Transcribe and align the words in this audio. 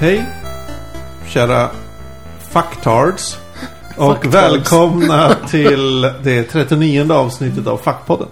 Hej, 0.00 0.24
kära 1.26 1.70
fucktards. 2.52 3.38
Och 3.96 4.12
Fucktards. 4.22 4.34
välkomna 4.34 5.34
till 5.50 6.00
det 6.22 6.42
39 6.42 7.12
avsnittet 7.12 7.66
av 7.66 7.76
Fackpodden. 7.76 8.28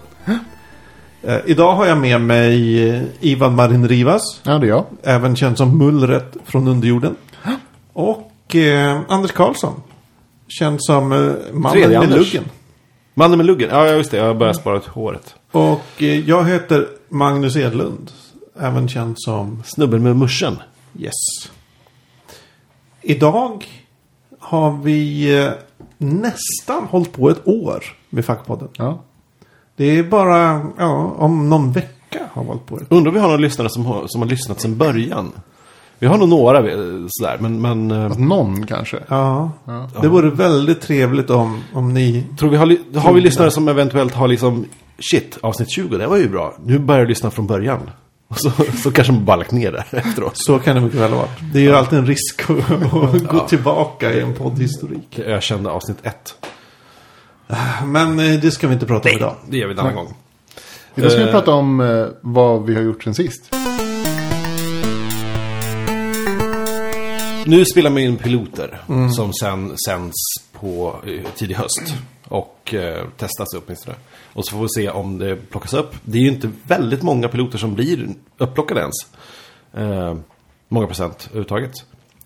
Eh, 1.23 1.37
idag 1.45 1.75
har 1.75 1.85
jag 1.85 1.97
med 1.97 2.21
mig 2.21 2.89
eh, 2.89 3.01
Ivan 3.19 3.55
Marin 3.55 3.87
Rivas, 3.87 4.21
Ja, 4.43 4.57
det 4.59 4.65
är 4.65 4.69
jag. 4.69 4.85
även 5.03 5.35
känd 5.35 5.57
som 5.57 5.77
Mullret 5.77 6.37
från 6.45 6.67
underjorden. 6.67 7.15
Och 7.93 8.55
eh, 8.55 8.99
Anders 9.07 9.31
Karlsson, 9.31 9.81
känd 10.47 10.83
som 10.83 11.11
eh, 11.11 11.17
mannen 11.53 11.71
Tredje 11.71 11.99
med 11.99 12.11
Anders. 12.11 12.33
luggen. 12.33 12.49
Mannen 13.13 13.37
med 13.37 13.45
luggen. 13.45 13.69
Ja, 13.71 13.87
just 13.89 14.11
det. 14.11 14.17
Jag 14.17 14.25
har 14.25 14.33
börjat 14.33 14.55
spara 14.57 14.77
ut 14.77 14.85
håret. 14.85 15.35
Och 15.51 15.85
eh, 15.97 16.29
jag 16.29 16.45
heter 16.45 16.87
Magnus 17.09 17.55
Edlund, 17.55 18.11
även 18.59 18.87
känd 18.87 19.15
som 19.17 19.63
Snubben 19.65 20.03
med 20.03 20.15
muschen. 20.15 20.57
Yes. 20.99 21.13
Idag 23.09 23.65
har 24.39 24.71
vi 24.83 25.33
eh, 25.39 25.51
nästan 25.97 26.83
hållit 26.89 27.13
på 27.13 27.29
ett 27.29 27.47
år 27.47 27.83
med 28.09 28.25
Fackpodden. 28.25 28.67
Ja. 28.77 28.99
Det 29.75 29.85
är 29.85 30.03
bara 30.03 30.61
ja, 30.77 31.15
om 31.17 31.49
någon 31.49 31.71
vecka 31.71 32.19
har 32.31 32.41
vi 32.41 32.47
hållit 32.47 32.65
på 32.65 32.77
ett 32.77 32.85
Undrar 32.89 33.09
om 33.09 33.13
vi 33.13 33.19
har 33.19 33.27
några 33.27 33.41
lyssnare 33.41 33.69
som 33.69 33.85
har, 33.85 34.03
som 34.07 34.21
har 34.21 34.29
lyssnat 34.29 34.61
sedan 34.61 34.77
början. 34.77 35.31
Vi 35.99 36.07
har 36.07 36.17
nog 36.17 36.29
några 36.29 36.57
eh, 36.57 36.77
sådär, 37.07 37.37
men... 37.39 37.61
men 37.61 37.91
eh, 37.91 38.17
Någon 38.17 38.65
kanske. 38.65 38.99
Ja, 39.07 39.51
Ja. 39.65 39.89
det 40.01 40.07
vore 40.07 40.29
väldigt 40.29 40.81
trevligt 40.81 41.29
om, 41.29 41.63
om 41.73 41.93
ni... 41.93 42.23
tror 42.39 42.49
vi 42.49 42.57
har, 42.57 42.99
har 42.99 43.13
vi 43.13 43.21
lyssnare 43.21 43.51
som 43.51 43.67
eventuellt 43.67 44.13
har 44.13 44.27
liksom... 44.27 44.65
Shit, 45.11 45.37
avsnitt 45.41 45.71
20, 45.71 45.97
det 45.97 46.07
var 46.07 46.17
ju 46.17 46.29
bra. 46.29 46.53
Nu 46.65 46.79
börjar 46.79 47.01
jag 47.01 47.09
lyssna 47.09 47.31
från 47.31 47.47
början. 47.47 47.79
Och 48.27 48.37
så, 48.39 48.51
så 48.83 48.91
kanske 48.91 49.13
man 49.13 49.25
bara 49.25 49.37
lagt 49.37 49.51
ner 49.51 49.71
det 49.71 49.97
efteråt. 49.97 50.31
Så 50.35 50.59
kan 50.59 50.75
det 50.75 50.81
mycket 50.81 50.99
väl 50.99 51.11
vara. 51.11 51.27
Det 51.53 51.59
är 51.59 51.63
ju 51.63 51.75
alltid 51.75 51.99
en 51.99 52.05
risk 52.07 52.41
att, 52.49 52.93
att 52.93 53.27
gå 53.27 53.39
tillbaka 53.47 54.13
i 54.13 54.19
en 54.19 54.33
poddhistorik. 54.33 55.07
Det 55.15 55.23
ökända 55.23 55.71
avsnitt 55.71 55.97
1. 56.03 56.15
Men 57.85 58.19
eh, 58.19 58.39
det 58.39 58.51
ska 58.51 58.67
vi 58.67 58.73
inte 58.73 58.85
prata 58.85 59.09
om 59.09 59.15
idag. 59.15 59.35
Det 59.49 59.57
gör 59.57 59.67
vi 59.67 59.73
en 59.73 59.79
annan 59.79 59.95
gång. 59.95 60.13
Idag 60.95 61.11
ska 61.11 61.21
vi 61.21 61.27
Eh. 61.27 61.31
prata 61.31 61.51
om 61.51 61.79
eh, 61.81 62.05
vad 62.21 62.65
vi 62.65 62.75
har 62.75 62.81
gjort 62.81 63.03
sen 63.03 63.15
sist. 63.15 63.53
Nu 67.45 67.65
spelar 67.65 67.89
man 67.89 67.99
in 68.01 68.17
piloter 68.17 68.81
som 69.15 69.33
sen 69.33 69.77
sänds 69.87 70.15
på 70.59 70.95
eh, 71.05 71.31
tidig 71.35 71.55
höst. 71.55 71.93
Och 72.27 72.73
eh, 72.73 73.05
testas 73.17 73.47
åtminstone. 73.65 73.95
Och 74.37 74.45
så 74.45 74.51
får 74.55 74.61
vi 74.61 74.69
se 74.69 74.89
om 74.89 75.17
det 75.17 75.35
plockas 75.49 75.73
upp. 75.73 75.95
Det 76.03 76.17
är 76.17 76.21
ju 76.21 76.27
inte 76.29 76.49
väldigt 76.67 77.01
många 77.03 77.27
piloter 77.27 77.57
som 77.57 77.73
blir 77.75 78.07
upplockade 78.37 78.79
ens. 78.81 78.95
Eh, 79.73 80.17
många 80.69 80.87
procent 80.87 81.25
överhuvudtaget. 81.25 81.71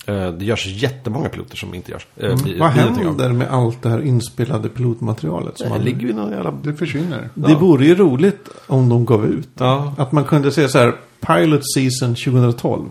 Eh, 0.08 0.31
det 0.31 0.45
görs 0.45 0.66
jättemånga 0.68 1.30
piloter 1.30 1.58
som 1.58 1.73
inte 1.73 1.92
görs. 1.92 2.08
Eh, 2.18 2.44
blir- 2.44 2.59
Vad 2.59 2.73
blir 2.73 2.84
av. 2.84 2.98
händer 2.98 3.30
med 3.30 3.48
allt 3.52 3.81
det 3.81 3.90
här 3.90 4.02
inspelade 4.02 4.70
pilotmaterialet? 4.70 5.58
Som 5.58 5.68
Det 5.70 5.76
man... 5.76 5.84
ligger 5.86 6.14
någon 6.14 6.31
jävla... 6.31 6.52
Det 6.52 6.73
försvinner. 6.73 7.30
Det 7.34 7.56
vore 7.56 7.86
ju 7.86 7.95
roligt 7.95 8.50
om 8.68 8.90
de 8.90 9.06
gav 9.06 9.25
ut. 9.25 9.50
Ja. 9.58 9.94
Att 9.98 10.12
man 10.12 10.23
kunde 10.23 10.52
se 10.52 10.70
så 10.70 10.78
här, 10.78 10.96
Pilot 11.28 11.62
Season 11.75 12.16
2012. 12.16 12.90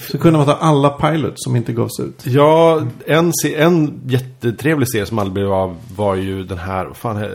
Så 0.00 0.18
kunde 0.18 0.38
man 0.38 0.46
ta 0.46 0.52
alla 0.54 0.90
pilots 0.90 1.44
som 1.44 1.56
inte 1.56 1.72
gavs 1.72 2.00
ut. 2.00 2.26
Ja, 2.26 2.82
en, 3.06 3.32
se- 3.42 3.54
en 3.56 4.00
jättetrevlig 4.06 4.90
serie 4.90 5.06
som 5.06 5.18
aldrig 5.18 5.32
blev 5.34 5.52
av 5.52 5.76
var 5.96 6.14
ju 6.14 6.44
den 6.44 6.58
här, 6.58 6.90
fan, 6.94 7.22
eh, 7.24 7.28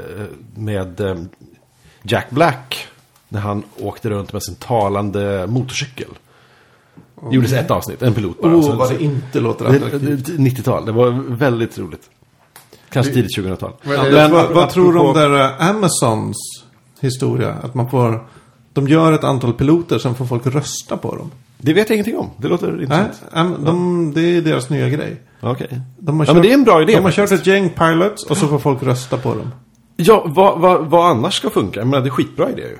med 0.55 1.01
eh, 1.01 1.15
Jack 2.03 2.29
Black. 2.29 2.87
När 3.29 3.39
han 3.39 3.63
åkte 3.79 4.09
runt 4.09 4.33
med 4.33 4.43
sin 4.43 4.55
talande 4.55 5.47
motorcykel. 5.47 6.07
Det 7.29 7.35
gjordes 7.35 7.53
ett 7.53 7.71
avsnitt, 7.71 8.01
en 8.01 8.13
pilot 8.13 8.41
bara. 8.41 8.55
Åh, 8.55 8.61
Så- 8.61 8.71
oh, 8.71 8.77
vad 8.77 8.89
det 8.89 9.03
inte 9.03 9.39
låter 9.39 9.65
det- 9.65 9.75
attraktivt. 9.85 10.25
det- 10.25 10.31
90-tal, 10.37 10.85
det 10.85 10.91
var 10.91 11.09
väldigt 11.29 11.77
roligt. 11.79 12.09
Kanske 12.89 13.13
tidigt 13.13 13.37
2000-tal. 13.37 13.71
Vad- 13.83 13.95
Ja, 13.97 14.05
eh, 14.07 14.13
men, 14.13 14.31
vad, 14.31 14.51
vad 14.51 14.69
tror 14.69 14.93
du 14.93 14.99
om 14.99 15.13
där 15.13 15.39
eh, 15.61 15.69
Amazons 15.69 16.37
historia? 16.99 17.53
Att 17.63 17.73
man 17.75 17.89
får... 17.89 18.27
De 18.73 18.87
gör 18.87 19.11
ett 19.13 19.23
antal 19.23 19.53
piloter, 19.53 19.99
sen 19.99 20.15
får 20.15 20.25
folk 20.25 20.45
rösta 20.45 20.97
på 20.97 21.15
dem. 21.15 21.31
Det 21.61 21.73
vet 21.73 21.89
jag 21.89 21.95
ingenting 21.95 22.17
om. 22.17 22.29
Det 22.37 22.47
låter 22.47 22.67
Nej, 22.71 22.81
intressant. 22.81 23.21
Am- 23.33 23.65
de, 23.65 24.11
det 24.15 24.21
är 24.21 24.41
deras 24.41 24.69
nya 24.69 24.89
grej. 24.89 25.21
Okej. 25.41 25.81
De 25.99 26.19
har 26.19 26.25
Ja, 26.27 26.33
men 26.33 26.41
det 26.41 26.49
är 26.49 26.53
en 26.53 26.63
bra 26.63 26.81
idé 26.81 26.93
De 26.93 26.97
har 27.03 27.11
faktiskt. 27.11 27.29
kört 27.31 27.39
ett 27.39 27.47
gäng 27.47 27.69
pilots 27.69 28.25
och 28.25 28.37
så 28.37 28.47
får 28.47 28.59
folk 28.59 28.83
rösta 28.83 29.17
på 29.17 29.29
dem. 29.35 29.51
Ja, 29.95 30.23
vad, 30.27 30.59
vad, 30.59 30.85
vad 30.85 31.09
annars 31.11 31.33
ska 31.33 31.49
funka? 31.49 31.79
Jag 31.79 31.87
menar, 31.87 32.03
det 32.03 32.09
är 32.09 32.11
skitbra 32.11 32.49
idé 32.51 32.61
ju. 32.61 32.77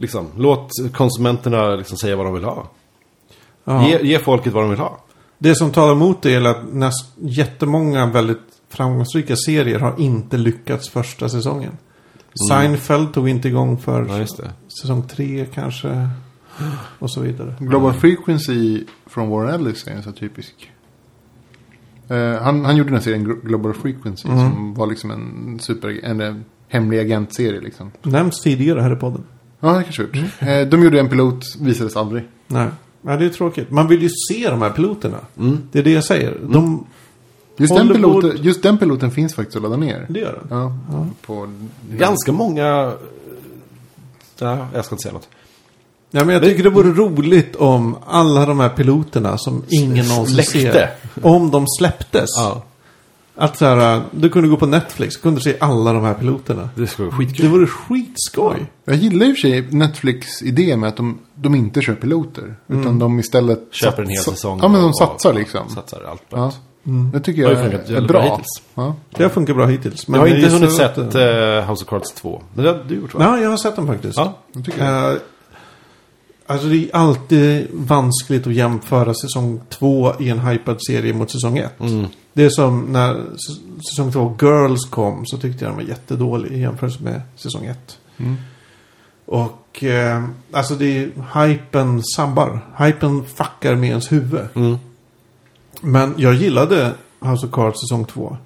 Liksom, 0.00 0.26
låt 0.36 0.70
konsumenterna 0.94 1.68
liksom 1.74 1.96
säga 1.98 2.16
vad 2.16 2.26
de 2.26 2.34
vill 2.34 2.44
ha. 2.44 2.70
Ja. 3.64 3.88
Ge, 3.88 3.98
ge 4.02 4.18
folket 4.18 4.52
vad 4.52 4.62
de 4.64 4.70
vill 4.70 4.78
ha. 4.78 4.98
Det 5.38 5.54
som 5.54 5.70
talar 5.70 5.92
emot 5.92 6.22
det 6.22 6.34
är 6.34 6.44
att 6.44 6.72
näst, 6.72 7.06
jättemånga 7.20 8.06
väldigt 8.06 8.40
framgångsrika 8.68 9.36
serier 9.36 9.78
har 9.78 9.94
inte 9.98 10.36
lyckats 10.36 10.90
första 10.90 11.28
säsongen. 11.28 11.72
Seinfeld 12.48 13.12
tog 13.14 13.28
inte 13.28 13.48
igång 13.48 13.78
för 13.78 14.06
Ja, 14.18 14.26
säsong 14.80 15.02
tre 15.08 15.46
kanske. 15.54 16.08
Och 16.98 17.10
så 17.10 17.20
vidare. 17.20 17.54
Global 17.60 17.92
Frequency 17.92 18.84
från 19.06 19.28
Warren 19.28 19.54
Ellis 19.54 19.86
är 19.86 19.90
en 19.92 20.02
så 20.02 20.12
typisk. 20.12 20.70
Eh, 22.08 22.42
han, 22.42 22.64
han 22.64 22.76
gjorde 22.76 22.88
den 22.90 22.94
här 22.96 23.02
serien 23.04 23.26
Glo- 23.26 23.46
Global 23.46 23.74
Frequency 23.74 24.22
som 24.28 24.74
var 24.74 24.86
liksom 24.86 25.10
en 25.10 25.58
super, 25.58 26.00
en, 26.04 26.20
eh, 26.20 26.34
hemlig 26.68 26.98
agentserie 26.98 27.60
liksom. 27.60 27.90
Nämns 28.02 28.40
tidigare 28.40 28.80
här 28.80 28.92
i 28.92 28.96
podden. 28.96 29.24
Ja, 29.60 29.72
det 29.72 29.82
kanske 29.82 30.02
gjort. 30.02 30.16
Eh, 30.38 30.60
de 30.68 30.82
gjorde 30.84 31.00
en 31.00 31.08
pilot, 31.08 31.44
visades 31.60 31.96
aldrig. 31.96 32.28
Nej. 32.46 32.68
Nej, 33.02 33.18
det 33.18 33.24
är 33.24 33.28
tråkigt. 33.28 33.70
Man 33.70 33.88
vill 33.88 34.02
ju 34.02 34.08
se 34.30 34.50
de 34.50 34.62
här 34.62 34.70
piloterna. 34.70 35.18
Det 35.72 35.78
är 35.78 35.82
det 35.82 35.90
jag 35.92 36.04
säger. 36.04 36.38
De, 36.48 36.86
Just 37.56 37.74
den, 37.76 37.88
piloten, 37.88 38.32
just 38.42 38.62
den 38.62 38.78
piloten 38.78 39.10
finns 39.10 39.34
faktiskt 39.34 39.56
att 39.56 39.62
ladda 39.62 39.76
ner. 39.76 40.06
det 40.08 40.20
gör 40.20 40.42
de. 40.48 40.54
Ja, 40.56 41.06
på... 41.26 41.52
Ganska 41.98 42.32
många... 42.32 42.92
Ja, 44.38 44.66
jag 44.74 44.84
ska 44.84 44.94
inte 44.94 45.02
säga 45.02 45.12
något. 45.12 45.28
Ja, 46.10 46.24
men 46.24 46.34
jag 46.34 46.42
tycker 46.42 46.62
det 46.62 46.70
vore 46.70 46.88
roligt 46.92 47.56
om 47.56 47.96
alla 48.06 48.46
de 48.46 48.60
här 48.60 48.68
piloterna 48.68 49.38
som 49.38 49.62
ingen 49.68 50.06
någonsin 50.08 50.44
Släppte. 50.44 50.72
ser. 51.14 51.26
Om 51.26 51.50
de 51.50 51.64
släpptes. 51.78 52.30
Ja, 52.36 52.62
Att 53.36 53.56
så 53.58 53.64
här, 53.64 54.02
du 54.10 54.28
kunde 54.28 54.48
gå 54.48 54.56
på 54.56 54.66
Netflix 54.66 55.16
och 55.16 55.22
kunde 55.22 55.40
se 55.40 55.56
alla 55.60 55.92
de 55.92 56.04
här 56.04 56.14
piloterna. 56.14 56.68
det 56.74 56.86
skulle 56.86 57.08
vara 57.08 57.18
Det 57.20 57.26
skitkul. 57.26 57.48
vore 57.48 57.66
skitskoj. 57.66 58.66
Jag 58.84 58.96
gillar 58.96 59.26
i 59.26 59.32
och 59.32 59.36
för 59.36 59.40
sig 59.40 59.62
Netflix 59.70 60.42
idé 60.42 60.76
med 60.76 60.88
att 60.88 60.96
de, 60.96 61.18
de 61.34 61.54
inte 61.54 61.80
kör 61.82 61.94
piloter. 61.94 62.54
Utan 62.68 62.98
de 62.98 63.18
istället... 63.20 63.60
Köper 63.70 64.02
en 64.02 64.08
hel 64.08 64.18
satsar- 64.18 64.30
säsong. 64.32 64.58
Ja, 64.62 64.68
men 64.68 64.80
de 64.80 64.88
och- 64.88 64.98
satsar 64.98 65.34
liksom. 65.34 65.68
Satsar 65.68 66.02
allt 66.10 66.28
på 66.30 66.36
Ja. 66.36 66.52
Det 67.12 67.20
tycker 67.20 67.42
Det 67.42 67.48
har 67.48 67.54
jag 67.54 67.64
ju 67.64 67.70
funkat 67.78 67.90
är, 67.90 67.94
bra 68.00 68.20
bra. 68.20 68.22
hittills. 68.30 68.62
Ja. 68.74 68.94
Det 69.16 69.22
har 69.22 69.30
funkat 69.30 69.56
bra 69.56 69.66
hittills. 69.66 70.04
Jag 70.08 70.18
har 70.18 70.26
inte 70.26 70.48
hunnit 70.50 70.72
sett 70.72 70.98
uh, 70.98 71.04
House 71.70 71.84
of 71.84 71.88
Cards 71.88 72.12
2. 72.12 72.42
Men 72.54 72.64
det 72.64 72.70
har 72.70 72.84
du 72.88 72.94
gjort 72.94 73.14
va? 73.14 73.20
Ja, 73.24 73.38
jag 73.42 73.50
har 73.50 73.56
sett 73.56 73.76
den 73.76 73.86
faktiskt. 73.86 74.16
Ja, 74.18 74.38
Det 74.52 74.62
tycker 74.62 74.84
jag. 74.84 75.12
Eh, 75.12 75.18
alltså 76.50 76.68
det 76.68 76.76
är 76.76 76.96
alltid 76.96 77.66
vanskligt 77.72 78.46
att 78.46 78.54
jämföra 78.54 79.14
säsong 79.14 79.60
två 79.68 80.12
i 80.18 80.28
en 80.28 80.38
hypad 80.38 80.78
serie 80.86 81.14
mot 81.14 81.30
säsong 81.30 81.58
ett. 81.58 81.80
Mm. 81.80 82.06
Det 82.32 82.44
är 82.44 82.50
som 82.50 82.92
när 82.92 83.26
säsong 83.90 84.12
två 84.12 84.36
Girls 84.40 84.84
kom 84.90 85.26
så 85.26 85.38
tyckte 85.38 85.64
jag 85.64 85.70
den 85.72 85.76
var 85.76 85.90
jättedålig 85.90 86.52
i 86.52 86.60
jämförelse 86.60 87.02
med 87.02 87.22
säsong 87.36 87.64
ett. 87.64 87.98
Mm. 88.16 88.36
Och 89.26 89.84
eh, 89.84 90.24
alltså 90.52 90.74
det 90.74 90.98
är 90.98 91.10
hypen 91.46 92.02
sabbar. 92.16 92.60
Hypen 92.78 93.24
fuckar 93.24 93.74
med 93.74 93.88
ens 93.88 94.12
huvud. 94.12 94.48
Mm. 94.54 94.76
Men 95.80 96.14
jag 96.16 96.34
gillade 96.34 96.92
House 97.20 97.46
of 97.46 97.52
Cards 97.52 97.80
säsong 97.80 98.04
två. 98.04 98.36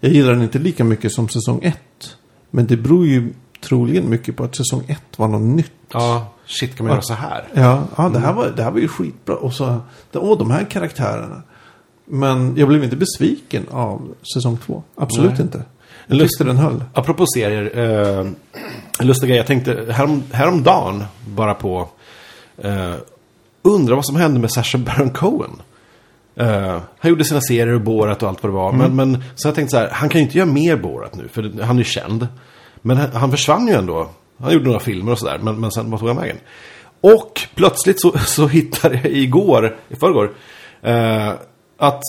Jag 0.00 0.12
gillar 0.12 0.32
den 0.32 0.42
inte 0.42 0.58
lika 0.58 0.84
mycket 0.84 1.12
som 1.12 1.28
säsong 1.28 1.60
ett. 1.62 2.16
Men 2.50 2.66
det 2.66 2.76
beror 2.76 3.06
ju 3.06 3.32
troligen 3.60 4.10
mycket 4.10 4.36
på 4.36 4.44
att 4.44 4.56
säsong 4.56 4.84
ett 4.88 5.18
var 5.18 5.28
något 5.28 5.56
nytt. 5.56 5.72
Ja, 5.92 6.33
shit 6.46 6.76
kan 6.76 6.86
man 6.86 6.94
göra 6.94 7.02
så 7.02 7.14
här? 7.14 7.48
Ja, 7.54 7.84
ja 7.96 8.08
det, 8.08 8.18
här 8.18 8.32
var, 8.32 8.48
det 8.48 8.62
här 8.62 8.70
var 8.70 8.78
ju 8.78 8.88
skitbra. 8.88 9.36
Och 9.36 9.52
så, 9.52 9.80
åh, 10.12 10.38
de 10.38 10.50
här 10.50 10.64
karaktärerna. 10.64 11.42
Men 12.04 12.56
jag 12.56 12.68
blev 12.68 12.84
inte 12.84 12.96
besviken 12.96 13.66
av 13.70 14.14
säsong 14.34 14.58
två. 14.66 14.82
Absolut 14.96 15.32
Nej. 15.32 15.40
inte. 15.40 15.62
Jag 16.06 16.20
tyckte 16.20 16.44
den 16.44 16.56
höll. 16.56 16.84
Apropå 16.94 17.26
serier. 17.26 17.78
Uh, 17.78 18.30
en 19.00 19.06
lustig 19.06 19.28
grej. 19.28 19.38
Jag 19.38 19.46
tänkte 19.46 19.86
härom, 19.90 20.22
häromdagen 20.32 21.04
bara 21.26 21.54
på... 21.54 21.88
Uh, 22.64 22.94
undrar 23.62 23.94
vad 23.94 24.06
som 24.06 24.16
hände 24.16 24.40
med 24.40 24.50
Sacha 24.50 24.78
Baron 24.78 25.10
Cohen. 25.10 25.50
Eh, 26.36 26.80
han 26.98 27.10
gjorde 27.10 27.24
sina 27.24 27.40
serier 27.40 27.74
och 27.74 27.80
Borat 27.80 28.22
och 28.22 28.28
allt 28.28 28.42
vad 28.42 28.52
det 28.52 28.56
var. 28.56 28.72
Men, 28.72 28.96
men 28.96 29.24
så 29.34 29.48
jag 29.48 29.54
tänkte 29.54 29.70
så 29.70 29.78
här, 29.78 29.88
han 29.92 30.08
kan 30.08 30.20
ju 30.20 30.26
inte 30.26 30.38
göra 30.38 30.48
mer 30.48 30.76
Borat 30.76 31.14
nu, 31.14 31.28
för 31.28 31.62
han 31.62 31.76
är 31.76 31.80
ju 31.80 31.84
känd. 31.84 32.28
Men 32.82 32.96
han, 32.96 33.10
han 33.12 33.30
försvann 33.30 33.66
ju 33.66 33.74
ändå. 33.74 34.10
Han 34.38 34.52
gjorde 34.52 34.64
några 34.64 34.80
filmer 34.80 35.12
och 35.12 35.18
sådär, 35.18 35.38
men, 35.38 35.60
men 35.60 35.70
sen 35.70 35.90
vad 35.90 36.00
tog 36.00 36.08
han 36.08 36.18
vägen? 36.18 36.36
Och 37.00 37.40
plötsligt 37.54 38.00
så, 38.00 38.18
så 38.26 38.46
hittade 38.46 39.00
jag 39.02 39.12
igår, 39.12 39.76
i 39.88 39.96
förrgår, 39.96 40.34
eh, 40.82 41.32
att 41.78 42.02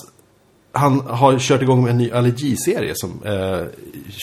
han 0.72 1.01
har 1.07 1.39
kört 1.39 1.62
igång 1.62 1.83
med 1.83 1.92
en 1.92 1.98
ny 1.98 2.12
allergiserie 2.12 2.92
som 2.95 3.12
eh, 3.25 3.62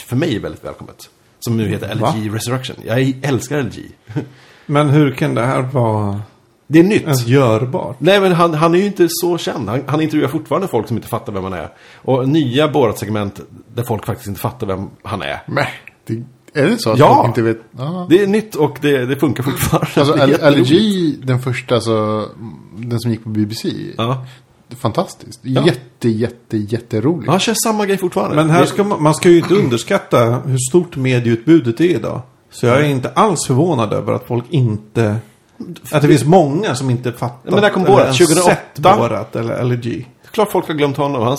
för 0.07 0.17
mig 0.17 0.37
är 0.37 0.41
väldigt 0.41 0.65
välkommet. 0.65 1.11
Som 1.41 1.57
nu 1.57 1.69
heter 1.69 1.95
Va? 1.95 2.09
Allergy 2.09 2.31
Resurrection. 2.31 2.77
Jag 2.85 3.15
älskar 3.23 3.59
allergi. 3.59 3.91
Men 4.67 4.91
hur 4.91 5.13
kan 5.13 5.35
det 5.35 5.43
här 5.43 5.63
vara? 5.63 6.23
Det 6.67 6.79
är 6.79 6.83
nytt. 6.83 7.03
ens 7.03 7.27
görbart. 7.27 7.97
Nej, 7.99 8.21
men 8.21 8.33
han, 8.33 8.55
han 8.55 8.75
är 8.75 8.79
ju 8.79 8.87
inte 8.87 9.07
så 9.11 9.39
känd. 9.39 9.69
Han, 9.69 9.85
han 9.87 10.01
intervjuar 10.01 10.29
fortfarande 10.29 10.69
folk 10.69 10.89
som 10.89 10.97
inte 10.97 11.09
fattar 11.09 11.33
vem 11.33 11.45
han 11.45 11.53
är. 11.53 11.69
Och 11.95 12.29
nya 12.29 12.69
Borat-segment 12.69 13.41
där 13.75 13.83
folk 13.83 14.07
faktiskt 14.07 14.29
inte 14.29 14.41
fattar 14.41 14.67
vem 14.67 14.91
han 15.03 15.23
är. 15.23 15.43
Men, 15.47 15.65
det, 16.07 16.23
är 16.55 16.67
det 16.69 16.79
så 16.79 16.91
att 16.91 16.99
Ja. 16.99 17.15
folk 17.17 17.29
inte 17.29 17.43
vet? 17.43 17.61
Ja. 17.79 18.07
Det 18.11 18.23
är 18.23 18.27
nytt 18.27 18.55
och 18.55 18.79
det, 18.81 19.07
det 19.07 19.17
funkar 19.17 19.43
fortfarande. 19.43 19.89
Alltså 19.97 20.15
Det 20.15 20.21
är 20.21 20.23
Al- 20.23 20.31
jätteroligt. 20.31 20.71
Allergy, 20.71 21.17
den 21.23 21.43
första, 21.43 21.75
alltså, 21.75 22.29
den 22.77 23.01
som 23.01 23.11
gick 23.11 23.23
på 23.25 23.29
BBC. 23.29 23.69
Ja. 23.97 24.27
Fantastiskt. 24.79 25.41
Jätte, 25.43 26.09
jätte, 26.09 26.57
jätteroligt. 26.57 27.31
Han 27.31 27.41
kör 27.41 27.55
samma 27.65 27.87
grej 27.87 27.97
fortfarande. 27.99 28.37
Men 28.37 28.51
här 28.51 28.65
ska 28.65 28.85
man, 28.85 29.03
man 29.03 29.15
ska 29.15 29.29
ju 29.31 29.39
inte 29.39 29.55
underskatta 29.55 30.25
hur 30.47 30.59
stort 30.71 30.97
medieutbudet 30.97 31.81
är 31.81 31.85
idag. 31.85 32.21
Så 32.51 32.67
jag 32.67 32.79
är 32.81 32.85
inte 32.85 33.09
alls 33.11 33.47
förvånad 33.47 33.93
över 33.93 34.13
att 34.13 34.27
folk 34.27 34.45
inte... 34.51 35.17
Att 35.93 36.03
det 36.03 36.09
finns 36.09 36.25
många 36.25 36.75
som 36.75 36.91
inte 36.91 37.13
fattat. 37.13 37.53
Men 37.53 37.61
när 37.61 37.71
kom 37.71 37.83
eller 37.83 37.93
Borat? 37.93 38.05
ens 38.05 38.19
2008? 38.19 38.51
sett 38.51 38.79
Borat 38.99 39.37
eller 39.37 39.65
LG. 39.65 40.07
Klart 40.32 40.50
folk 40.50 40.69
har 40.69 40.75
glömt 40.75 40.96
honom. 40.96 41.23
Han 41.23 41.37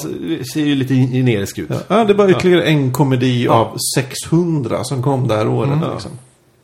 ser 0.54 0.66
ju 0.66 0.76
lite 0.76 0.94
generisk 0.94 1.58
ut. 1.58 1.70
Ja, 1.88 2.04
det 2.04 2.14
är 2.14 2.16
bara 2.16 2.30
ytterligare 2.30 2.64
en 2.64 2.92
komedi 2.92 3.48
av 3.48 3.78
600 3.96 4.84
som 4.84 5.04
kom 5.04 5.28
det 5.28 5.36
här 5.36 5.48
året. 5.48 5.80
Liksom. 5.94 6.12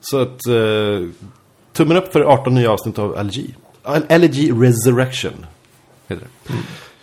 Så 0.02 0.22
att... 0.22 0.48
Eh, 0.48 1.10
tummen 1.74 1.98
upp 1.98 2.12
för 2.12 2.22
18 2.22 2.56
nya 2.56 2.72
avsnitt 2.72 3.00
av 3.00 3.26
LG. 3.26 3.56
LG 4.10 4.52
Resurrection. 4.52 5.46
Heter 6.08 6.28
det. 6.48 6.54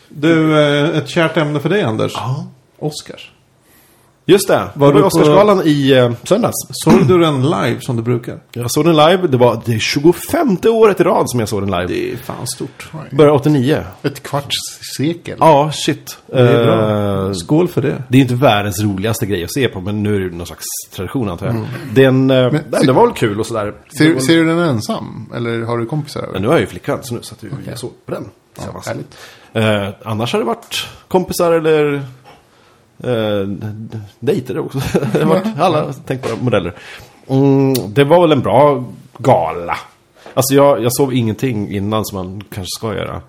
Du, 0.08 0.60
eh, 0.60 0.98
ett 0.98 1.08
kärt 1.08 1.36
ämne 1.36 1.60
för 1.60 1.68
dig 1.68 1.82
Anders. 1.82 2.12
Ja. 2.14 2.46
Oscars. 2.78 3.30
Just 4.28 4.48
det. 4.48 4.54
Var 4.54 4.70
Var 4.74 4.92
det 4.92 4.98
du 4.98 5.02
var 5.02 5.10
på- 5.10 5.16
Oscarsgalan 5.18 5.62
i 5.64 5.92
eh, 5.92 6.12
söndags. 6.22 6.54
Såg 6.70 7.06
du 7.08 7.18
den 7.18 7.42
live 7.42 7.76
som 7.80 7.96
du 7.96 8.02
brukar? 8.02 8.38
Jag 8.52 8.70
såg 8.70 8.84
den 8.84 8.96
live. 8.96 9.26
Det 9.26 9.36
var 9.36 9.60
det 9.64 9.78
25 9.80 10.56
året 10.68 11.00
i 11.00 11.04
rad 11.04 11.30
som 11.30 11.40
jag 11.40 11.48
såg 11.48 11.62
den 11.62 11.70
live. 11.70 11.86
Det 11.86 12.12
är 12.12 12.16
fan 12.16 12.46
stort. 12.46 12.90
Började 13.10 13.36
89. 13.36 13.84
Ett 14.02 14.22
kvarts 14.22 14.56
sekel. 14.96 15.36
Ja, 15.40 15.70
shit. 15.74 16.18
Det 16.26 16.38
är 16.40 16.66
bra. 16.66 17.26
Eh, 17.28 17.32
Skål 17.32 17.68
för 17.68 17.82
det. 17.82 18.02
Det 18.08 18.18
är 18.18 18.22
inte 18.22 18.34
världens 18.34 18.82
roligaste 18.82 19.26
grej 19.26 19.44
att 19.44 19.52
se 19.54 19.68
på, 19.68 19.80
men 19.80 20.02
nu 20.02 20.16
är 20.16 20.20
det 20.30 20.36
någon 20.36 20.46
slags 20.46 20.64
tradition 20.96 21.28
antar 21.30 21.46
jag. 21.46 21.56
Den, 21.94 22.30
eh, 22.30 22.52
Men- 22.52 22.62
den, 22.70 22.86
det 22.86 22.92
var 22.92 23.06
väl 23.06 23.14
kul 23.16 23.40
och 23.40 23.46
sådär. 23.46 23.74
Ser, 23.98 24.12
var- 24.12 24.20
ser 24.20 24.36
du 24.36 24.44
den 24.46 24.58
ensam? 24.58 25.32
Eller 25.36 25.62
har 25.62 25.78
du 25.78 25.86
kompisar 25.86 26.20
över? 26.20 26.32
Men 26.32 26.42
nu 26.42 26.48
har 26.48 26.54
jag 26.54 26.60
ju 26.60 26.66
flickvän, 26.66 26.98
så 27.02 27.14
nu 27.14 27.22
satt 27.22 27.38
jag 27.66 27.78
såg 27.78 27.90
på 28.06 28.12
den 28.14 28.24
Ja, 28.58 28.82
härligt. 28.86 29.16
eh, 29.52 29.94
annars 30.10 30.32
har 30.32 30.40
det 30.40 30.46
varit 30.46 30.86
kompisar 31.08 31.52
eller 31.52 32.02
eh, 32.98 33.48
dejter 34.20 34.58
också. 34.58 34.78
det 35.12 35.22
har 35.22 35.28
varit 35.28 35.58
alla 35.58 35.92
tänkbara 35.92 36.32
modeller. 36.40 36.74
Mm, 37.28 37.74
det 37.94 38.04
var 38.04 38.20
väl 38.20 38.32
en 38.32 38.40
bra 38.40 38.84
gala. 39.18 39.76
Alltså 40.34 40.54
jag, 40.54 40.82
jag 40.82 40.94
sov 40.94 41.14
ingenting 41.14 41.70
innan 41.70 42.04
som 42.04 42.18
man 42.18 42.44
kanske 42.54 42.70
ska 42.78 42.94
göra. 42.94 43.20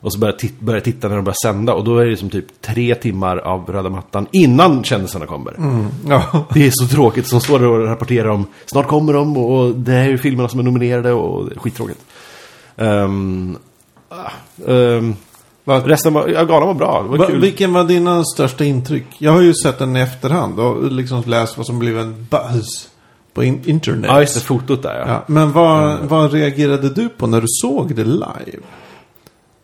Och 0.00 0.12
så 0.12 0.18
började 0.18 0.34
jag 0.34 0.50
tit- 0.50 0.60
började 0.60 0.84
titta 0.84 1.08
när 1.08 1.16
de 1.16 1.24
började 1.24 1.38
sända. 1.42 1.74
Och 1.74 1.84
då 1.84 1.98
är 1.98 2.06
det 2.06 2.16
som 2.16 2.30
typ 2.30 2.60
tre 2.60 2.94
timmar 2.94 3.36
av 3.36 3.72
röda 3.72 3.90
mattan 3.90 4.26
innan 4.32 4.84
kändisarna 4.84 5.26
kommer. 5.26 5.54
Ja. 6.08 6.46
Det 6.54 6.66
är 6.66 6.70
så 6.72 6.86
tråkigt 6.86 7.28
som 7.28 7.40
står 7.40 7.58
där 7.58 7.68
och 7.68 7.86
rapporterar 7.86 8.28
om 8.28 8.46
snart 8.66 8.86
kommer 8.86 9.12
de 9.12 9.36
och 9.36 9.74
det 9.74 9.92
här 9.92 10.00
är 10.00 10.08
ju 10.08 10.18
filmerna 10.18 10.48
som 10.48 10.60
är 10.60 10.64
nominerade 10.64 11.12
och 11.12 11.48
skittråkigt. 11.56 12.00
Um, 12.76 13.58
um, 14.64 15.16
Vad- 15.64 15.86
resten 15.86 16.12
var, 16.14 16.28
ja, 16.28 16.44
galan 16.44 16.66
var 16.68 16.74
bra, 16.74 17.02
det 17.02 17.08
var 17.08 17.18
Va, 17.18 17.26
kul. 17.26 17.40
vilken 17.40 17.72
var 17.72 17.84
dina 17.84 18.24
största 18.24 18.64
intryck? 18.64 19.04
Jag 19.18 19.32
har 19.32 19.40
ju 19.40 19.54
sett 19.54 19.78
den 19.78 19.96
i 19.96 20.00
efterhand 20.00 20.60
och 20.60 20.92
liksom 20.92 21.22
läst 21.26 21.56
vad 21.56 21.66
som 21.66 21.78
blev 21.78 21.98
en 21.98 22.26
buzz 22.30 22.88
på 23.34 23.44
in 23.44 23.60
internet. 23.64 24.04
Ja, 24.08 24.20
just 24.20 24.34
det, 24.34 24.40
fotot 24.40 24.82
där 24.82 24.98
ja. 24.98 25.04
Ja, 25.08 25.22
men 25.26 25.52
vad, 25.52 25.98
vad 26.00 26.32
reagerade 26.32 26.88
du 26.90 27.08
på 27.08 27.26
när 27.26 27.40
du 27.40 27.46
såg 27.48 27.94
det 27.94 28.04
live? 28.04 28.58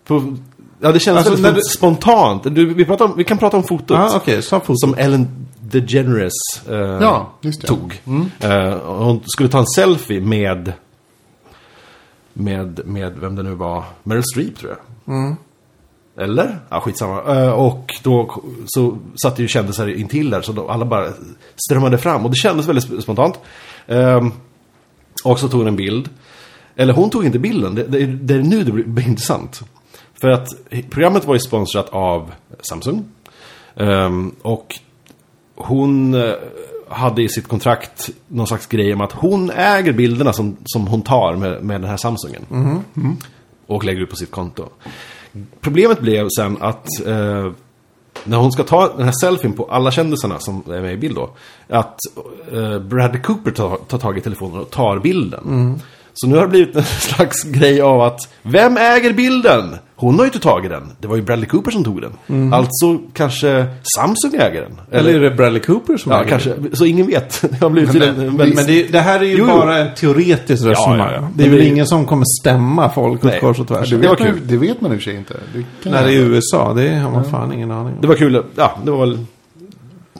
På, 0.07 0.37
ja 0.81 0.93
det 0.93 1.01
kändes 1.01 1.27
Alltså, 1.27 1.53
du- 1.53 1.61
spontant. 1.63 2.43
Du, 2.55 2.75
vi, 2.75 2.85
om, 2.85 3.15
vi 3.17 3.25
kan 3.25 3.39
prata 3.39 3.57
om 3.57 3.63
fotot. 3.63 3.91
Ja, 3.91 4.13
okej, 4.17 4.43
sa 4.43 4.61
fotot. 4.61 4.81
Som 4.81 4.95
Ellen 4.99 5.47
DeGeneres 5.61 6.33
eh, 6.69 6.77
Ja, 6.77 7.33
just 7.41 7.61
det. 7.61 7.67
tog. 7.67 8.03
Eh, 8.41 8.73
och 8.73 9.05
hon 9.05 9.21
skulle 9.27 9.49
ta 9.49 9.59
en 9.59 9.67
selfie 9.67 10.21
med, 10.21 10.73
med, 12.33 12.81
med 12.85 13.13
vem 13.21 13.37
det 13.37 13.43
nu 13.43 13.55
var, 13.55 13.85
Meryl 14.03 14.23
Streep 14.35 14.59
tror 14.59 14.71
jag. 15.05 15.37
Eller? 16.19 16.59
Ja, 16.69 16.81
skitsamma. 16.81 17.37
Eh, 17.37 17.51
och 17.51 17.95
då 18.03 18.43
så 18.67 18.99
satt 19.23 19.39
ju 19.39 19.49
kändisar 19.49 19.89
intill 19.89 20.31
där, 20.31 20.43
så 20.43 20.69
alla 20.69 20.85
bara 20.85 21.09
strömmade 21.69 21.99
fram. 21.99 22.25
Och 22.25 22.31
det 22.31 22.37
kändes 22.37 22.67
väldigt 22.69 22.87
sp- 22.89 23.01
spontant. 23.01 23.41
Ehm, 23.87 24.33
och 25.25 25.39
så 25.39 25.49
tog 25.49 25.61
hon 25.61 25.69
en 25.69 25.77
bild. 25.77 26.09
Eller 26.77 26.95
hon 26.95 27.11
tog 27.11 27.25
inte 27.25 27.39
bilden, 27.39 27.75
det, 27.75 27.83
det, 27.83 28.07
det 28.07 28.35
är 28.35 28.43
nu 28.43 28.65
det 28.65 28.73
blir, 28.73 29.09
intressant. 29.09 29.63
För 30.21 30.29
att 30.29 30.49
programmet 30.91 31.25
var 31.25 31.35
ju 31.35 31.41
sponsrat 31.41 31.89
av 31.89 32.33
Samsung. 32.61 33.05
Ehm, 33.77 34.35
och 34.43 34.75
hon 35.55 36.15
eh, 36.15 36.33
hade 36.89 37.23
i 37.23 37.29
sitt 37.29 37.49
kontrakt 37.49 38.11
någon 38.29 38.47
slags 38.47 38.67
grej 38.67 38.95
om 38.95 39.01
att 39.01 39.13
hon 39.13 39.51
äger 39.51 39.93
bilderna 39.93 40.33
som, 40.33 40.57
som 40.65 40.87
hon 40.87 41.03
tar 41.03 41.37
med, 41.37 41.65
med 41.65 41.81
den 41.81 41.91
här 41.91 41.97
Samsungen. 41.97 42.43
Och 43.67 43.85
lägger 43.85 44.01
ut 44.03 44.11
på 44.11 44.17
sitt 44.17 44.31
konto. 44.31 44.69
Problemet 45.61 46.01
blev 46.01 46.29
sen 46.37 46.57
att 46.61 46.87
eh, 47.07 47.53
när 48.25 48.37
hon 48.37 48.53
ska 48.53 48.63
ta 48.63 48.97
den 48.97 49.05
här 49.05 49.15
selfien 49.21 49.53
på 49.53 49.65
alla 49.65 49.91
kändisarna 49.91 50.39
som 50.39 50.63
är 50.67 50.81
med 50.81 50.93
i 50.93 50.97
bild 50.97 51.17
då. 51.17 51.31
Att 51.69 51.99
eh, 52.53 52.79
Bradley 52.79 53.23
Cooper 53.23 53.51
tar, 53.51 53.77
tar 53.77 53.99
tag 53.99 54.19
i 54.19 54.21
telefonen 54.21 54.61
och 54.61 54.71
tar 54.71 54.99
bilden. 54.99 55.81
Så 56.15 56.27
nu 56.27 56.37
har 56.37 56.43
det 56.43 56.49
blivit 56.49 56.77
en 56.77 56.83
slags 57.01 57.45
grej 57.45 57.81
av 57.81 58.01
att 58.01 58.21
Vem 58.43 58.77
äger 58.77 59.13
bilden? 59.13 59.77
Hon 60.01 60.15
har 60.15 60.21
ju 60.25 60.27
inte 60.27 60.39
tagit 60.41 60.71
den. 60.71 60.93
Det 61.01 61.09
var 61.09 61.17
ju 61.17 61.23
Bradley 61.23 61.47
Cooper 61.49 61.71
som 61.71 61.85
tog 61.85 62.03
den. 62.03 62.53
Alltså 62.53 62.99
kanske 63.13 63.67
Samsung 63.97 64.35
äger 64.35 64.61
den. 64.63 64.81
Eller 65.01 65.15
är 65.15 65.21
det 65.21 65.31
Bradley 65.31 65.61
Cooper 65.63 65.97
som 65.97 66.13
Ja, 66.13 66.19
äger 66.21 66.31
kanske. 66.31 66.55
det? 66.59 66.77
Så 66.77 66.85
ingen 66.85 67.07
vet. 67.07 67.41
Det 67.51 67.61
har 67.61 67.71
blivit 67.71 67.93
Men- 67.93 68.01
tydligen 68.03 68.27
men- 68.27 68.37
väldigt- 68.37 68.57
Men 68.57 68.67
det, 68.67 68.83
det 68.93 69.01
här 69.01 69.21
är 69.21 69.25
ju 69.25 69.37
Jo, 69.37 69.47
jo. 69.49 69.59
bara 69.59 69.79
en 69.79 69.95
teoretisk 69.95 70.65
resonemang. 70.65 70.99
ja, 70.99 71.13
ja. 71.15 71.29
Det 71.35 71.43
är 71.43 71.47
Men 71.49 71.57
väl 71.57 71.65
det- 71.65 71.71
ingen 71.73 71.87
som 71.87 72.07
kommer 72.07 72.25
stämma 72.41 72.91
folk 72.91 73.25
åt 73.25 73.31
Nej. 73.31 73.41
kors 73.41 73.59
och 73.59 73.69
tvärs. 73.69 73.91
Det, 73.91 73.97
vet 73.97 74.21
man, 74.21 74.41
det 74.45 74.57
vet 74.57 74.81
man 74.81 74.93
i 74.93 74.95
och 74.95 74.99
för 74.99 75.05
sig 75.05 75.17
inte. 75.17 75.35
Det 75.55 75.65
kan 75.83 75.93
När 75.93 76.03
det 76.07 76.13
är 76.15 76.21
hända. 76.21 76.37
USA, 76.37 76.73
det 76.75 76.89
har 76.97 77.11
man 77.11 77.25
fan 77.31 77.53
ingen 77.53 77.71
aning 77.71 77.95
om. 77.95 78.01
Det 78.01 78.07
var 78.07 78.15
kul. 78.15 78.43
Ja, 78.57 78.79
det 78.85 78.91
var 78.91 78.99
väl 79.07 79.19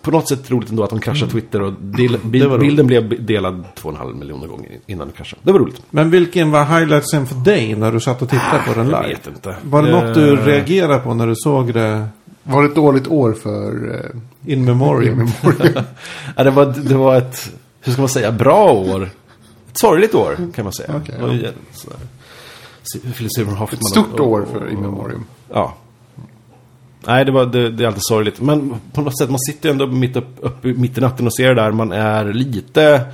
på 0.03 0.11
något 0.11 0.29
sätt 0.29 0.51
roligt 0.51 0.71
ändå 0.71 0.85
att 0.85 0.91
de 0.91 1.01
kraschade 1.01 1.31
Twitter 1.33 1.63
och 1.63 1.73
del, 1.73 2.19
bil, 2.25 2.43
Det 2.43 2.49
var 2.49 2.57
roligt. 2.59 2.69
bilden 2.69 2.87
blev 2.87 3.27
delad 3.27 3.65
2,5 3.77 4.15
miljoner 4.19 4.47
gånger 4.47 4.71
innan 4.87 5.07
den 5.07 5.17
kraschade. 5.17 5.41
Det 5.45 5.53
var 5.53 5.59
roligt. 5.59 5.83
Men 5.91 6.11
vilken 6.11 6.51
var 6.51 6.65
highlightsen 6.65 7.27
för 7.27 7.35
dig 7.35 7.75
när 7.75 7.93
du 7.93 8.01
satt 8.01 8.23
och 8.23 8.29
tittade 8.29 8.63
på 8.67 8.75
den 8.75 8.91
Jag 8.91 9.03
live? 9.03 9.15
vet 9.15 9.27
inte. 9.27 9.57
Var 9.63 9.83
det 9.83 9.91
något 9.91 10.15
du 10.15 10.33
Eh, 10.39 10.45
reagerade 10.45 10.99
på 10.99 11.15
när 11.15 11.27
du 11.27 11.35
såg 11.37 11.75
det 11.75 12.09
Var 12.43 12.63
det 12.63 12.69
ett 12.69 12.75
dåligt 12.75 13.09
år 13.09 13.33
för... 13.33 13.95
Eh, 14.45 14.53
in 14.53 14.65
memoriam? 14.65 15.17
Memoriam? 15.19 15.85
Ja, 16.37 16.45
det, 16.45 16.51
var, 16.51 16.67
det 16.67 16.95
var 16.95 17.17
ett, 17.17 17.53
hur 17.81 17.93
ska 17.93 18.03
man 18.03 18.09
säga, 18.09 18.33
bra 18.33 18.73
år. 18.73 19.03
Ett 19.71 19.79
sorgligt 19.79 20.15
år 20.15 20.37
kan 20.55 20.65
man 20.65 20.73
säga. 20.73 21.01
Sådär. 21.73 21.99
Philip 23.17 23.33
Seymour 23.37 23.55
Hoffman. 23.55 23.79
Ett 23.81 23.85
stort 23.87 24.13
och- 24.13 24.21
och- 24.21 24.29
år 24.33 24.47
för 24.53 24.65
och- 24.65 24.71
In 24.73 24.81
Memoriam. 24.81 25.25
Ja. 25.53 25.75
Nej, 27.07 27.25
det, 27.25 27.33
var, 27.33 27.47
det, 27.47 27.71
det 27.71 27.83
är 27.85 27.87
alltid 27.87 28.03
sorgligt. 28.05 28.41
Men 28.41 28.75
på 28.93 29.01
något 29.03 29.19
sätt, 29.19 29.31
man 29.31 29.39
sitter 29.39 29.69
ju 29.69 29.73
ändå 29.73 29.87
mitt, 29.87 30.17
upp, 30.17 30.37
upp, 30.41 30.65
mitt 30.65 30.99
i 30.99 31.01
natten 31.01 31.27
och 31.27 31.35
ser 31.37 31.49
det 31.49 31.55
där. 31.55 31.73
Man 31.73 31.93
är 31.93 32.33
lite... 32.33 33.05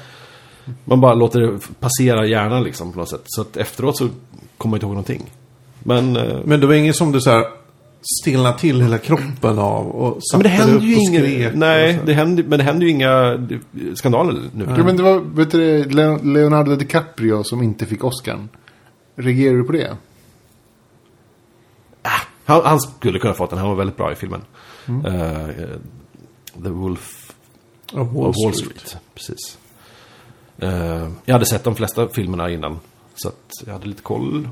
Man 0.84 1.00
bara 1.00 1.14
låter 1.14 1.40
det 1.40 1.58
passera 1.80 2.26
hjärnan 2.26 2.64
liksom 2.64 2.92
på 2.92 2.98
något 2.98 3.08
sätt. 3.10 3.22
Så 3.24 3.40
att 3.40 3.56
efteråt 3.56 3.96
så 3.98 4.08
kommer 4.58 4.70
man 4.70 4.76
inte 4.76 4.86
ihåg 4.86 4.92
någonting. 4.92 5.22
Men... 5.82 6.16
eh, 6.16 6.38
Men 6.44 6.60
det 6.60 6.66
var 6.66 6.74
inget 6.74 6.96
som 6.96 7.12
du 7.12 7.20
så 7.20 7.30
här 7.30 7.44
stillna 8.22 8.52
till 8.52 8.82
hela 8.82 8.98
kroppen 8.98 9.58
av 9.58 9.86
och 9.86 10.18
satte 10.22 10.36
men 10.38 10.42
det 10.42 10.48
händer 10.48 10.76
upp 10.76 10.82
ju 10.82 10.94
och 11.22 11.28
inga... 11.28 11.50
Nej, 11.54 11.98
det 12.06 12.12
händer, 12.12 12.44
men 12.44 12.58
det 12.58 12.64
händer 12.64 12.86
ju 12.86 12.90
inga 12.92 13.46
skandaler 13.94 14.34
nu. 14.54 14.68
Ja, 14.76 14.84
men 14.84 14.96
det 14.96 15.02
var 15.02 15.20
vet 15.20 15.50
du, 15.50 15.84
Le- 15.84 16.18
Leonardo 16.22 16.76
DiCaprio 16.76 17.44
som 17.44 17.62
inte 17.62 17.86
fick 17.86 18.04
Oscar. 18.04 18.48
Reagerar 19.16 19.54
du 19.56 19.64
på 19.64 19.72
det? 19.72 19.96
Han, 22.44 22.64
han 22.64 22.80
skulle 22.80 23.18
kunna 23.18 23.34
fått 23.34 23.50
den, 23.50 23.58
han 23.58 23.68
var 23.68 23.76
väldigt 23.76 23.96
bra 23.96 24.12
i 24.12 24.14
filmen. 24.14 24.42
Eh, 24.88 25.48
eh, 25.48 25.68
The 26.62 26.68
Wolf 26.68 27.32
of 27.92 28.08
Wall 28.08 28.14
Wall 28.14 28.34
Street. 28.34 28.56
Street. 28.56 28.96
Precis. 29.14 29.58
Eh, 30.58 31.08
jag 31.24 31.32
hade 31.32 31.46
sett 31.46 31.64
de 31.64 31.74
flesta 31.76 32.08
filmerna 32.08 32.50
innan. 32.50 32.78
Så 33.14 33.28
att 33.28 33.50
jag 33.66 33.72
hade 33.72 33.86
lite 33.86 34.02
koll. 34.02 34.48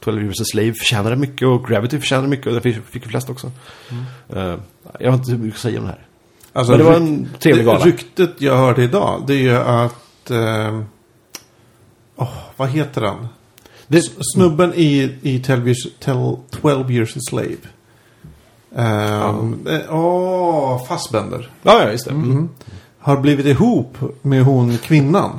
12 0.00 0.22
Years 0.22 0.40
a 0.40 0.44
Slave 0.44 0.72
förtjänade 0.72 1.16
mycket 1.16 1.48
och 1.48 1.68
Gravity 1.68 1.98
förtjänade 1.98 2.28
mycket 2.28 2.46
och 2.46 2.52
den 2.52 2.62
fick, 2.62 2.84
fick 2.86 3.02
ju 3.02 3.08
flest 3.08 3.30
också. 3.30 3.50
Eh, 4.28 4.54
jag 5.00 5.10
har 5.10 5.14
inte 5.14 5.26
så 5.26 5.32
mycket 5.32 5.54
att 5.54 5.60
säga 5.60 5.78
om 5.78 5.84
det 5.84 5.90
här. 5.90 6.06
Alltså, 6.52 6.72
Men 6.72 6.78
det 6.78 6.84
var 6.84 6.96
en 6.96 7.28
trevlig 7.38 7.66
gala. 7.66 7.84
Ryktet 7.84 8.30
jag 8.38 8.56
hörde 8.56 8.82
idag, 8.84 9.24
det 9.26 9.34
är 9.34 9.38
ju 9.38 9.56
att... 9.56 10.30
Eh, 10.30 10.82
åh, 12.16 12.38
vad 12.56 12.68
heter 12.68 13.02
han? 13.02 13.28
Det, 13.88 14.02
Snubben 14.34 14.72
i, 14.74 15.14
i 15.22 15.38
12 15.38 15.66
years, 15.68 15.86
Tel- 16.04 16.36
12 16.50 16.90
years 16.90 17.16
a 17.16 17.20
slave. 17.28 17.56
Ehm, 18.76 19.66
eh, 19.68 19.94
Åh, 19.96 20.86
Fassbender. 20.88 21.50
ja, 21.62 21.82
ja, 21.82 21.90
just 21.90 22.04
det. 22.04 22.10
Mm. 22.10 22.48
Har 22.98 23.16
blivit 23.16 23.46
ihop 23.46 23.96
med 24.22 24.42
hon 24.44 24.78
kvinnan. 24.78 25.30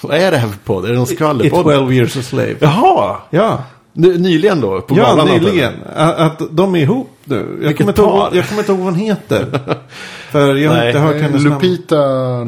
Vad 0.00 0.16
är 0.16 0.30
det 0.30 0.36
här 0.36 0.48
för 0.48 0.58
podd? 0.58 0.84
Är 0.84 0.88
det 0.88 0.94
någon 0.94 1.12
I 1.12 1.14
skvallerpodd? 1.14 1.64
12 1.64 1.92
years 1.92 2.16
a 2.16 2.22
slave. 2.22 2.54
Jaha! 2.60 3.16
Ja. 3.30 3.58
Ny- 3.92 4.18
Nyligen 4.18 4.60
då? 4.60 4.80
På 4.80 4.96
Ja, 4.96 5.24
nyligen. 5.24 5.72
Att, 5.96 6.16
att 6.18 6.42
de 6.50 6.74
är 6.74 6.78
ihop 6.78 7.10
nu. 7.24 7.58
Jag 7.62 7.78
kommer, 7.78 8.00
ihåg, 8.00 8.28
jag 8.36 8.48
kommer 8.48 8.62
inte 8.62 8.72
ihåg 8.72 8.80
vad 8.80 8.92
hon 8.92 8.94
heter. 8.94 9.60
För 10.30 10.54
jag 10.54 10.70
har 10.70 10.76
Nej. 10.76 10.86
inte 10.88 10.98
hört 10.98 11.16
hennes 11.16 11.44
namn. 11.44 11.54
Lupita... 11.62 11.96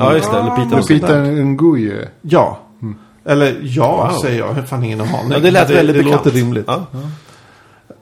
Ja, 0.01 0.15
just 0.15 0.31
det. 0.33 0.43
Lupita. 0.43 0.77
Lupita 0.77 1.21
Nguye. 1.21 2.09
Ja. 2.23 2.59
Eller 3.29 3.59
ja, 3.63 4.11
Wow. 4.13 4.21
säger 4.23 4.39
jag. 4.39 4.49
Jag 4.49 4.55
har 4.55 4.63
fan 4.63 4.85
ingen 4.85 5.01
aning. 5.01 5.31
Ja, 5.31 5.39
det 5.39 5.51
lät 5.51 5.69
det, 5.69 5.75
väldigt 5.75 5.97
det 5.97 6.03
bekant. 6.05 6.25
låter 6.25 6.39
rimligt. 6.39 6.65
Ja, 6.67 6.87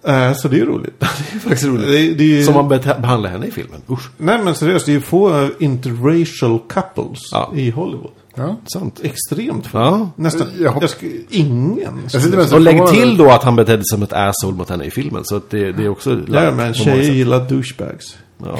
Eh, 0.06 0.32
så 0.34 0.48
det 0.48 0.56
är 0.56 0.58
ju 0.58 0.66
roligt. 0.66 0.94
det 1.00 1.36
är 1.36 1.38
faktiskt 1.38 1.64
roligt. 1.64 1.86
det, 1.86 2.14
det 2.14 2.24
är 2.24 2.28
ju, 2.38 2.42
Som 2.44 2.54
man 2.54 2.68
behandlar 2.68 3.30
henne 3.30 3.46
i 3.46 3.50
filmen. 3.50 3.80
Usch. 3.90 4.08
Nej 4.16 4.38
men 4.44 4.54
seriöst, 4.54 4.86
det 4.86 4.92
är 4.92 4.94
ju 4.94 5.00
få 5.00 5.42
eh, 5.42 5.48
interracial 5.58 6.58
couples 6.68 7.18
Ja. 7.32 7.52
i 7.54 7.70
Hollywood. 7.70 8.10
Ja. 8.34 8.56
Sant. 8.72 9.00
Extremt. 9.02 9.68
Ja. 9.72 10.10
Nästan, 10.16 10.46
Jag 10.60 10.72
hopp- 10.72 10.82
jag 10.82 10.90
sk- 10.90 11.24
ingen. 11.30 12.00
Jag 12.12 12.52
Och 12.54 12.60
lägg 12.60 12.86
till 12.86 13.16
då 13.16 13.30
att 13.30 13.42
han 13.42 13.56
betedde 13.56 13.78
sig 13.82 13.84
som 13.96 14.02
ett 14.02 14.12
asshole 14.12 14.56
mot 14.56 14.70
henne 14.70 14.84
i 14.84 14.90
filmen. 14.90 15.24
Så 15.24 15.36
att 15.36 15.50
det, 15.50 15.72
det 15.72 15.84
är 15.84 15.88
också... 15.88 16.20
Ja, 16.32 16.50
men 16.50 16.74
tjejer 16.74 17.12
gillar 17.12 17.48
douchebags. 17.48 18.16
Ja. 18.44 18.58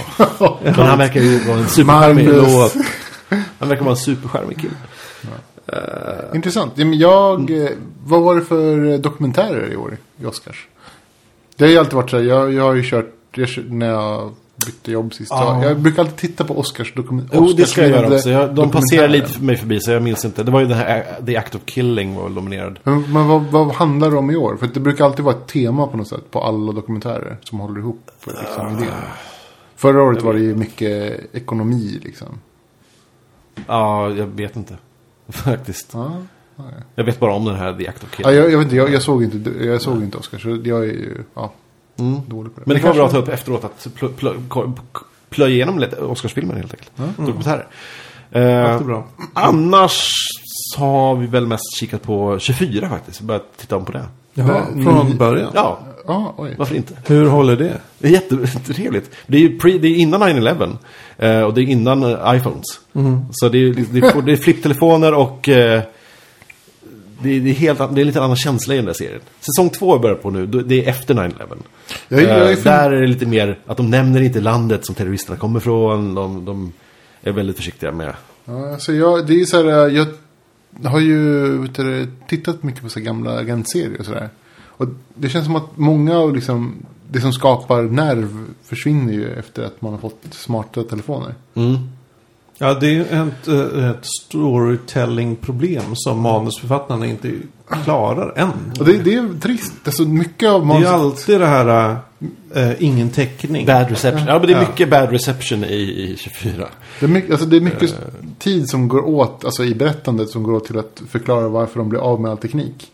Men 0.64 0.74
han 0.74 0.98
verkar 0.98 1.20
ju 1.20 1.38
vara 1.38 1.58
en 1.58 1.66
supercharmig... 1.68 2.26
Magnus. 2.28 2.74
Han 3.58 3.68
verkar 3.68 3.82
vara 3.82 3.90
en 3.94 3.96
supercharmig 3.96 4.56
kille. 4.60 4.72
Intressant. 5.22 5.42
Ja, 5.66 6.84
men 6.84 6.98
jag, 6.98 7.50
eh, 7.50 7.70
vad 8.04 8.22
var 8.22 8.34
det 8.34 8.42
för 8.42 8.92
eh, 8.92 8.98
dokumentärer 8.98 9.72
i 9.72 9.76
år 9.76 9.96
i 10.20 10.26
Oscars? 10.26 10.68
Det 11.56 11.64
har 11.64 11.70
ju 11.70 11.78
alltid 11.78 11.94
varit 11.94 12.10
så 12.10 12.16
här, 12.16 12.24
jag, 12.24 12.52
jag 12.52 12.62
har 12.62 12.74
ju 12.74 12.82
kört, 12.82 13.14
jag, 13.34 13.48
när 13.68 13.86
jag 13.86 14.34
bytte 14.66 14.92
jobb 14.92 15.14
sist. 15.14 15.30
Ja. 15.30 15.64
Jag, 15.64 15.80
brukar 15.80 16.02
alltid 16.02 16.16
titta 16.16 16.44
på 16.44 16.58
Oscars 16.58 16.94
dokumentärer. 16.94 17.40
Jo, 17.40 17.52
det 17.52 17.66
ska 17.66 17.82
jag 17.82 17.90
göra 17.90 18.14
också. 18.14 18.30
Jag, 18.30 18.54
de 18.54 18.70
passerar 18.70 19.08
lite 19.08 19.28
för 19.28 19.42
mig 19.42 19.56
förbi 19.56 19.80
så 19.80 19.90
jag 19.90 20.02
minns 20.02 20.24
inte. 20.24 20.42
Det 20.42 20.50
var 20.50 20.60
ju 20.60 20.66
den 20.66 20.76
här 20.78 21.04
The 21.26 21.36
Act 21.36 21.54
of 21.54 21.60
Killing 21.64 22.14
var 22.14 22.22
väl 22.24 22.32
nominerad. 22.32 22.78
Men, 22.82 23.12
men 23.12 23.28
vad, 23.28 23.42
vad 23.42 23.72
handlar 23.72 24.10
det 24.10 24.16
om 24.16 24.30
i 24.30 24.36
år? 24.36 24.56
För 24.56 24.66
det 24.66 24.80
brukar 24.80 25.04
alltid 25.04 25.24
vara 25.24 25.34
ett 25.34 25.46
tema 25.46 25.86
på 25.86 25.96
något 25.96 26.08
sätt 26.08 26.30
på 26.30 26.42
alla 26.42 26.72
dokumentärer 26.72 27.36
som 27.42 27.60
håller 27.60 27.80
ihop 27.80 28.10
liksom, 28.26 28.68
idén. 28.68 28.94
Förra 29.76 30.02
året 30.02 30.22
var 30.22 30.32
det 30.34 30.40
ju 30.40 30.54
mycket 30.54 31.20
ekonomi 31.34 32.00
liksom. 32.04 32.38
Ja, 33.66 34.10
jag 34.10 34.26
vet 34.26 34.56
inte. 34.56 34.76
Faktiskt. 35.32 35.90
Ja, 35.92 36.12
Jag 36.94 37.04
vet 37.04 37.20
bara 37.20 37.34
om 37.34 37.44
den 37.44 37.56
här 37.56 37.72
The 37.74 37.88
Act 37.88 38.04
of 38.04 38.08
ja 38.18 38.24
Killing. 38.24 38.36
jag, 38.42 38.52
jag 38.52 38.58
vet 38.58 38.64
inte, 38.64 38.76
jag, 38.76 38.90
jag 38.92 39.02
såg 39.02 39.22
inte, 39.22 39.50
jag 39.64 39.82
såg 39.82 40.02
inte 40.02 40.18
Oscars. 40.18 40.42
Så 40.42 40.48
jag 40.64 40.78
är 40.80 40.84
ju 40.92 41.24
ja, 41.34 41.52
Mm. 41.98 42.20
dålig 42.26 42.54
på 42.54 42.60
det. 42.60 42.66
Men 42.66 42.74
det 42.74 42.80
kan 42.80 42.88
vara 42.88 42.96
bra 42.96 43.06
att 43.06 43.12
ta 43.12 43.18
upp 43.18 43.28
efteråt 43.28 43.64
att 43.64 43.86
plö, 43.94 44.08
plö, 44.08 44.32
plö, 44.50 44.62
plöja 45.28 45.54
igenom 45.54 45.78
lite 45.78 45.96
Oscarsfilmer 45.96 46.54
helt 46.54 46.74
enkelt. 46.74 47.16
Dokumentärer. 47.16 47.66
Eh, 48.30 48.42
Jättebra. 48.42 49.02
annars 49.32 50.10
så 50.74 50.80
har 50.80 51.16
vi 51.16 51.26
väl 51.26 51.46
mest 51.46 51.76
kikat 51.80 52.02
på 52.02 52.38
24 52.38 52.88
faktiskt. 52.88 53.20
Börjat 53.20 53.44
titta 53.56 53.76
om 53.76 53.84
på 53.84 53.92
det. 53.92 54.04
Jaha, 54.34 54.66
från 54.84 55.16
början. 55.16 55.50
Ja, 55.54 55.78
Ja, 56.06 56.34
oj. 56.36 56.54
varför 56.58 56.74
inte? 56.74 56.94
Hur 57.06 57.26
håller 57.26 57.56
det? 57.56 57.80
Det 57.98 58.08
är 58.08 58.12
jättetrevligt. 58.12 59.10
Det 59.26 59.36
är 59.36 59.40
ju 59.40 59.58
pre, 59.58 59.78
det 59.78 59.88
är 59.88 59.96
innan 59.96 60.22
9-11. 60.22 60.76
Eh, 61.18 61.40
och 61.40 61.54
det 61.54 61.60
är 61.60 61.64
innan 61.64 62.02
eh, 62.02 62.34
iPhones. 62.36 62.64
Så 63.30 63.48
det 63.48 63.58
är, 63.58 63.74
det 63.92 63.98
är, 63.98 64.22
det 64.22 64.32
är 64.32 64.36
flipptelefoner 64.36 65.14
och 65.14 65.48
eh, 65.48 65.82
det, 67.22 67.30
är, 67.36 67.40
det, 67.40 67.50
är 67.50 67.54
helt, 67.54 67.78
det 67.94 68.00
är 68.00 68.04
lite 68.04 68.22
annan 68.22 68.36
känsla 68.36 68.74
i 68.74 68.76
den 68.76 68.86
där 68.86 68.92
serien. 68.92 69.20
Säsong 69.40 69.70
två 69.70 69.98
börjar 69.98 70.16
på 70.16 70.30
nu. 70.30 70.46
Det 70.46 70.84
är 70.84 70.88
efter 70.90 71.14
9-11. 71.14 71.32
Jag, 72.08 72.22
jag 72.22 72.52
är 72.52 72.56
för- 72.56 72.70
där 72.70 72.90
är 72.92 73.00
det 73.00 73.06
lite 73.06 73.26
mer 73.26 73.58
att 73.66 73.76
de 73.76 73.90
nämner 73.90 74.20
inte 74.20 74.40
landet 74.40 74.86
som 74.86 74.94
terroristerna 74.94 75.38
kommer 75.38 75.60
ifrån. 75.60 76.14
De, 76.14 76.44
de 76.44 76.72
är 77.22 77.32
väldigt 77.32 77.56
försiktiga 77.56 77.92
med. 77.92 78.14
Ja, 78.44 78.72
alltså 78.72 78.92
jag, 78.92 79.26
det 79.26 79.40
är 79.40 79.44
så 79.44 79.56
här, 79.70 79.88
jag 79.88 80.06
har 80.90 81.00
ju 81.00 81.68
tittat 82.28 82.62
mycket 82.62 82.82
på 82.82 82.88
så 82.88 83.00
gamla 83.00 83.38
agentserier 83.38 83.98
och 84.00 84.04
sådär. 84.06 84.28
Och 84.76 84.86
det 85.14 85.28
känns 85.28 85.44
som 85.44 85.56
att 85.56 85.76
många 85.76 86.18
av 86.18 86.34
liksom, 86.34 86.74
det 87.10 87.20
som 87.20 87.32
skapar 87.32 87.82
nerv 87.82 88.44
försvinner 88.64 89.12
ju 89.12 89.32
efter 89.38 89.62
att 89.64 89.82
man 89.82 89.92
har 89.92 89.98
fått 90.00 90.20
smarta 90.30 90.82
telefoner. 90.82 91.34
Mm. 91.54 91.76
Ja, 92.58 92.74
det 92.74 92.96
är 92.96 93.00
ett, 93.28 93.48
eh, 93.48 93.90
ett 93.90 94.06
storytelling-problem 94.86 95.82
som 95.94 96.20
manusförfattarna 96.20 97.06
inte 97.06 97.32
klarar 97.84 98.32
än. 98.38 98.50
Och 98.78 98.84
det, 98.84 98.92
det 98.98 99.14
är 99.14 99.40
trist. 99.40 99.72
Alltså 99.84 100.02
mycket 100.02 100.48
av 100.48 100.66
Det 100.66 100.74
är 100.74 100.78
ju 100.78 100.84
manus- 100.84 100.88
alltid 101.00 101.40
det 101.40 101.46
här 101.46 101.96
äh, 102.54 102.70
ingen 102.84 103.10
täckning. 103.10 103.66
Bad 103.66 103.90
reception. 103.90 104.26
Ja, 104.26 104.38
men 104.38 104.46
det 104.46 104.52
är 104.52 104.62
Ja. 104.62 104.68
mycket 104.68 104.90
bad 104.90 105.10
reception 105.10 105.64
i, 105.64 105.74
i 105.76 106.16
24. 106.18 106.68
Det 107.00 107.06
är 107.06 107.10
mycket, 107.10 107.30
alltså 107.30 107.46
det 107.46 107.56
är 107.56 107.60
mycket 107.60 107.94
tid 108.38 108.68
som 108.68 108.88
går 108.88 109.06
åt, 109.08 109.44
alltså 109.44 109.64
i 109.64 109.74
berättandet 109.74 110.30
som 110.30 110.42
går 110.42 110.52
åt 110.52 110.64
till 110.66 110.78
att 110.78 111.02
förklara 111.08 111.48
varför 111.48 111.78
de 111.78 111.88
blir 111.88 112.00
av 112.00 112.20
med 112.20 112.30
all 112.30 112.38
teknik. 112.38 112.92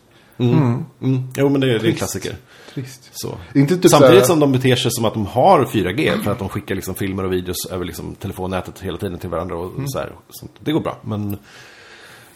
Mm. 0.51 0.85
Mm. 1.01 1.27
Jo, 1.35 1.49
men 1.49 1.61
det, 1.61 1.67
det 1.67 1.71
är 1.71 1.75
en 1.75 1.81
Trist. 1.81 1.97
klassiker. 1.97 2.35
Trist. 2.73 3.09
Så. 3.13 3.37
Inte 3.55 3.77
typ 3.77 3.91
Samtidigt 3.91 4.15
såhär- 4.15 4.25
som 4.25 4.39
de 4.39 4.51
beter 4.51 4.75
sig 4.75 4.91
som 4.91 5.05
att 5.05 5.13
de 5.13 5.25
har 5.25 5.65
4G 5.65 6.23
för 6.23 6.31
att 6.31 6.39
de 6.39 6.49
skickar 6.49 6.75
liksom 6.75 6.95
filmer 6.95 7.23
och 7.25 7.33
videos 7.33 7.65
över 7.71 7.85
liksom 7.85 8.15
telefonnätet 8.15 8.79
hela 8.79 8.97
tiden 8.97 9.19
till 9.19 9.29
varandra 9.29 9.55
och 9.57 9.71
så 9.85 9.99
här. 9.99 10.11
Sånt. 10.29 10.51
Det 10.59 10.71
går 10.71 10.81
bra, 10.81 10.97
men... 11.01 11.37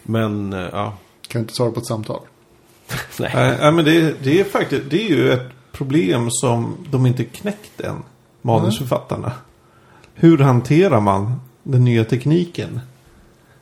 Men, 0.02 0.52
eh, 0.52 0.68
ja. 0.72 0.94
Kan 1.28 1.40
inte 1.40 1.54
svara 1.54 1.70
på 1.70 1.80
ett 1.80 1.86
samtal. 1.86 2.20
Nej. 3.18 3.30
Nej, 3.34 3.72
men 3.72 3.84
det, 3.84 4.24
det 4.24 4.40
är 4.40 4.44
faktiskt 4.44 4.82
det 4.90 5.02
är 5.04 5.08
ju 5.08 5.32
ett 5.32 5.48
problem 5.72 6.28
som 6.30 6.76
de 6.90 7.06
inte 7.06 7.24
knäckt 7.24 7.80
än, 7.80 8.02
manusförfattarna. 8.42 9.32
Hur 10.14 10.38
hanterar 10.38 11.00
man 11.00 11.40
den 11.62 11.84
nya 11.84 12.04
tekniken? 12.04 12.80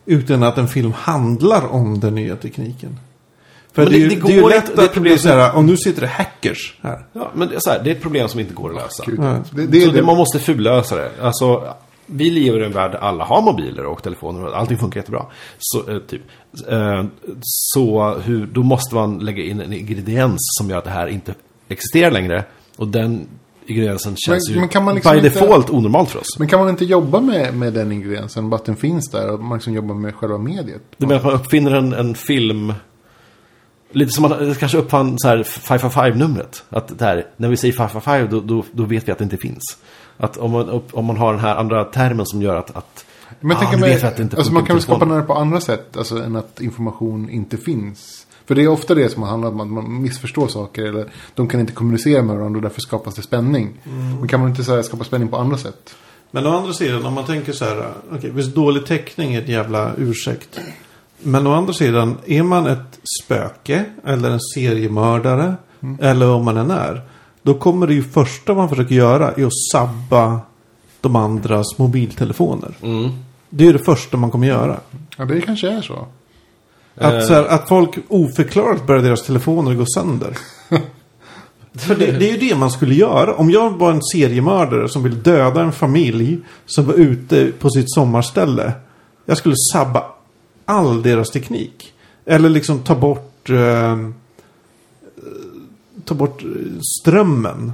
Utan 0.07 0.43
att 0.43 0.59
en 0.59 0.69
film 0.69 0.93
handlar 0.93 1.67
om 1.67 2.00
den 2.00 2.15
nya 2.15 2.37
tekniken. 2.37 2.99
För 3.76 3.83
Men 3.83 3.92
det, 3.92 3.99
är 3.99 4.09
det- 4.09 4.14
ju, 4.14 4.21
det 4.21 4.26
det 4.26 4.33
är 4.33 4.37
ju 4.37 4.42
går 4.42 4.49
lätt 4.50 4.56
inte- 4.68 4.73
det 4.76 4.80
är 4.80 4.85
att 4.85 4.90
det 4.90 4.95
problem 4.95 5.18
här, 5.25 5.56
om 5.56 5.66
nu 5.66 5.76
sitter 5.76 6.00
det 6.00 6.06
hackers 6.06 6.75
här. 6.83 7.04
Ja, 7.12 7.30
men 7.35 7.49
det 7.49 7.54
är, 7.54 7.61
så 7.61 7.71
här, 7.71 7.80
det 7.85 7.90
är 7.90 7.95
ett 7.95 8.02
problem 8.02 8.28
som 8.28 8.40
inte 8.40 8.54
går 8.54 8.71
att 8.71 8.76
lösa. 8.76 9.04
Ja. 9.06 9.12
Det, 9.52 9.66
det 9.66 9.80
så 9.80 9.87
det, 9.90 9.97
det, 9.97 10.02
man 10.02 10.16
måste 10.16 10.38
fullösa 10.38 10.97
det. 10.97 11.11
Alltså, 11.23 11.64
vi 12.06 12.30
lever 12.30 12.62
i 12.62 12.64
en 12.66 12.73
värld 12.73 12.92
där 12.92 12.99
alla 12.99 13.25
har 13.25 13.42
mobiler 13.42 13.85
och 13.87 14.02
telefoner 14.02 14.45
och 14.47 14.59
allting 14.59 14.78
funkar 14.78 15.00
jättebra. 15.00 15.26
Så, 15.59 15.90
eh, 15.90 15.99
typ. 15.99 16.23
Eh, 16.68 17.04
så 17.40 18.14
hur, 18.25 18.47
då 18.47 18.62
måste 18.62 18.95
man 18.95 19.18
lägga 19.18 19.42
in 19.45 19.61
en 19.61 19.73
ingrediens 19.73 20.37
som 20.59 20.71
gör 20.71 20.78
att 20.78 20.85
det 20.85 20.90
här 20.90 21.06
inte 21.06 21.35
existerar 21.68 22.11
längre. 22.11 22.45
Och 22.76 22.88
den 22.88 23.26
ingrediensen 23.66 24.16
känns 24.16 24.49
Men- 24.49 24.54
ju 24.54 24.61
men 24.61 24.68
kan 24.68 24.85
man 24.85 24.95
liksom 24.95 25.12
by 25.12 25.18
inte- 25.18 25.28
default 25.40 25.71
onormalt 25.71 26.11
för 26.11 26.18
oss. 26.21 26.38
Men 26.38 26.49
kan 26.49 26.61
man 26.61 26.68
inte 26.68 26.85
jobba 26.85 27.21
med, 27.21 27.54
med 27.54 27.73
den 27.73 27.92
ingrediensen, 27.92 28.50
bara 28.50 28.56
att 28.56 28.64
den 28.64 28.76
finns 28.76 29.11
där 29.11 29.33
och 29.33 29.40
man 29.40 29.59
liksom 29.59 29.75
jobbar 29.75 29.95
med 29.95 30.14
själva 30.14 30.38
mediet? 30.38 30.83
Du 30.97 31.06
menar 31.06 31.18
att 31.18 31.25
man 31.25 31.35
uppfinner 31.35 31.71
en, 31.71 31.92
en 31.92 32.14
film... 32.14 32.73
Lite 33.93 34.12
som 34.12 34.23
man 34.23 34.55
kanske 34.55 34.78
uppfann 34.78 35.19
så 35.19 35.28
här 35.28 35.43
555-numret. 35.43 36.64
Att 36.71 36.99
det 36.99 37.05
här, 37.05 37.26
när 37.37 37.49
vi 37.49 37.57
säger 37.57 37.75
555 37.75 38.28
då, 38.31 38.40
då, 38.40 38.64
då 38.73 38.85
vet 38.85 39.09
vi 39.09 39.12
att 39.12 39.19
det 39.19 39.25
inte 39.25 39.37
finns. 39.37 39.62
Att 40.16 40.37
om 40.37 40.50
man, 40.50 40.83
om 40.93 41.05
man 41.05 41.16
har 41.16 41.33
den 41.33 41.40
här 41.40 41.57
andra 41.57 41.85
termen 41.85 42.26
som 42.26 42.43
gör 42.43 42.57
att... 42.57 42.76
att 42.76 43.05
Men 43.40 43.50
jag 43.50 43.57
ah, 43.57 43.61
tänker 43.61 43.76
nu 43.76 43.81
mig, 43.81 44.02
att 44.02 44.35
alltså 44.35 44.52
man 44.52 44.64
kan 44.64 44.76
väl 44.76 44.83
skapa 44.83 45.05
nära 45.05 45.23
på 45.23 45.35
andra 45.35 45.61
sätt, 45.61 45.97
alltså 45.97 46.23
än 46.23 46.37
att 46.37 46.61
information 46.61 47.31
inte 47.31 47.57
finns. 47.57 48.26
För 48.47 48.55
det 48.55 48.62
är 48.62 48.69
ofta 48.69 48.95
det 48.95 49.09
som 49.09 49.23
handlar 49.23 49.49
om 49.49 49.61
att 49.61 49.69
man 49.69 50.02
missförstår 50.02 50.49
saker 50.49 50.83
eller 50.83 51.07
de 51.35 51.49
kan 51.49 51.61
inte 51.61 51.73
kommunicera 51.73 52.23
med 52.23 52.37
varandra 52.37 52.59
och 52.59 52.62
därför 52.62 52.81
skapas 52.81 53.14
det 53.14 53.23
spänning. 53.23 53.81
Men 54.19 54.28
kan 54.28 54.40
man 54.40 54.49
inte 54.49 54.64
så 54.64 54.75
här, 54.75 54.83
skapa 54.83 55.05
spänning 55.05 55.28
på 55.28 55.37
andra 55.37 55.59
sätt? 55.59 55.97
Men 56.31 56.47
å 56.47 56.57
andra 56.57 56.73
sidan, 56.73 57.07
om 57.07 57.14
man 57.14 57.25
tänker 57.25 57.52
så 57.52 57.64
här, 57.64 57.93
okej, 58.12 58.31
visst 58.31 58.55
dålig 58.55 58.87
täckning 58.87 59.35
är 59.35 59.43
ett 59.43 59.49
jävla 59.49 59.93
ursäkt. 59.99 60.61
Men 61.23 61.46
å 61.46 61.52
andra 61.52 61.73
sidan, 61.73 62.16
är 62.26 62.42
man 62.42 62.66
ett 62.66 63.00
spöke 63.25 63.85
eller 64.04 64.30
en 64.30 64.40
seriemördare 64.40 65.54
eller 66.00 66.26
vad 66.26 66.44
man 66.44 66.56
än 66.56 66.70
är. 66.70 67.02
Då 67.42 67.54
kommer 67.54 67.87
det 67.87 67.94
ju 67.94 68.02
första 68.02 68.54
man 68.54 68.68
försöker 68.68 68.94
göra 68.94 69.32
är 69.32 69.46
att 69.46 69.58
sabba 69.73 70.40
de 71.00 71.16
andras 71.16 71.78
mobiltelefoner. 71.78 72.75
Mm. 72.82 73.11
Det 73.50 73.68
är 73.68 73.73
det 73.73 73.78
första 73.78 74.16
man 74.16 74.30
kommer 74.30 74.46
göra. 74.46 74.80
Ja, 75.16 75.25
det 75.25 75.40
kanske 75.40 75.70
är 75.70 75.82
så. 75.82 76.06
Att, 76.94 77.26
så 77.26 77.32
här, 77.32 77.44
att 77.44 77.68
folk 77.68 77.99
oförklarat 78.08 78.87
börjar 78.87 79.02
deras 79.02 79.23
telefoner 79.26 79.75
gå 79.75 79.85
sönder. 79.87 80.38
För 81.75 81.94
det, 81.94 82.12
det 82.12 82.28
är 82.28 82.32
ju 82.32 82.49
det 82.49 82.56
man 82.56 82.70
skulle 82.70 82.94
göra. 82.94 83.35
Om 83.35 83.50
jag 83.50 83.70
var 83.70 83.90
en 83.90 84.02
seriemördare 84.02 84.88
som 84.88 85.02
vill 85.02 85.23
döda 85.23 85.62
en 85.62 85.73
familj 85.73 86.38
som 86.66 86.87
var 86.87 86.94
ute 86.94 87.52
på 87.58 87.70
sitt 87.70 87.92
sommarställe. 87.94 88.73
Jag 89.25 89.37
skulle 89.37 89.54
sabba 89.73 90.04
all 90.66 91.02
deras 91.02 91.30
teknik. 91.30 91.92
Eller 92.25 92.49
liksom 92.49 92.78
ta 92.78 92.94
bort 92.94 93.50
eh, 93.50 93.96
ta 96.04 96.14
bort 96.14 96.42
eh, 96.42 96.49
strömmen. 97.00 97.73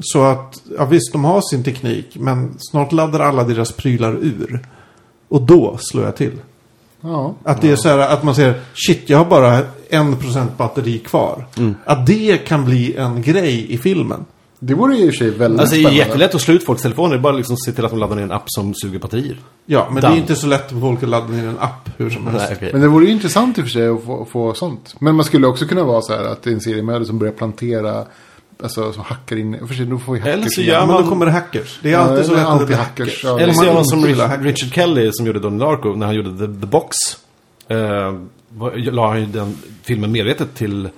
Så 0.00 0.22
att, 0.24 0.62
ja 0.78 0.84
visst 0.84 1.12
de 1.12 1.24
har 1.24 1.40
sin 1.50 1.64
teknik. 1.64 2.16
Men 2.16 2.54
snart 2.58 2.92
laddar 2.92 3.20
alla 3.20 3.44
deras 3.44 3.72
prylar 3.72 4.12
ur. 4.12 4.66
Och 5.28 5.42
då 5.42 5.76
slår 5.80 6.04
jag 6.04 6.16
till. 6.16 6.40
Ja. 7.00 7.34
Att 7.42 7.60
det 7.60 7.70
är 7.70 7.76
så 7.76 7.88
här 7.88 7.98
att 7.98 8.22
man 8.22 8.34
säger 8.34 8.60
shit 8.74 9.10
jag 9.10 9.18
har 9.18 9.24
bara 9.24 9.60
en 9.88 10.16
procent 10.16 10.56
batteri 10.56 10.98
kvar. 10.98 11.46
Att 11.84 12.06
det 12.06 12.46
kan 12.46 12.64
bli 12.64 12.96
en 12.96 13.22
grej 13.22 13.72
i 13.72 13.78
filmen. 13.78 14.24
Det 14.64 14.74
vore 14.74 14.96
i 14.96 15.02
och 15.10 15.14
för 15.14 15.18
sig 15.18 15.30
väldigt 15.30 15.60
Alltså 15.60 15.74
det 15.74 15.80
är 15.80 15.82
spännande. 15.82 15.98
jättelätt 16.04 16.34
att 16.34 16.40
slå 16.40 16.54
ut 16.54 16.64
folks 16.64 16.82
telefoner. 16.82 17.10
Det 17.10 17.16
är 17.16 17.20
bara 17.22 17.32
liksom 17.32 17.56
se 17.56 17.72
till 17.72 17.84
att 17.84 17.90
de 17.90 18.00
laddar 18.00 18.16
ner 18.16 18.22
en 18.22 18.32
app 18.32 18.42
som 18.46 18.74
suger 18.74 18.98
batterier. 18.98 19.36
Ja, 19.66 19.86
men 19.86 19.94
det 19.94 20.00
Done. 20.00 20.14
är 20.14 20.18
inte 20.18 20.36
så 20.36 20.46
lätt 20.46 20.70
för 20.70 20.80
folk 20.80 21.02
att 21.02 21.08
ladda 21.08 21.26
ner 21.28 21.46
en 21.48 21.58
app 21.58 21.88
hur 21.96 22.10
som 22.10 22.26
helst. 22.26 22.44
Nej, 22.48 22.56
okej. 22.56 22.70
Men 22.72 22.80
det 22.80 22.88
vore 22.88 23.04
ju 23.06 23.10
intressant 23.12 23.58
i 23.58 23.60
och 23.60 23.64
för 23.64 23.70
sig 23.70 23.88
att 23.88 24.04
få, 24.04 24.24
få 24.32 24.54
sånt. 24.54 24.94
Men 24.98 25.14
man 25.14 25.24
skulle 25.24 25.46
också 25.46 25.66
kunna 25.66 25.84
vara 25.84 26.02
så 26.02 26.12
här 26.12 26.24
att 26.24 26.42
det 26.42 26.50
är 26.50 26.54
en 26.54 26.60
seriemördare 26.60 27.04
som 27.04 27.18
börjar 27.18 27.32
plantera, 27.32 28.04
alltså 28.62 28.92
som 28.92 29.02
hackar 29.02 29.36
in, 29.36 29.66
för 29.66 29.74
sig 29.74 29.86
då 29.86 29.98
får 29.98 30.12
vi 30.12 30.18
hackers 30.20 30.34
Eller 30.34 30.48
så 30.48 30.60
gör 30.62 30.74
Ja, 30.74 30.86
man- 30.86 30.94
men 30.94 31.04
då 31.04 31.08
kommer 31.08 31.26
det 31.26 31.32
hackers. 31.32 31.78
Det 31.82 31.88
är 31.88 31.92
Ja, 31.92 31.98
alltid 31.98 32.24
så 32.26 32.32
det 32.34 32.36
är 32.40 32.42
lätt 32.42 32.46
det 32.46 32.52
alltid 32.52 32.76
hackers. 32.76 33.08
hackers, 33.08 33.24
ja. 33.24 33.40
Eller 33.40 33.52
så 33.52 33.64
gör 33.64 33.74
man 33.74 33.84
som. 33.84 34.04
Richard 34.44 34.72
Kelly 34.74 35.10
som 35.12 35.26
gjorde 35.26 35.40
Donnie 35.40 35.58
Darko 35.58 35.88
när 35.94 36.06
han 36.06 36.14
gjorde 36.14 36.30
The, 36.30 36.60
The 36.60 36.66
Box. 36.66 36.94
Eh, 37.68 37.76
var- 38.48 38.90
la 38.92 39.08
han 39.08 39.20
ju 39.20 39.26
den 39.26 39.56
filmen 39.82 40.12
medvetet 40.12 40.54
till 40.54 40.88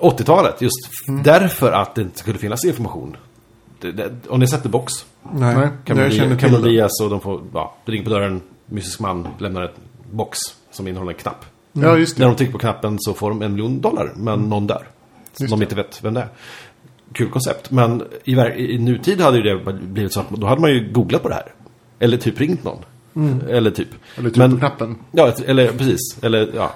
80-talet. 0.00 0.62
Just 0.62 1.08
Mm. 1.08 1.22
därför 1.22 1.72
att 1.72 1.94
det 1.94 2.02
inte 2.02 2.18
skulle 2.18 2.38
finnas 2.38 2.64
information. 2.64 3.16
Det, 3.80 3.92
det, 3.92 4.10
om 4.28 4.40
ni 4.40 4.46
The 4.62 4.68
Box. 4.68 4.92
Nej, 5.32 5.68
Cameron 5.84 6.04
jag 6.04 6.12
känner 6.12 6.36
till 6.36 6.52
det. 6.52 6.68
Diaz 6.70 7.00
och 7.02 7.10
de 7.10 7.20
får, 7.20 7.40
ja, 7.54 7.76
det 7.84 7.92
ringer 7.92 8.04
på 8.04 8.10
dörren. 8.10 8.40
Mystisk 8.66 9.00
man 9.00 9.28
lämnar 9.38 9.62
ett 9.62 9.76
box 10.10 10.38
som 10.70 10.88
innehåller 10.88 11.12
en 11.12 11.18
knapp. 11.18 11.44
Ja, 11.72 11.96
just 11.96 12.18
När 12.18 12.26
det. 12.26 12.32
de 12.32 12.36
trycker 12.36 12.52
på 12.52 12.58
knappen 12.58 12.96
så 13.00 13.14
får 13.14 13.30
de 13.30 13.42
en 13.42 13.52
miljon 13.52 13.80
dollar, 13.80 14.12
men 14.16 14.40
någon 14.40 14.66
dör. 14.66 14.86
Just 15.40 15.50
de 15.50 15.58
det. 15.60 15.64
inte 15.64 15.74
vet 15.74 16.04
vem 16.04 16.14
det 16.14 16.20
är. 16.20 16.28
Kul 17.12 17.30
koncept. 17.30 17.70
Men 17.70 18.02
i, 18.24 18.32
i 18.74 18.78
nutid 18.78 19.20
hade 19.20 19.36
ju 19.36 19.42
det 19.42 19.72
blivit 19.72 20.12
så 20.12 20.20
att 20.20 20.30
då 20.30 20.46
hade 20.46 20.60
man 20.60 20.70
ju 20.70 20.92
googlat 20.92 21.22
på 21.22 21.28
det 21.28 21.34
här. 21.34 21.54
Eller 21.98 22.16
typ 22.16 22.40
ringt 22.40 22.64
någon. 22.64 22.78
Eller 23.48 23.70
typ. 23.70 23.88
Eller 24.16 24.28
typ 24.30 24.36
Men- 24.38 24.50
på 24.52 24.58
knappen. 24.58 24.96
Ja, 25.12 25.32
eller 25.46 25.72
precis. 25.72 26.18
Eller 26.22 26.50
ja. 26.54 26.72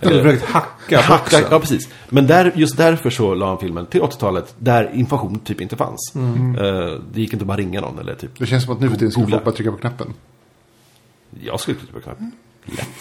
Eller 0.00 0.22
försökt 0.22 0.44
hacka 0.44 1.00
Hacka, 1.00 1.18
boxen. 1.18 1.44
ja, 1.50 1.60
precis. 1.60 1.88
Men 2.08 2.26
där, 2.26 2.52
just 2.56 2.76
därför 2.76 3.10
så 3.10 3.34
la 3.34 3.48
han 3.48 3.58
filmen 3.58 3.86
till 3.86 4.00
80-talet 4.00 4.54
där 4.58 4.90
information 4.94 5.38
typ 5.38 5.60
inte 5.60 5.76
fanns. 5.76 6.12
Mm. 6.14 6.54
Eh, 6.58 6.90
det 7.12 7.20
gick 7.20 7.32
inte 7.32 7.42
att 7.42 7.46
bara 7.46 7.56
ringa 7.56 7.80
någon 7.80 7.98
eller 7.98 8.14
typ. 8.14 8.38
Det 8.38 8.46
känns 8.46 8.64
som 8.64 8.72
att 8.74 8.80
nu 8.80 8.88
för 8.90 8.96
tiden 8.96 9.12
Googla. 9.14 9.30
folk 9.36 9.44
bara 9.44 9.54
trycka 9.54 9.70
på 9.72 9.78
knappen. 9.78 10.14
Jag 11.40 11.60
skulle 11.60 11.76
trycka 11.78 11.92
på 11.92 12.00
knappen. 12.00 12.32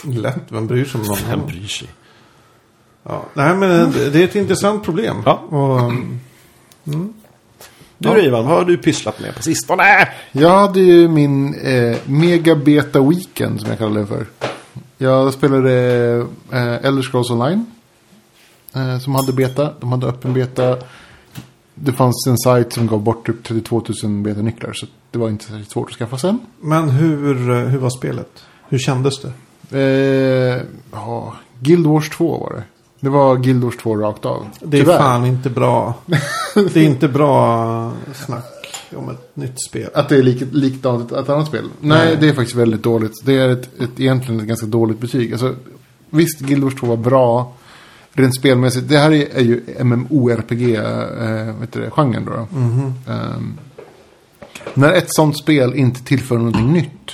Lätt, 0.03 0.41
vem 0.50 0.67
bryr 0.67 0.86
sig 0.86 1.01
om 1.01 1.08
någon? 1.08 1.17
Vem 1.29 1.46
bryr 1.48 1.67
sig? 1.67 1.88
Ja. 3.03 3.25
Nej, 3.34 3.56
men 3.56 3.91
det 3.91 4.10
det 4.10 4.20
är 4.20 4.24
ett 4.24 4.36
intressant 4.36 4.84
problem. 4.84 5.17
Ja. 5.25 5.34
Och, 5.34 5.79
um, 5.79 6.20
Du 7.98 8.10
då 8.10 8.20
Ivan, 8.20 8.46
vad 8.46 8.58
har 8.58 8.66
du 8.66 8.77
pysslat 8.77 9.20
med 9.20 9.36
på 9.36 9.44
sistone? 9.44 9.84
Jag 10.32 10.60
hade 10.60 10.80
ju 10.80 11.08
min 11.08 11.54
eh, 11.54 11.98
Mega 12.06 12.56
Beta 12.56 13.01
Weekend 13.01 13.62
som 13.62 13.70
jag 13.70 13.77
kallar 13.77 14.01
det 14.01 14.08
för. 14.08 14.25
Jag 14.98 15.34
spelade 15.34 15.72
eh, 16.51 16.86
Elder 16.86 17.01
Scrolls 17.01 17.30
Online. 17.30 17.66
Eh, 18.75 19.00
som 19.00 19.16
hade 19.16 19.34
beta. 19.34 19.74
De 19.80 19.92
hade 19.92 20.08
öppen 20.08 20.34
beta. 20.34 20.77
Det 21.75 21.92
fanns 21.92 22.27
en 22.27 22.38
sajt 22.38 22.74
som 22.74 22.88
gav 22.88 23.01
bort 23.01 23.25
typ 23.25 23.44
32 23.44 23.84
000 24.04 24.12
betanycklar. 24.12 24.74
Så 24.74 24.86
det 25.12 25.20
var 25.20 25.30
inte 25.30 25.46
särskilt 25.46 25.72
svårt 25.72 25.89
att 25.89 25.96
skaffa 25.96 26.18
sen. 26.18 26.39
men 26.62 26.89
hur, 26.89 27.50
eh, 27.50 27.58
hur 27.58 27.80
var 27.80 27.89
spelet? 27.89 28.44
Hur 28.70 28.77
kändes 28.80 29.22
det? 29.22 29.32
Eh, 29.80 30.62
ja, 30.92 31.36
Guild 31.60 31.88
Wars 31.88 32.10
2 32.10 32.38
var 32.38 32.54
det. 32.54 32.63
Det 33.00 33.10
var 33.10 33.38
Guild 33.38 33.63
Wars 33.63 33.77
2 33.77 33.96
rakt 33.96 34.25
av. 34.25 34.46
Det 34.60 34.77
är 34.77 34.82
Tyvärr. 34.82 34.98
fan 34.98 35.25
inte 35.25 35.50
bra. 35.50 35.94
det 36.54 36.75
är 36.77 36.84
inte 36.84 37.08
bra 37.08 37.92
snack 38.16 38.46
om 38.96 39.10
ett 39.10 39.36
nytt 39.36 39.63
spel. 39.70 39.89
Att 39.94 40.10
det 40.10 40.16
är 40.16 40.24
lik, 40.24 40.44
likadant 40.51 41.12
ett, 41.12 41.30
annat 41.30 41.48
spel. 41.48 41.66
Nej, 41.80 42.06
Nej. 42.06 42.18
det 42.20 42.30
är 42.30 42.34
faktiskt 42.34 42.58
väldigt 42.58 42.84
dåligt. 42.84 43.25
Det 43.25 43.38
är 43.38 43.50
ett, 43.50 43.82
ett, 43.82 44.00
egentligen 44.00 44.42
ett 44.42 44.48
ganska 44.48 44.66
dåligt 44.66 45.00
betyg. 45.00 45.32
Alltså, 45.32 45.56
visst, 46.10 46.39
Guild 46.39 46.63
Wars 46.63 46.75
2 46.75 46.88
var 46.88 46.98
bra. 46.98 47.54
Rent 48.13 48.36
spelmässigt. 48.36 48.89
Det 48.89 48.98
här 48.98 49.12
är, 49.12 49.38
är 49.38 49.42
ju 49.44 49.63
MMORPG-genren 49.84 52.25
då. 52.25 52.32
då. 52.32 52.48
Ehm, 53.12 53.58
när 54.74 54.94
ett 54.94 55.14
sånt 55.14 55.38
spel 55.38 55.75
inte 55.75 56.03
tillför 56.03 56.38
någonting 56.38 56.74
nytt. 56.74 57.12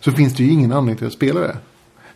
Så 0.00 0.12
finns 0.12 0.34
det 0.34 0.44
ju 0.44 0.50
ingen 0.50 0.72
anledning 0.72 0.96
till 0.96 1.06
att 1.06 1.12
spela 1.12 1.40
det. 1.40 1.56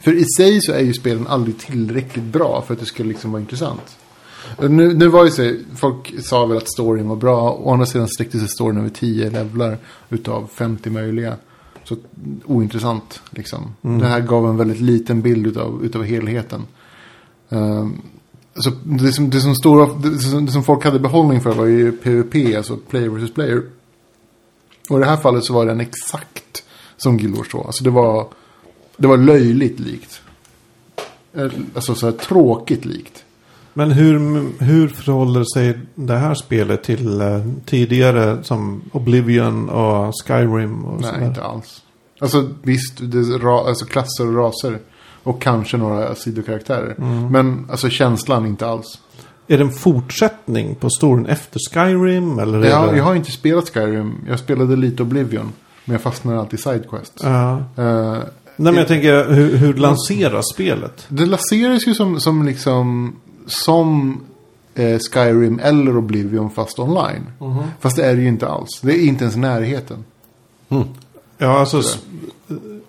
För 0.01 0.13
i 0.13 0.25
sig 0.37 0.61
så 0.61 0.73
är 0.73 0.81
ju 0.81 0.93
spelen 0.93 1.27
aldrig 1.27 1.59
tillräckligt 1.59 2.25
bra 2.25 2.65
för 2.67 2.75
att 2.75 2.81
det 2.81 2.87
ska 2.87 3.05
liksom 3.05 3.33
vara 3.33 3.41
intressant. 3.41 3.97
Nu, 4.59 4.95
nu 4.95 5.09
var 5.09 5.25
ju 5.25 5.31
så, 5.31 5.55
folk 5.77 6.15
sa 6.23 6.47
väl 6.47 6.57
att 6.57 6.73
storyn 6.73 7.09
var 7.09 7.17
bra. 7.17 7.53
Å 7.53 7.73
andra 7.73 7.87
sidan 7.87 8.09
sträckte 8.09 8.39
sig 8.39 8.49
storyn 8.49 8.79
över 8.79 8.89
10 8.89 9.31
levlar 9.31 9.79
utav 10.09 10.51
50 10.55 10.91
möjliga. 10.91 11.37
Så 11.85 11.97
ointressant 12.45 13.23
liksom. 13.31 13.75
Det 13.83 14.07
här 14.07 14.21
gav 14.21 14.47
en 14.47 14.57
väldigt 14.57 14.81
liten 14.81 15.23
bild 15.23 15.47
utav, 15.47 15.85
utav 15.85 16.05
helheten. 16.05 16.63
Um, 17.49 18.03
så 18.55 18.71
det 18.85 19.13
som, 19.13 19.31
det, 19.31 19.41
som 19.41 19.55
stora, 19.55 19.87
det, 19.87 20.19
som, 20.19 20.47
det 20.47 20.53
som 20.53 20.65
folk 20.65 20.85
hade 20.85 20.99
behållning 20.99 21.41
för 21.41 21.53
var 21.53 21.67
ju 21.67 21.93
PVP, 21.93 22.57
alltså 22.57 22.77
player 22.77 23.09
versus 23.09 23.35
player. 23.35 23.63
Och 24.89 24.97
i 24.97 25.01
det 25.01 25.07
här 25.07 25.17
fallet 25.17 25.45
så 25.45 25.53
var 25.53 25.67
den 25.67 25.81
exakt 25.81 26.65
som 26.97 27.17
Guild 27.17 27.37
Wars 27.37 27.49
2. 27.49 27.65
Alltså 27.65 27.85
det 27.85 27.91
var, 27.91 28.29
det 29.01 29.07
var 29.09 29.17
löjligt 29.17 29.81
likt. 29.81 30.21
Eh, 31.35 31.47
Alltså 31.75 31.95
så 31.95 32.07
här 32.07 32.13
tråkigt 32.13 32.85
likt. 32.85 33.25
Men 33.75 33.91
hur, 33.91 34.19
hur 34.65 34.89
förhåller 34.89 35.45
sig 35.55 35.79
det 35.95 36.17
här 36.17 36.35
spelet 36.35 36.83
till 36.83 37.21
eh, 37.21 37.45
tidigare 37.67 38.39
som 38.43 38.83
Oblivion 38.93 39.69
och 39.69 40.13
Skyrim? 40.27 40.85
Och 40.85 41.01
Nej, 41.01 41.11
sådär? 41.13 41.27
inte 41.27 41.43
alls. 41.43 41.83
Alltså 42.21 42.49
visst, 42.63 42.99
det 43.01 43.19
ra, 43.23 43.69
alltså 43.69 43.85
klasser 43.85 44.27
och 44.27 44.35
raser. 44.35 44.79
Och 45.23 45.43
kanske 45.43 45.77
några 45.77 46.15
sidokaraktärer. 46.15 46.95
Men 47.31 47.67
alltså 47.71 47.89
känslan 47.89 48.47
inte 48.47 48.67
alls. 48.67 48.99
Är 49.47 49.59
det 49.59 49.65
en 49.65 49.71
fortsättning 49.73 50.75
på 50.75 50.91
storyn 50.91 51.27
efter 51.27 51.61
Skyrim? 51.73 52.39
Eller 52.39 52.65
Jag, 52.65 52.91
det... 52.93 52.97
jag 52.97 53.05
har 53.05 53.15
inte 53.15 53.31
spelat 53.31 53.69
Skyrim. 53.71 54.15
Jag 54.29 54.39
spelade 54.39 54.77
lite 54.77 55.03
Oblivion. 55.03 55.53
Men 55.85 55.93
jag 55.93 56.01
fastnar 56.03 56.37
alltid 56.37 56.59
i 56.59 56.63
Sidequest. 56.63 57.13
Ja. 57.23 57.59
Eh, 57.77 58.19
Nej, 58.63 58.73
men 58.73 58.79
jag 58.79 58.89
tänker, 58.89 59.31
hur, 59.33 59.57
hur 59.57 59.75
lanseras 59.75 60.45
spelet? 60.55 61.07
det 61.09 61.27
lanseras 61.27 61.87
ju 61.87 61.95
som, 61.95 62.21
som 62.21 62.47
liksom 62.47 63.17
som 63.47 64.21
eh, 64.75 64.99
Skyrim 65.13 65.59
eller 65.63 65.97
Oblivion 65.97 66.51
fast 66.51 66.79
online. 66.79 67.27
Fast 67.81 67.97
det 67.97 68.05
är 68.05 68.17
det 68.17 68.23
ju 68.23 68.29
inte 68.29 68.49
alls. 68.49 68.81
Det 68.83 68.93
är 68.93 69.07
inte 69.07 69.25
ens 69.25 69.37
närheten. 69.37 70.05
Ja, 71.39 71.59
alltså... 71.61 71.79
s- 71.79 71.99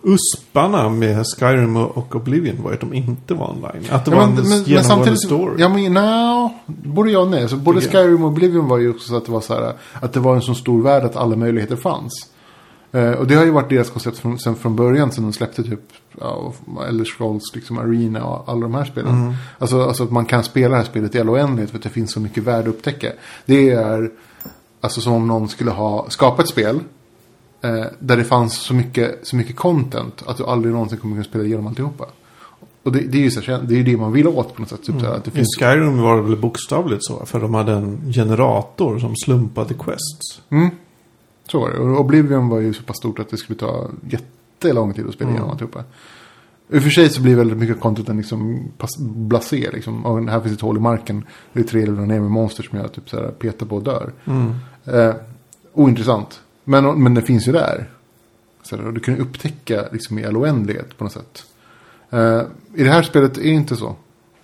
Usparna 0.03 0.89
med 0.89 1.25
Skyrim 1.39 1.77
och 1.77 1.97
och 1.97 2.15
Oblivion 2.15 2.63
var 2.63 2.69
ju 2.71 2.73
att 2.75 2.79
de 2.81 2.93
inte 2.93 3.33
var 3.33 3.49
online. 3.49 3.83
Att 3.91 4.05
det 4.05 4.11
var 4.11 4.23
en 4.23 4.63
genomgående 4.63 5.17
story. 5.17 5.55
ja 5.61 5.69
men 5.69 5.93
no, 5.93 6.51
både 6.67 7.11
jag 7.11 7.21
och 7.23 7.31
nej. 7.31 7.49
Så 7.49 7.55
både 7.57 7.81
Tycker 7.81 7.97
jag. 7.97 8.05
Skyrim 8.05 8.23
och 8.23 8.29
Oblivion 8.29 8.67
var 8.67 8.77
ju 8.77 8.89
också 8.89 9.07
så 9.07 9.15
att 9.17 9.25
det 9.25 9.31
var 9.31 9.41
så 9.41 9.53
här, 9.53 9.73
att 9.93 10.13
det 10.13 10.19
var 10.19 10.35
en 10.35 10.41
så 10.41 10.53
stor 10.53 10.81
värld 10.81 11.03
att 11.03 11.15
alla 11.15 11.35
möjligheter 11.35 11.75
fanns. 11.75 12.13
Eh, 12.91 13.11
och 13.11 13.27
det 13.27 13.35
har 13.35 13.45
ju 13.45 13.51
varit 13.51 13.69
deras 13.69 13.89
koncept 13.89 14.17
från, 14.17 14.39
sen 14.39 14.55
från 14.55 14.75
början, 14.75 15.11
sen 15.11 15.23
de 15.23 15.33
släppte 15.33 15.63
typ, 15.63 15.79
ja, 16.19 16.53
Elder 16.87 17.05
Scrolls, 17.05 17.55
liksom 17.55 17.77
Arena 17.77 18.25
och 18.25 18.49
alla 18.49 18.61
de 18.61 18.73
här 18.73 18.85
spelen. 18.85 19.21
Mm. 19.21 19.33
Alltså, 19.59 19.81
alltså 19.81 20.03
att 20.03 20.11
man 20.11 20.25
kan 20.25 20.43
spela 20.43 20.69
det 20.69 20.77
här 20.77 20.83
spelet 20.83 21.15
i 21.15 21.19
all 21.19 21.29
oändlighet 21.29 21.69
för 21.69 21.77
att 21.77 21.83
det 21.83 21.89
finns 21.89 22.11
så 22.11 22.19
mycket 22.19 22.43
värde 22.43 22.69
att 22.69 22.75
upptäcka. 22.75 23.11
Det 23.45 23.69
är 23.69 24.11
alltså 24.81 25.01
som 25.01 25.13
om 25.13 25.27
någon 25.27 25.49
skulle 25.49 25.71
ha 25.71 26.09
skapat 26.09 26.45
ett 26.45 26.51
spel 26.51 26.79
eh, 27.61 27.85
där 27.99 28.17
det 28.17 28.23
fanns 28.23 28.53
så 28.53 28.73
mycket, 28.73 29.19
så 29.23 29.35
mycket 29.35 29.55
content 29.55 30.23
att 30.25 30.37
du 30.37 30.43
aldrig 30.43 30.73
någonsin 30.73 30.97
kommer 30.97 31.15
kunna 31.15 31.23
spela 31.23 31.43
igenom 31.43 31.67
alltihopa. 31.67 32.05
Och 32.83 32.91
det, 32.91 32.99
det 32.99 33.17
är 33.17 33.21
ju 33.21 33.31
så, 33.31 33.41
här, 33.41 33.61
det 33.63 33.79
är 33.79 33.83
det 33.83 33.97
man 33.97 34.11
vill 34.11 34.27
åt 34.27 34.55
på 34.55 34.61
något 34.61 34.69
sätt. 34.69 34.83
Typ, 34.83 35.01
här, 35.01 35.13
att 35.13 35.23
det 35.23 35.31
I 35.31 35.33
finns 35.33 35.57
Skyrim 35.59 35.97
var 35.97 36.15
det 36.15 36.21
väl 36.21 36.37
bokstavligt 36.37 37.05
så. 37.05 37.25
För 37.25 37.39
de 37.39 37.53
hade 37.53 37.71
en 37.71 38.13
generator 38.13 38.99
som 38.99 39.15
slumpade 39.15 39.73
quests. 39.73 40.41
Mm. 40.49 40.69
Så 41.51 41.59
var 41.59 41.69
det. 41.69 41.77
Och 41.79 41.99
Oblivion 41.99 42.49
var 42.49 42.59
ju 42.59 42.73
så 42.73 42.83
pass 42.83 42.97
stort 42.97 43.19
att 43.19 43.29
det 43.29 43.37
skulle 43.37 43.59
ta 43.59 43.89
jättelång 44.09 44.93
tid 44.93 45.07
att 45.07 45.13
spela 45.13 45.31
igenom 45.31 45.49
alltihopa. 45.49 45.83
I 46.69 46.77
och 46.77 46.83
för 46.83 46.89
sig 46.89 47.09
så 47.09 47.21
blir 47.21 47.35
väldigt 47.35 47.57
mycket 47.57 47.79
contenten 47.79 48.17
liksom 48.17 48.71
blasé. 48.99 49.69
Liksom. 49.73 50.05
Och 50.05 50.29
här 50.29 50.41
finns 50.41 50.55
ett 50.55 50.61
hål 50.61 50.77
i 50.77 50.79
marken. 50.79 51.25
Det 51.53 51.59
är 51.59 51.63
tre 51.63 51.85
levlar 51.85 52.05
ner 52.05 52.19
med 52.19 52.31
monster 52.31 52.63
som 52.63 52.79
jag 52.79 52.91
typ 52.91 53.09
så 53.09 53.17
här 53.17 53.27
petar 53.27 53.65
på 53.65 53.75
och 53.75 53.83
dör. 53.83 54.13
Eh, 54.85 55.15
ointressant. 55.73 56.41
Men, 56.63 57.03
men 57.03 57.13
det 57.13 57.21
finns 57.21 57.47
ju 57.47 57.51
där. 57.51 57.89
Så 58.63 58.77
här, 58.77 58.85
och 58.85 58.93
du 58.93 58.99
kan 58.99 59.15
ju 59.15 59.21
upptäcka 59.21 59.85
liksom 59.91 60.19
i 60.19 60.25
all 60.25 60.37
oändlighet 60.37 60.97
på 60.97 61.03
något 61.03 61.13
sätt. 61.13 61.45
Eh, 62.09 62.41
I 62.75 62.83
det 62.83 62.89
här 62.89 63.03
spelet 63.03 63.37
är 63.37 63.43
det 63.43 63.49
inte 63.49 63.75
så. 63.75 63.95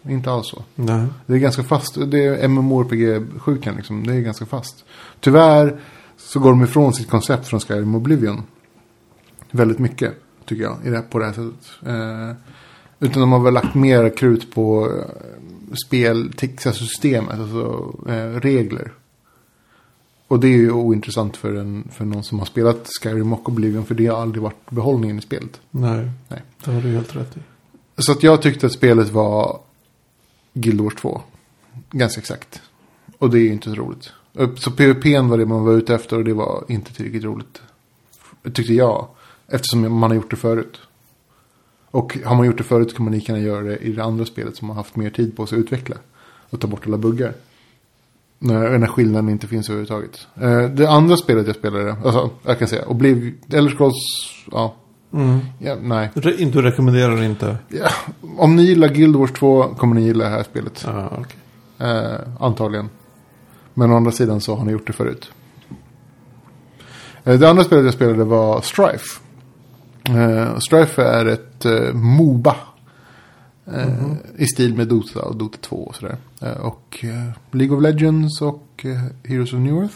Inte 0.10 0.32
alls 0.32 0.48
så. 0.48 0.64
Nej. 0.76 1.06
Det 1.26 1.34
är 1.34 1.38
ganska 1.38 1.64
fast. 1.64 2.12
Det 2.12 2.26
är 2.26 2.48
MMORPG-sjukan 2.48 3.76
liksom. 3.76 4.08
Det 4.08 4.14
är 4.14 4.22
ganska 4.22 4.46
fast. 4.46 4.86
Tyvärr 5.20 5.80
så 6.28 6.40
går 6.40 6.50
de 6.50 6.64
ifrån 6.64 6.94
sitt 6.94 7.10
koncept 7.10 7.48
från 7.48 7.60
Skyrim 7.60 7.96
Oblivion. 7.96 8.44
Väldigt 9.52 9.80
mycket, 9.80 10.14
tycker 10.46 10.64
jag, 10.64 10.78
i 10.86 10.90
det, 10.90 11.02
på 11.02 11.20
det 11.20 11.26
här 11.26 11.34
sättet. 11.34 11.70
Eh, 11.86 12.32
utan 13.00 13.22
de 13.22 13.32
har 13.32 13.40
väl 13.40 13.54
lagt 13.54 13.76
mer 13.76 14.18
krut 14.18 14.54
på 14.54 14.92
eh, 14.92 15.76
spel, 15.88 16.32
alltså 16.42 16.72
systemet, 16.72 17.40
alltså 17.40 17.94
eh, 18.08 18.40
regler. 18.40 18.92
Och 20.28 20.40
det 20.40 20.48
är 20.48 20.58
ju 20.58 20.72
ointressant 20.72 21.38
för, 21.38 21.56
en, 21.56 21.88
för 21.92 22.06
någon 22.06 22.24
som 22.24 22.40
har 22.40 22.46
spelat 22.46 22.90
Skyrim 23.04 23.34
och 23.34 23.50
Oblivion. 23.50 23.86
För 23.86 23.96
det 23.96 24.08
har 24.08 24.22
aldrig 24.22 24.44
varit 24.44 24.70
behållningen 24.70 25.20
i 25.20 25.22
spelet. 25.22 25.62
Nej. 25.72 26.12
Nej. 26.28 26.42
Det 26.64 26.72
har 26.72 26.82
du 26.82 26.90
helt 26.90 27.16
rätt 27.16 27.38
i. 27.38 27.40
Så 28.02 28.12
att 28.12 28.24
jag 28.24 28.42
tyckte 28.42 28.66
att 28.66 28.72
spelet 28.72 29.10
var 29.10 29.60
Guild 30.54 30.82
Wars 30.82 30.96
2. 30.96 31.22
Ganska 31.92 32.22
exakt. 32.22 32.62
Och 33.18 33.30
det 33.30 33.40
är 33.40 33.44
ju 33.44 33.52
inte 33.52 33.70
så 33.70 33.76
roligt. 33.76 34.12
Så 34.56 34.72
PVP 34.72 35.06
var 35.30 35.38
det 35.38 35.46
man 35.46 35.66
var 35.66 35.74
ute 35.74 35.96
efter 35.96 36.18
och 36.18 36.24
det 36.24 36.34
var 36.34 36.64
inte 36.68 36.94
tillräckligt 36.94 37.24
roligt. 37.24 37.62
Tyckte 38.54 38.74
jag. 38.74 39.08
Eftersom 39.48 40.00
man 40.00 40.10
har 40.12 40.16
gjort 40.16 40.30
det 40.30 40.36
förut. 40.36 40.80
Och 41.92 42.18
har 42.26 42.36
man 42.36 42.46
gjort 42.46 42.58
det 42.58 42.64
förut 42.64 42.96
kan 42.96 43.04
man 43.06 43.14
lika 43.14 43.32
gärna 43.34 43.46
göra 43.46 43.62
det 43.64 43.78
i 43.78 43.92
det 43.94 44.04
andra 44.04 44.26
spelet 44.26 44.56
som 44.58 44.70
har 44.70 44.76
haft 44.76 44.96
mer 44.96 45.10
tid 45.10 45.36
på 45.38 45.46
sig 45.46 45.56
att 45.58 45.64
utveckla. 45.64 45.96
Och 46.50 46.60
ta 46.60 46.68
bort 46.68 46.88
alla 46.88 46.98
buggar. 46.98 47.34
När, 48.40 48.78
när 48.78 48.88
skillnaden 48.88 49.30
inte 49.30 49.48
finns 49.48 49.70
överhuvudtaget. 49.70 50.28
Eh, 50.42 50.62
det 50.70 50.90
andra 50.90 51.18
spelet 51.18 51.48
jag 51.48 51.56
spelade, 51.56 51.92
alltså 51.94 52.30
jag 52.44 52.60
kan 52.60 52.68
säga, 52.68 52.86
och 52.86 52.96
blev 52.96 53.32
Elder 53.54 53.72
Scrolls, 53.76 53.96
ja. 54.52 54.76
ja 55.60 55.76
nej. 55.82 56.10
Re- 56.14 56.52
Du 56.52 56.62
rekommenderar 56.62 57.24
inte? 57.24 57.58
Ja, 57.68 57.90
om 58.38 58.56
ni 58.56 58.64
gillar 58.64 58.88
Guild 58.88 59.16
Wars 59.16 59.32
2 59.32 59.64
kommer 59.64 59.96
ni 59.96 60.02
gilla 60.06 60.24
det 60.24 60.30
här 60.30 60.44
spelet. 60.44 60.84
Ja, 60.88 61.12
okej. 61.18 61.38
Eh, 61.90 62.20
antagligen. 62.40 62.90
Men 63.78 63.92
å 63.92 63.96
andra 63.96 64.12
sidan 64.12 64.42
så 64.42 64.56
har 64.56 64.66
ni 64.66 64.72
gjort 64.72 64.88
det 64.88 64.94
förut. 64.94 65.32
Eh, 67.24 67.40
det 67.40 67.50
andra 67.50 67.64
spelet 67.64 67.86
jag 67.86 67.94
spelade 67.94 68.24
var 68.24 68.62
Strife. 68.62 69.20
Eh, 70.10 70.58
Strife 70.58 71.04
är 71.04 71.26
ett 71.26 71.66
eh, 71.66 71.94
Moba. 71.94 72.56
Eh, 73.66 74.14
I 74.38 74.46
stil 74.46 74.76
med 74.76 74.88
Dota 74.88 75.22
och 75.22 75.36
Dota 75.36 75.58
2 75.62 75.76
och 75.76 75.96
sådär. 75.96 76.18
Och 76.60 77.06
League 77.52 77.78
of 77.78 77.84
Legends 77.84 78.42
och 78.42 78.86
Heroes 79.24 79.54
of 79.54 79.60
New 79.60 79.76
Earth. 79.78 79.96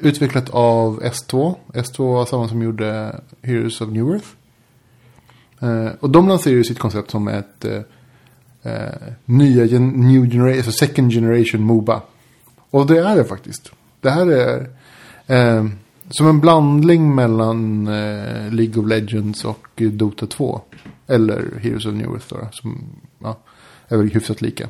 Utvecklat 0.00 0.50
av 0.50 1.02
S2. 1.02 1.54
S2 1.72 2.12
var 2.12 2.26
samma 2.26 2.48
som 2.48 2.62
gjorde 2.62 3.20
Heroes 3.42 3.80
of 3.80 3.88
New 3.88 4.08
Earth. 4.08 4.28
Och 6.00 6.10
de 6.10 6.28
lanserade 6.28 6.58
ju 6.58 6.64
sitt 6.64 6.78
koncept 6.78 7.10
som 7.10 7.28
ett 7.28 7.66
nya 9.24 9.64
gen 9.64 9.88
new 9.88 10.30
generation, 10.30 10.56
alltså 10.56 10.72
second 10.72 11.12
generation 11.12 11.62
Moba. 11.62 12.02
Och 12.70 12.86
det 12.86 12.98
är 12.98 13.16
det 13.16 13.24
faktiskt. 13.24 13.72
Det 14.00 14.10
här 14.10 14.26
är 14.26 14.70
eh, 15.26 15.66
som 16.10 16.28
en 16.28 16.40
blandning 16.40 17.14
mellan 17.14 17.86
eh, 17.86 18.52
League 18.52 18.82
of 18.82 18.88
Legends 18.88 19.44
och 19.44 19.68
Dota 19.76 20.26
2. 20.26 20.60
Eller 21.06 21.58
Heroes 21.60 21.86
of 21.86 21.94
New 21.94 22.10
Earth 22.10 22.26
då, 22.28 22.48
som 22.52 22.86
ja, 23.18 23.38
är 23.88 23.96
väl 23.96 24.10
hyfsat 24.10 24.42
lika. 24.42 24.68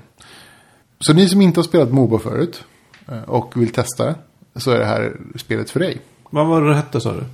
Så 1.01 1.13
ni 1.13 1.29
som 1.29 1.41
inte 1.41 1.61
har 1.61 1.65
spelat 1.65 1.93
Moba 1.93 2.19
förut 2.19 2.65
eh, 3.09 3.23
och 3.23 3.53
vill 3.57 3.73
testa 3.73 4.15
så 4.57 4.71
är 4.71 4.79
det 4.79 4.85
här 4.85 5.17
spelet 5.37 5.71
för 5.71 5.81
dig. 5.81 6.01
Vad 6.31 6.47
var 6.47 6.63
det 6.63 6.69
det 6.69 6.75
hette 6.75 7.01
sa 7.01 7.13
du? 7.13 7.25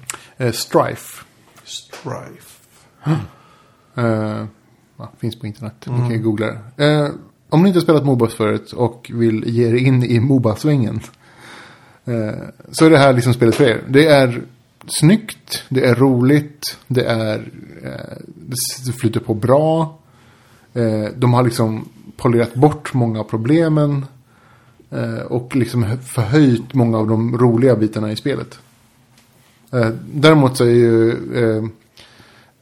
Eh, 0.44 0.52
Strife. 0.52 1.24
Strife. 1.64 2.58
Eh, 3.94 4.44
ja, 4.96 5.12
finns 5.18 5.40
på 5.40 5.46
internet. 5.46 5.86
Ni 5.86 5.98
kan 5.98 6.10
ju 6.10 6.18
googla 6.18 6.46
det. 6.76 6.84
Eh, 6.84 7.08
om 7.52 7.62
ni 7.62 7.68
inte 7.68 7.78
har 7.78 7.82
spelat 7.82 8.04
Moba 8.04 8.26
förut 8.26 8.72
och 8.72 9.10
vill 9.14 9.44
ge 9.46 9.68
er 9.68 9.74
in 9.74 10.04
i 10.04 10.20
Moba-svängen. 10.20 11.00
Eh, 12.04 12.32
så 12.70 12.84
är 12.86 12.90
det 12.90 12.98
här 12.98 13.12
liksom 13.12 13.34
spelet 13.34 13.54
för 13.54 13.64
er. 13.64 13.80
Det 13.88 14.06
är 14.06 14.42
snyggt, 14.86 15.64
det 15.68 15.84
är 15.84 15.94
roligt, 15.94 16.76
det 16.88 17.04
är 17.04 17.50
eh, 17.82 18.16
det 18.86 18.92
flyter 18.92 19.20
på 19.20 19.34
bra. 19.34 19.98
Eh, 20.72 21.04
de 21.16 21.34
har 21.34 21.42
liksom 21.42 21.88
polerat 22.16 22.54
bort 22.54 22.94
många 22.94 23.20
av 23.20 23.24
problemen. 23.24 24.04
Eh, 24.90 25.22
och 25.22 25.56
liksom 25.56 25.98
förhöjt 26.02 26.74
många 26.74 26.98
av 26.98 27.08
de 27.08 27.38
roliga 27.38 27.76
bitarna 27.76 28.12
i 28.12 28.16
spelet. 28.16 28.58
Eh, 29.72 29.90
däremot 30.14 30.56
så 30.56 30.64
är 30.64 30.68
ju 30.68 31.10
eh, 31.34 31.64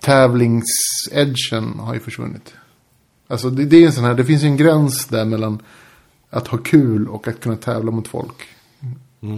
tävlingsedgen 0.00 1.79
har 1.79 1.94
ju 1.94 2.00
försvunnit. 2.00 2.55
Alltså 3.31 3.51
det, 3.51 3.64
det 3.64 3.77
är 3.77 3.87
en 3.87 3.93
sån 3.93 4.05
här, 4.05 4.14
det 4.14 4.25
finns 4.25 4.43
ju 4.43 4.47
en 4.47 4.57
gräns 4.57 5.07
där 5.07 5.25
mellan 5.25 5.62
att 6.31 6.49
ha 6.49 6.59
kul 6.59 7.09
och 7.09 7.29
att 7.29 7.40
kunna 7.40 7.57
tävla 7.57 7.90
mot 7.90 8.09
folk. 8.09 8.49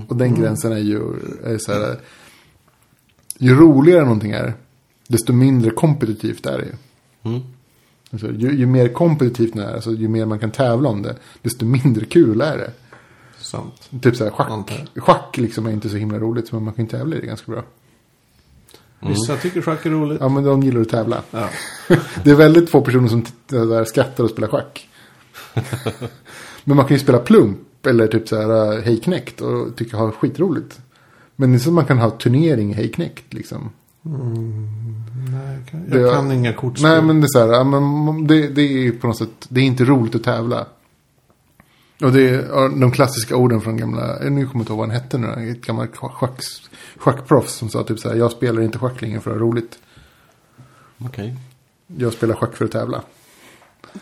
Och 0.09 0.17
den 0.17 0.35
gränsen 0.35 0.73
är 0.73 0.79
ju 0.79 1.01
är 1.45 1.59
så 1.59 1.73
här, 1.73 2.01
ju 3.39 3.55
roligare 3.55 4.05
någonting 4.05 4.31
är, 4.31 4.55
desto 5.09 5.33
mindre 5.33 5.71
kompetitivt 5.71 6.47
är 6.47 6.59
det 6.59 6.65
ju. 6.65 6.73
Mm. 7.31 7.43
Alltså, 8.11 8.33
ju, 8.33 8.53
ju 8.53 8.67
mer 8.67 8.89
kompetitivt 8.89 9.55
det 9.55 9.65
är, 9.65 9.75
alltså, 9.75 9.93
ju 9.93 10.09
mer 10.09 10.27
man 10.27 10.39
kan 10.39 10.51
tävla 10.51 10.89
om 10.89 11.03
det, 11.03 11.17
desto 11.43 11.65
mindre 11.65 12.05
kul 12.05 12.41
är 12.41 12.57
det. 12.57 12.71
Sant. 13.39 13.91
Typ 14.03 14.17
så 14.17 14.25
här, 14.25 14.31
schack, 14.31 14.89
schack 14.97 15.37
liksom 15.37 15.67
är 15.67 15.71
inte 15.71 15.89
så 15.89 15.97
himla 15.97 16.19
roligt, 16.19 16.53
men 16.53 16.63
man 16.63 16.75
kan 16.75 16.85
ju 16.85 16.91
tävla 16.91 17.17
i 17.17 17.21
det 17.21 17.27
ganska 17.27 17.53
bra. 17.53 17.63
Vissa 19.09 19.37
tycker 19.37 19.63
schack 19.63 19.87
är 19.87 19.91
roligt. 19.91 20.19
Ja, 20.21 20.29
men 20.29 20.45
de 20.45 20.63
gillar 20.63 20.81
att 20.81 20.89
tävla. 20.89 21.23
Ja. 21.31 21.49
Det 22.25 22.31
är 22.31 22.35
väldigt 22.35 22.71
få 22.71 22.81
personer 22.81 23.09
som 23.09 23.25
där, 23.47 23.85
skrattar 23.85 24.25
och 24.25 24.31
spelar 24.31 24.49
schack. 24.49 24.89
Men 26.65 26.77
man 26.77 26.87
kan 26.87 26.97
ju 26.97 27.03
spela 27.03 27.19
plump 27.19 27.87
eller 27.87 28.07
typ 28.07 28.29
så 28.29 28.37
här 28.41 28.73
uh, 28.77 28.81
Hej 28.85 29.01
knäckt 29.01 29.41
och 29.41 29.77
tycka 29.77 29.97
ha 29.97 30.11
skitroligt. 30.11 30.81
Men 31.37 31.51
det 31.53 31.57
är 31.57 31.59
så 31.59 31.71
att 31.71 31.75
man 31.75 31.85
kan 31.85 31.99
ha 31.99 32.11
turnering 32.11 32.75
Hej 32.75 32.89
knäckt 32.93 33.33
liksom. 33.35 33.71
Nej, 34.03 35.57
jag 35.59 35.69
kan, 35.71 35.91
Det- 35.91 35.99
jag 36.01 36.15
kan 36.15 36.33
inga 36.33 36.53
kortspel. 36.53 36.91
Nej 36.91 37.03
men 37.03 37.21
det 37.21 37.25
är 37.25 37.29
så 37.29 37.53
här, 37.53 37.65
men 37.65 38.27
det, 38.27 38.49
det 38.49 38.63
är 38.87 38.93
på 38.93 39.07
något 39.07 39.19
sätt, 39.19 39.47
det 39.49 39.61
är 39.61 39.65
inte 39.65 39.85
roligt 39.85 40.15
att 40.15 40.25
tävla. 40.25 40.67
Och 42.03 42.13
det 42.13 42.29
är 42.31 42.81
de 42.81 42.93
klassiska 42.93 43.37
orden 43.37 43.61
från 43.61 43.77
gamla, 43.77 44.19
nu 44.21 44.29
kommer 44.29 44.37
jag 44.37 44.61
inte 44.61 44.73
ihåg 44.73 44.79
vad 44.79 44.89
han 44.89 44.91
hette 44.91 45.19
nu, 45.19 45.51
ett 45.51 45.67
gammalt 45.67 45.97
schack, 45.97 46.41
schackproffs 46.97 47.53
som 47.53 47.69
sa 47.69 47.85
typ 47.85 47.99
så 47.99 48.09
här, 48.09 48.17
jag 48.17 48.33
spelar 48.33 48.63
inte 48.63 48.79
schack 48.79 49.03
längre 49.03 49.21
för 49.21 49.31
att 49.31 49.37
ha 49.37 49.47
roligt. 49.47 49.79
Okej. 50.99 51.37
Jag 51.87 52.13
spelar 52.13 52.35
schack 52.35 52.57
för 52.57 52.65
att 52.65 52.71
tävla. 52.71 53.03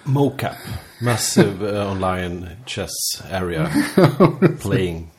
Mocap. 0.05 0.53
Massive 1.01 1.81
eh, 1.81 1.93
online 1.93 2.47
chess 2.67 3.23
area. 3.33 3.71
Playing 4.63 5.11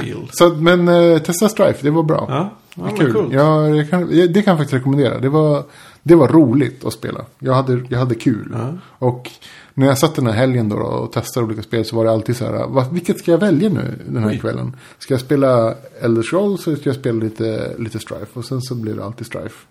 field. 0.00 0.28
Så, 0.32 0.48
men 0.48 0.88
eh, 0.88 1.18
testa 1.18 1.48
Strife, 1.48 1.78
det 1.82 1.90
var 1.90 2.02
bra. 2.02 2.26
Ja, 2.28 2.50
ja 2.74 2.90
Det 2.90 2.96
kul. 2.96 3.12
coolt. 3.12 3.32
Ja, 3.32 3.68
jag 3.68 3.90
kan, 3.90 4.08
det 4.08 4.42
kan 4.42 4.50
jag 4.50 4.58
faktiskt 4.58 4.72
rekommendera. 4.72 5.18
Det 5.18 5.28
var, 5.28 5.64
det 6.02 6.14
var 6.14 6.28
roligt 6.28 6.84
att 6.84 6.92
spela. 6.92 7.24
Jag 7.38 7.54
hade, 7.54 7.84
jag 7.88 7.98
hade 7.98 8.14
kul. 8.14 8.50
Ja. 8.52 8.72
Och 8.98 9.30
när 9.74 9.86
jag 9.86 9.98
satt 9.98 10.14
den 10.14 10.26
här 10.26 10.32
helgen 10.34 10.68
då, 10.68 10.76
och 10.76 11.12
testade 11.12 11.46
olika 11.46 11.62
spel 11.62 11.84
så 11.84 11.96
var 11.96 12.04
det 12.04 12.10
alltid 12.10 12.36
så 12.36 12.44
här. 12.44 12.90
Vilket 12.92 13.18
ska 13.18 13.30
jag 13.30 13.38
välja 13.38 13.68
nu 13.68 13.98
den 14.08 14.22
här 14.22 14.30
Oj. 14.30 14.38
kvällen? 14.38 14.76
Ska 14.98 15.14
jag 15.14 15.20
spela 15.20 15.74
Elder 16.00 16.22
Scrolls 16.22 16.66
eller 16.66 16.76
ska 16.76 16.88
jag 16.88 16.96
spela 16.96 17.18
lite, 17.24 17.74
lite 17.78 17.98
Strife? 17.98 18.26
Och 18.32 18.44
sen 18.44 18.62
så 18.62 18.74
blev 18.74 18.96
det 18.96 19.04
alltid 19.04 19.26
Strife. 19.26 19.66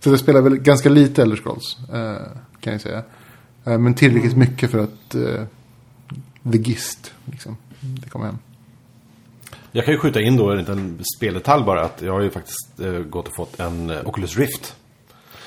Så 0.00 0.10
jag 0.10 0.18
spelar 0.18 0.40
väl 0.42 0.56
ganska 0.56 0.88
lite 0.88 1.22
Elder 1.22 1.36
Scrolls. 1.36 1.76
Eh, 1.92 2.16
kan 2.60 2.72
jag 2.72 2.82
säga. 2.82 3.02
Eh, 3.64 3.78
men 3.78 3.94
tillräckligt 3.94 4.32
Mm. 4.34 4.48
mycket 4.50 4.70
för 4.70 4.78
att 4.78 5.14
eh, 5.14 5.44
the 6.52 6.58
gist. 6.58 7.12
Liksom, 7.24 7.56
det 7.80 8.08
kommer 8.10 8.26
hem. 8.26 8.38
Jag 9.72 9.84
kan 9.84 9.94
ju 9.94 10.00
skjuta 10.00 10.20
in 10.20 10.36
då 10.36 10.50
en 10.50 10.58
liten 10.58 10.98
speldetalj 11.16 11.64
bara. 11.64 11.84
Att 11.84 12.02
jag 12.02 12.12
har 12.12 12.20
ju 12.20 12.30
faktiskt 12.30 12.70
gått 13.10 13.28
och 13.28 13.34
fått 13.34 13.60
en 13.60 13.92
Oculus 14.04 14.36
Rift. 14.36 14.74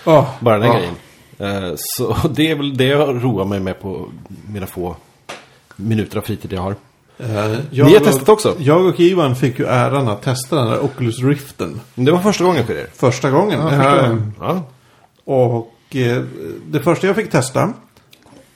Ja, 0.06 0.36
Bara 0.40 0.58
den 0.58 0.68
Ja. 0.68 0.78
grejen. 0.78 0.94
Eh, 1.40 1.72
så 1.76 2.16
det 2.30 2.52
är 2.52 2.56
väl 2.56 2.78
det 2.78 2.86
jag 2.86 3.24
roar 3.24 3.46
mig 3.46 3.60
med 3.60 3.80
på 3.82 4.08
mina 4.48 4.68
få 4.68 4.96
minuter 5.76 6.18
av 6.18 6.22
fritid 6.22 6.54
jag 6.54 6.62
har. 6.62 6.76
eh, 7.18 7.60
jag 7.72 7.88
Ni 7.88 7.94
har 7.94 8.00
testat 8.00 8.30
också? 8.30 8.56
Jag 8.60 8.86
och 8.86 9.00
Ivan 9.00 9.36
fick 9.36 9.60
ju 9.60 9.66
äran 9.66 10.08
att 10.08 10.22
testa 10.22 10.56
den 10.56 10.68
där 10.68 10.84
Oculus 10.84 11.20
Riften. 11.24 11.80
Det 11.96 12.12
var 12.12 12.20
första 12.20 12.44
gången 12.44 12.66
för 12.66 12.74
er. 12.74 12.88
Första 12.96 13.30
gången. 13.32 13.60
Ja, 13.60 13.70
första 13.70 13.96
Eh, 14.06 14.08
gången. 14.10 14.34
Ja. 14.40 14.62
Och 15.26 15.70
det 16.66 16.80
första 16.84 17.08
jag 17.08 17.16
fick 17.16 17.32
testa. 17.32 17.74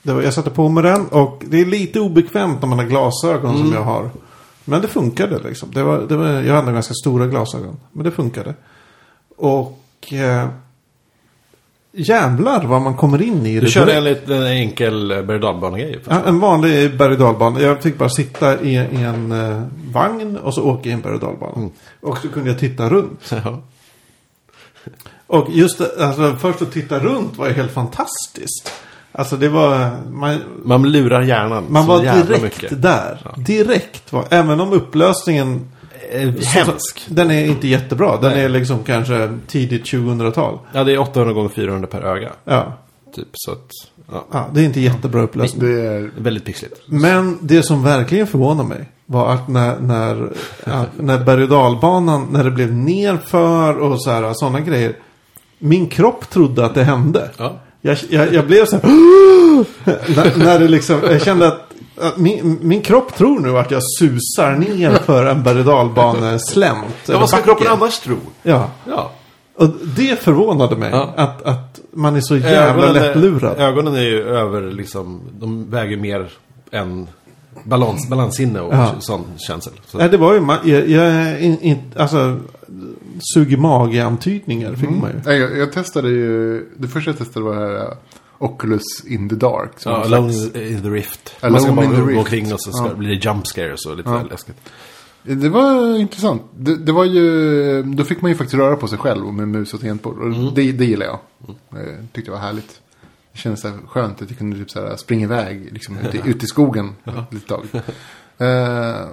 Det 0.04 0.14
var, 0.14 0.22
jag 0.22 0.34
satte 0.34 0.50
på 0.50 0.70
mig 0.70 0.84
den 0.84 1.08
och 1.08 1.44
det 1.48 1.62
är 1.62 1.66
lite 1.66 2.00
obekvämt 2.00 2.62
när 2.62 2.68
man 2.70 2.80
har 2.80 2.86
glasögon 2.86 3.56
Mm. 3.56 3.68
som 3.68 3.74
jag 3.76 3.82
har. 3.84 4.10
Men 4.66 4.82
det 4.82 4.88
funkade 4.88 5.40
liksom. 5.40 5.70
Det 5.74 5.84
var, 5.84 5.98
det 6.02 6.18
var, 6.18 6.28
jag 6.28 6.56
hade 6.56 6.72
ganska 6.72 6.94
stora 6.94 7.28
glasögon. 7.28 7.78
Men 7.92 8.04
det 8.04 8.12
funkade. 8.12 8.54
Och 9.38 10.14
eh, 10.14 10.48
jävlar 11.98 12.66
vad 12.66 12.82
man 12.82 12.96
kommer 12.96 13.22
in 13.22 13.46
i 13.46 13.56
det. 13.56 13.60
Du 13.60 13.72
körde 13.72 13.94
en 13.94 14.04
liten 14.04 14.44
enkel 14.44 15.24
berg. 15.28 16.00
Ja, 16.10 16.22
en 16.26 16.40
vanlig 16.40 16.98
berg. 16.98 17.64
Jag 17.64 17.84
fick 17.84 17.98
bara 17.98 18.10
sitta 18.10 18.62
i, 18.62 18.76
en 18.76 19.32
eh, 19.32 19.64
vagn 19.94 20.38
och 20.38 20.54
så 20.54 20.64
åka 20.64 20.90
i 20.90 20.92
en 20.92 21.02
berg 21.02 21.16
och. 21.16 21.58
Mm. 21.58 21.70
Och 22.02 22.18
så 22.18 22.28
kunde 22.30 22.50
jag 22.50 22.60
titta 22.60 22.90
runt. 22.90 23.34
Ja. 23.44 23.62
Och 25.28 25.48
just 25.50 25.82
alltså, 25.82 26.36
först 26.40 26.62
att 26.62 26.72
titta 26.72 27.00
runt 27.00 27.38
var 27.38 27.48
ju 27.48 27.54
helt 27.54 27.72
fantastiskt. 27.72 28.72
Alltså 29.12 29.38
det 29.38 29.50
var, 29.50 29.92
man, 30.12 30.40
Man 30.64 30.92
lurar 30.92 31.22
hjärnan 31.22 31.66
man 31.70 31.86
var 31.86 32.00
direkt 32.02 32.44
mycket. 32.44 32.82
där. 32.82 33.22
Ja. 33.24 33.32
Direkt 33.38 34.14
var, 34.14 34.26
även 34.30 34.60
om 34.60 34.74
upplösningen 34.74 35.72
Hemsk. 36.46 37.06
Den 37.08 37.32
är 37.32 37.46
inte 37.46 37.68
jättebra. 37.68 38.18
Den 38.22 38.32
Nej. 38.32 38.44
är 38.44 38.50
liksom 38.50 38.84
kanske 38.84 39.38
tidigt 39.48 39.84
2000-tal. 39.84 40.60
Ja, 40.74 40.84
det 40.84 40.94
är 40.94 41.00
800 41.00 41.34
gånger 41.34 41.50
400 41.50 41.88
per 41.88 42.02
öga. 42.02 42.32
Ja. 42.44 42.74
Typ, 43.16 43.28
så 43.34 43.52
att... 43.52 43.68
Ja. 44.12 44.26
ja, 44.32 44.50
det 44.54 44.62
är 44.62 44.66
inte 44.66 44.82
jättebra 44.82 45.22
upplösning. 45.22 45.66
Det 45.66 45.82
är 45.82 46.12
Väldigt 46.18 46.46
pixligt. 46.46 46.82
Men 46.88 47.38
det 47.42 47.64
som 47.64 47.84
verkligen 47.84 48.28
förvånade 48.28 48.70
mig 48.70 48.90
var 49.06 49.34
att 49.34 49.48
när, 49.48 49.80
när, 49.80 50.30
ja, 50.66 50.86
när 50.98 51.24
berg 51.24 51.44
och 51.44 51.50
dalbanan, 51.50 52.28
när 52.32 52.44
det 52.44 52.52
blev 52.52 52.74
nerför 52.74 53.78
och 53.78 54.02
så 54.02 54.12
här, 54.12 54.34
sådana 54.34 54.60
grejer. 54.60 54.96
Min 55.60 55.88
kropp 55.88 56.30
trodde 56.30 56.66
att 56.66 56.76
det 56.76 56.84
hände. 56.84 57.30
Ja. 57.38 57.60
Jag, 57.82 57.98
jag, 58.10 58.34
jag 58.34 58.48
blev 58.48 58.66
så 58.66 58.76
här, 58.76 58.84
när, 60.16 60.46
när 60.46 60.60
det 60.60 60.68
liksom, 60.68 61.00
jag 61.04 61.22
kände 61.22 61.48
att 61.48 61.54
Att 61.54 61.67
Min, 62.16 62.58
min 62.62 62.82
kropp 62.82 63.16
tror 63.16 63.40
nu 63.40 63.58
att 63.58 63.72
jag 63.72 63.82
susar 64.00 64.56
ner 64.56 64.92
för 64.92 65.26
en 65.26 65.44
berg 65.44 65.64
dalbane-slämt. 65.64 66.86
Ja, 67.08 67.20
vad 67.20 67.30
ska 67.30 67.42
kroppen 67.42 67.68
annars 67.68 68.00
tro? 68.00 68.18
Ja. 68.44 68.70
Ja. 68.86 69.12
Och 69.56 69.70
det 69.96 70.20
förvånade 70.20 70.76
mig. 70.76 70.90
Ja. 70.92 71.14
Att, 71.18 71.42
att 71.42 71.80
man 71.94 72.16
är 72.16 72.22
så 72.22 72.38
jävla 72.38 72.92
lättlurad. 72.92 73.58
Är, 73.58 73.62
ögonen 73.62 73.96
är 73.96 74.02
ju 74.02 74.24
över 74.24 74.72
liksom, 74.72 75.22
de 75.40 75.70
väger 75.70 75.98
mer 75.98 76.30
än 76.72 77.08
balans, 77.64 78.10
balanssinne 78.10 78.60
och 78.60 78.74
Ja. 78.74 78.96
sån 79.00 79.26
känsel. 79.48 79.74
Så. 79.86 79.98
Nej, 79.98 80.10
det 80.10 80.18
var 80.18 80.34
ju... 80.34 80.72
Jag, 80.72 80.90
jag 80.90 81.06
är 81.06 81.38
in, 81.40 81.60
in, 81.62 81.78
alltså... 81.96 82.40
Sug 83.34 83.54
i 83.54 83.58
mage-antydningar 83.58 84.74
fick 84.76 84.90
man 84.90 85.10
ju. 85.10 85.22
Nej, 85.26 85.40
jag, 85.40 85.58
jag 85.58 85.74
testade 85.74 86.10
ju, 86.10 86.66
det 86.78 86.88
första 86.88 87.12
jag 87.12 87.18
testade 87.18 87.46
var 87.46 87.56
det 87.56 87.62
här 87.62 87.94
Oculus 88.40 89.06
in 89.06 89.30
the 89.30 89.36
Dark. 89.36 89.72
Ja, 89.86 90.04
Alone 90.06 90.34
in 90.56 90.82
the 90.82 90.90
Rift. 90.90 91.36
Alone 91.40 91.52
Man 91.52 91.62
ska 91.62 91.72
bara 91.72 91.86
in 91.86 91.92
the 92.08 92.14
gå 92.14 92.20
omkring 92.20 92.54
och 92.54 92.62
så 92.62 92.72
ska 92.72 92.88
Ja. 92.88 92.94
blir 92.94 93.10
det 93.10 93.26
jump 93.26 93.48
scares 93.48 93.86
och 93.86 93.98
lite 93.98 94.10
Ja. 94.10 94.24
läskigt. 94.30 94.58
Det 95.24 95.50
var 95.50 95.98
intressant. 96.00 96.42
Det, 96.58 96.76
det 96.78 96.92
var 96.92 97.06
ju, 97.06 97.84
då 97.84 98.04
fick 98.04 98.22
man 98.22 98.32
ju 98.32 98.38
faktiskt 98.38 98.56
röra 98.58 98.76
på 98.76 98.88
sig 98.88 98.98
själv 98.98 99.26
med 99.34 99.48
mus 99.48 99.74
och 99.74 99.80
tangentbord. 99.80 100.22
Mm. 100.22 100.54
det, 100.56 100.72
det 100.72 100.86
gillar 100.86 101.06
jag. 101.06 101.20
Eh, 101.50 101.96
tyckte 102.14 102.32
det 102.32 102.36
var 102.36 102.42
härligt. 102.42 102.82
Det 103.34 103.40
kändes 103.40 103.62
så 103.62 103.72
skönt 103.88 104.22
att 104.22 104.30
jag 104.30 104.38
kunde 104.38 104.58
typ 104.58 104.72
så 104.72 104.80
här 104.88 104.96
springa 104.96 105.24
iväg 105.24 105.70
liksom, 105.72 105.98
ut, 105.98 106.16
i, 106.16 106.22
ut 106.26 106.44
i 106.44 106.48
skogen 106.48 106.96
ett 107.06 107.34
litet 107.34 107.48
tag. 107.50 107.66
Eh, 108.38 109.08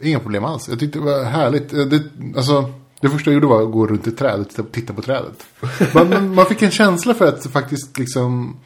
inga 0.00 0.18
problem 0.20 0.44
alls. 0.44 0.68
Jag 0.68 0.78
tyckte 0.80 0.98
det 0.98 1.04
var 1.04 1.24
härligt. 1.24 1.72
Eh, 1.72 1.80
Det, 1.84 2.02
alltså, 2.36 2.70
det 3.04 3.10
första 3.10 3.30
jag 3.30 3.34
gjorde 3.34 3.46
var 3.46 3.62
att 3.62 3.72
gå 3.72 3.86
runt 3.86 4.06
i 4.06 4.10
ett 4.10 4.18
träd 4.18 4.46
och 4.58 4.72
titta, 4.72 4.92
på 4.92 5.02
trädet. 5.02 5.46
Man, 5.94 6.34
man, 6.34 6.46
fick 6.46 6.62
en 6.62 6.70
känsla 6.70 7.14
för 7.14 7.26
att 7.26 7.46
faktiskt 7.46 7.98
liksom... 7.98 8.56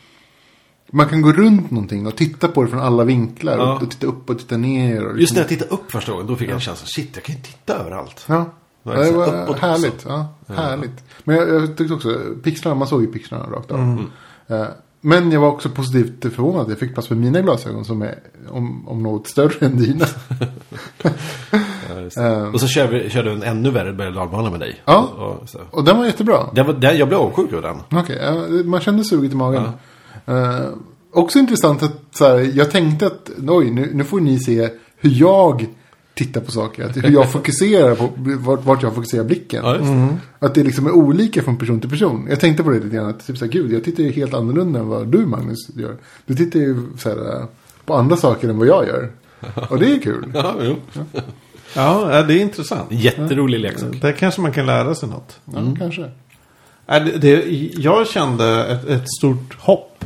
Man 0.92 1.08
kan 1.08 1.22
gå 1.22 1.32
runt 1.32 1.70
någonting 1.70 2.06
och 2.06 2.16
titta 2.16 2.48
på 2.48 2.62
det 2.62 2.70
från 2.70 2.80
alla 2.80 3.04
vinklar. 3.04 3.58
Ja. 3.58 3.74
Och, 3.82 3.90
titta 3.90 4.06
upp 4.06 4.30
och 4.30 4.38
titta 4.38 4.56
ner. 4.56 5.06
Och 5.06 5.10
Just 5.10 5.20
liksom- 5.20 5.34
när 5.34 5.42
jag 5.42 5.48
tittade 5.48 5.70
upp 5.70 5.90
första 5.90 6.12
gången, 6.12 6.26
då 6.26 6.36
fick 6.36 6.48
jag 6.48 6.54
en 6.54 6.60
känsla, 6.60 6.86
shit, 6.86 7.10
jag 7.14 7.24
kan 7.24 7.34
ju 7.34 7.40
titta 7.40 7.74
överallt. 7.78 8.24
Ja, 8.26 8.52
det 8.82 9.12
var 9.12 9.26
Uppåt 9.26 9.48
också. 9.48 9.66
härligt. 9.66 10.04
Ja, 10.08 10.34
härligt. 10.46 11.04
Men 11.24 11.36
jag, 11.36 11.48
jag 11.48 11.76
tyckte 11.76 11.94
också, 11.94 12.20
pixlarna, 12.42 12.74
man 12.74 12.88
såg 12.88 13.02
ju 13.02 13.06
pixlarna 13.06 13.44
rakt 13.44 13.70
av. 13.70 13.78
Mm. 13.78 14.04
Men 15.00 15.32
jag 15.32 15.40
var 15.40 15.48
också 15.48 15.68
positivt 15.68 16.34
förvånad 16.34 16.70
jag 16.70 16.78
fick 16.78 16.94
plats 16.94 17.10
med 17.10 17.18
mina 17.18 17.40
glasögon 17.40 17.84
som 17.84 18.02
är 18.02 18.18
om, 18.50 18.88
om 18.88 19.02
något 19.02 19.26
större 19.26 19.66
än 19.66 19.76
dina. 19.76 20.06
Ja, 21.90 22.00
just 22.00 22.16
det. 22.16 22.26
Eh. 22.26 22.54
och 22.54 22.60
så 22.60 22.66
körde 22.68 23.10
vi 23.10 23.30
en 23.30 23.42
ännu 23.42 23.70
värre 23.70 23.92
berg 23.92 24.50
med 24.50 24.60
dig. 24.60 24.82
Ja. 24.84 24.98
Och, 24.98 25.48
så. 25.48 25.58
Och 25.70 25.84
den 25.84 25.98
var 25.98 26.06
jättebra. 26.06 26.50
Det 26.54 26.62
var, 26.62 26.72
det, 26.72 26.92
jag 26.92 27.08
blev 27.08 27.20
avundsjuk 27.20 27.52
över 27.52 27.62
den. 27.68 28.00
Okej, 28.00 28.18
ja, 28.22 28.34
man 28.64 28.80
kände 28.80 29.04
suget 29.04 29.32
i 29.32 29.36
magen. 29.36 29.62
Eh, 30.26 30.60
också 31.12 31.38
intressant 31.38 31.82
att 31.82 31.92
så 32.10 32.24
här, 32.24 32.50
jag 32.54 32.70
tänkte 32.70 33.06
att 33.06 33.30
oj, 33.48 33.70
nu, 33.70 33.90
nu 33.94 34.04
får 34.04 34.20
ni 34.20 34.38
se 34.38 34.68
hur 34.96 35.10
jag 35.10 35.66
tittar 36.18 36.40
på 36.40 36.50
saker. 36.50 36.84
Att, 36.84 36.96
hur 36.96 37.10
jag 37.10 37.32
fokuserar 37.32 37.94
på 37.94 38.10
vart, 38.16 38.64
vart 38.64 38.82
jag 38.82 38.94
fokuserar 38.94 39.24
blicken. 39.24 39.64
Ja, 39.64 39.72
det. 39.72 40.18
Att 40.38 40.54
det 40.54 40.62
liksom 40.62 40.86
är 40.86 40.92
olika 40.92 41.42
från 41.42 41.56
person 41.56 41.80
till 41.80 41.90
person. 41.90 42.26
Jag 42.30 42.40
tänkte 42.40 42.62
på 42.62 42.70
det 42.70 42.80
lite 42.80 42.96
grann. 42.96 43.08
Att 43.08 43.26
typ 43.26 43.38
så 43.38 43.44
här, 43.44 43.52
gud, 43.52 43.72
jag 43.72 43.84
tittar 43.84 44.02
ju 44.02 44.12
helt 44.12 44.34
annorlunda 44.34 44.80
än 44.80 44.88
vad 44.88 45.08
du 45.08 45.26
Magnus 45.26 45.68
gör. 45.76 45.96
Du 46.26 46.34
tittar 46.34 46.60
ju 46.60 46.82
så 46.98 47.08
här, 47.08 47.46
på 47.84 47.94
andra 47.94 48.16
saker 48.16 48.48
än 48.48 48.58
vad 48.58 48.66
jag 48.66 48.86
gör. 48.86 49.10
Och 49.70 49.78
det 49.78 49.92
är 49.92 49.98
kul. 49.98 50.32
Ja, 50.34 50.54
jo. 50.62 50.76
Ja, 51.76 52.16
ja, 52.16 52.22
det 52.22 52.34
är 52.34 52.40
intressant. 52.40 52.92
Jätterolig 52.92 53.60
leksak. 53.60 54.00
Där 54.00 54.12
kanske 54.12 54.40
man 54.40 54.52
kan 54.52 54.66
lära 54.66 54.94
sig 54.94 55.08
något. 55.08 55.40
Ja, 55.44 55.74
kanske. 55.78 56.10
Nej, 56.86 57.00
det, 57.00 57.18
det, 57.18 57.44
jag 57.76 58.06
kände 58.06 58.66
ett, 58.66 58.84
ett 58.84 59.10
stort 59.18 59.56
hopp. 59.58 60.04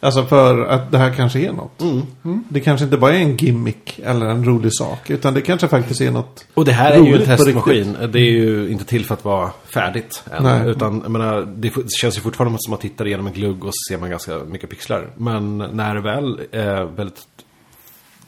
Alltså 0.00 0.24
för 0.24 0.64
att 0.66 0.90
det 0.90 0.98
här 0.98 1.14
kanske 1.14 1.40
är 1.40 1.52
något. 1.52 1.80
Mm. 1.80 2.44
Det 2.48 2.60
kanske 2.60 2.84
inte 2.84 2.96
bara 2.96 3.14
är 3.14 3.20
en 3.20 3.36
gimmick 3.36 4.00
eller 4.04 4.26
en 4.26 4.44
rolig 4.44 4.74
sak. 4.74 5.10
Utan 5.10 5.34
det 5.34 5.40
kanske 5.40 5.68
faktiskt 5.68 6.00
är 6.00 6.10
något. 6.10 6.46
Och 6.54 6.64
det 6.64 6.72
här 6.72 6.92
är 6.92 7.02
ju 7.02 7.16
en 7.16 7.24
testmaskin. 7.24 7.96
Det 8.12 8.18
är 8.18 8.30
ju 8.30 8.70
inte 8.70 8.84
till 8.84 9.04
för 9.04 9.14
att 9.14 9.24
vara 9.24 9.50
färdigt 9.64 10.22
än. 10.32 10.42
Nej. 10.42 10.68
Utan, 10.68 11.00
jag 11.02 11.10
menar, 11.10 11.48
det 11.56 11.72
känns 12.00 12.16
ju 12.16 12.20
fortfarande 12.20 12.58
som 12.60 12.74
att 12.74 12.82
man 12.82 12.90
tittar 12.90 13.06
igenom 13.06 13.26
en 13.26 13.32
glugg 13.32 13.64
och 13.64 13.72
ser 13.88 13.98
man 13.98 14.10
ganska 14.10 14.38
mycket 14.38 14.70
pixlar. 14.70 15.10
Men 15.16 15.58
när 15.58 15.94
det 15.94 16.00
väl 16.00 16.40
är 16.52 16.84
väldigt... 16.84 17.26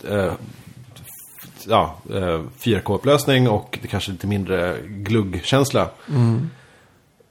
Eh, 0.08 0.32
ja, 1.66 1.96
eh, 2.14 2.40
4K-upplösning 2.60 3.48
och 3.48 3.78
det 3.82 3.88
kanske 3.88 4.10
är 4.10 4.12
lite 4.12 4.26
mindre 4.26 4.76
gluggkänsla. 4.86 5.88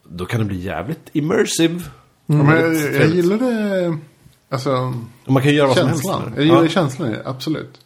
Då 0.04 0.26
kan 0.26 0.40
det 0.40 0.46
bli 0.46 0.58
jävligt 0.58 1.10
immersive. 1.14 1.82
Ja, 2.26 2.36
men 2.36 2.56
jag, 2.56 2.94
jag 2.94 3.08
gillade 3.08 3.98
alltså, 4.50 4.94
Och 5.26 5.34
man 5.34 5.44
kan 5.44 5.54
göra 5.54 5.68
vad 5.68 5.78
som 5.78 5.88
helst. 5.88 6.04
känslan. 6.06 6.34
Jag 6.36 6.46
gillar 6.46 6.62
Ja. 6.64 6.68
känslan 6.70 7.16
absolut. 7.26 7.80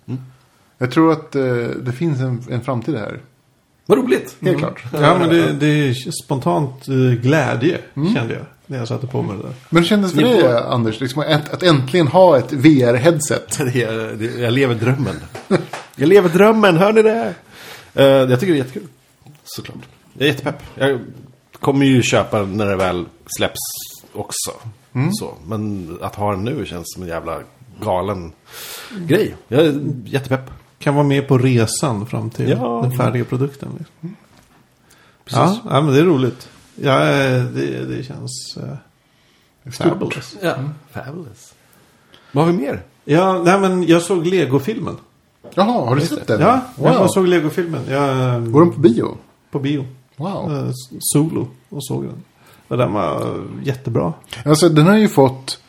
Jag 0.78 0.91
tror 0.91 1.12
att 1.12 1.36
eh, 1.36 1.43
det 1.82 1.91
finns 1.91 2.19
en, 2.19 2.43
en 2.49 2.62
framtid 2.62 2.95
här. 2.95 3.19
Vad 3.86 3.97
roligt. 3.97 4.36
Helt 4.41 4.58
klart. 4.58 4.84
Ja, 4.93 5.17
men 5.19 5.30
det, 5.30 5.54
det 5.54 5.65
är 5.67 6.12
spontant 6.23 6.88
eh, 6.88 6.95
glädje 6.95 7.78
kände 7.95 8.34
jag. 8.34 8.45
När 8.65 8.78
jag 8.78 8.88
satte 8.88 9.08
på 9.08 9.21
mig 9.21 9.38
det 9.38 9.43
där. 9.43 9.54
Men 9.69 9.84
hur 9.84 9.89
kändes 9.89 10.12
det 10.12 10.17
för 10.21 10.28
dig, 10.30 10.41
får- 10.41 10.73
Anders? 10.73 10.99
Liksom 10.99 11.21
att, 11.21 11.54
att 11.54 11.63
äntligen 11.63 12.08
ha 12.08 12.38
ett 12.38 12.52
VR-headset. 12.54 13.60
Jag 14.41 14.54
lever 14.54 14.76
drömmen. 14.76 15.15
Jag 15.95 16.10
lever 16.10 16.30
drömmen, 16.30 16.78
hör 16.78 16.93
ni 16.93 17.02
det? 17.02 17.34
Uh, 17.99 18.04
jag 18.06 18.39
tycker 18.39 18.54
det 18.54 18.60
är 18.60 18.63
jättekul. 18.63 18.88
Såklart. 19.43 19.78
Jag 20.13 20.23
är 20.28 20.32
jättepepp. 20.32 20.56
Jag 20.76 20.99
kommer 21.60 21.86
ju 21.86 22.02
köpa 22.02 22.41
när 22.43 22.65
det 22.65 22.76
väl 22.76 23.06
släpps 23.38 23.60
också. 24.13 24.52
Så. 25.13 25.34
Men 25.45 25.89
att 26.01 26.15
ha 26.15 26.32
den 26.32 26.43
nu 26.43 26.65
känns 26.65 26.93
som 26.93 27.03
en 27.03 27.10
jävla 27.10 27.39
galen 27.82 28.32
grej. 29.08 29.36
Jag 29.47 29.65
är 29.65 29.82
jättepepp. 30.06 30.51
Kan 30.79 30.95
vara 30.95 31.06
med 31.08 31.27
på 31.27 31.38
resan 31.38 32.06
fram 32.06 32.29
till 32.29 32.49
Ja. 32.49 32.79
den 32.84 32.97
färdiga 32.97 33.25
produkten. 33.25 33.69
Liksom. 33.79 34.15
Precis. 35.25 35.39
Ja, 35.39 35.60
ja, 35.69 35.82
men 35.82 35.93
det 35.93 35.99
är 35.99 36.03
roligt. 36.03 36.49
Ja, 36.75 36.99
eh, 37.10 37.43
det, 37.43 37.86
det 37.86 38.03
känns 38.03 38.58
uh, 38.58 39.71
fabulous. 39.71 40.36
Ja, 40.41 40.56
fabulous. 40.91 41.53
Vad 42.32 42.45
har 42.45 42.51
vi 42.51 42.58
mer? 42.60 42.82
Ja, 43.06 43.43
nej 43.43 43.60
men 43.60 43.84
jag 43.88 44.01
såg 44.01 44.25
Lego-filmen. 44.27 44.97
Jaha, 45.56 45.86
har 45.89 45.95
du 45.95 46.01
sett 46.01 46.27
den? 46.27 46.41
Ja, 46.41 46.62
wow. 46.75 46.88
jag 46.93 47.12
såg 47.12 47.27
Lego-filmen. 47.27 47.82
Jag, 47.89 48.51
Går 48.51 48.60
de 48.60 48.71
på 48.73 48.79
bio? 48.79 49.17
på 49.51 49.60
bio. 49.60 49.86
Wow. 50.15 50.53
Eh, 50.53 50.71
solo 50.99 51.47
och 51.69 51.86
såg 51.86 52.03
den. 52.03 52.23
Och 52.73 52.79
den 52.79 52.93
var 52.93 53.43
jättebra. 53.63 54.13
Alltså 54.45 54.69
den 54.69 54.88
har 54.88 54.97
ju 54.97 55.07
fått 55.07 55.59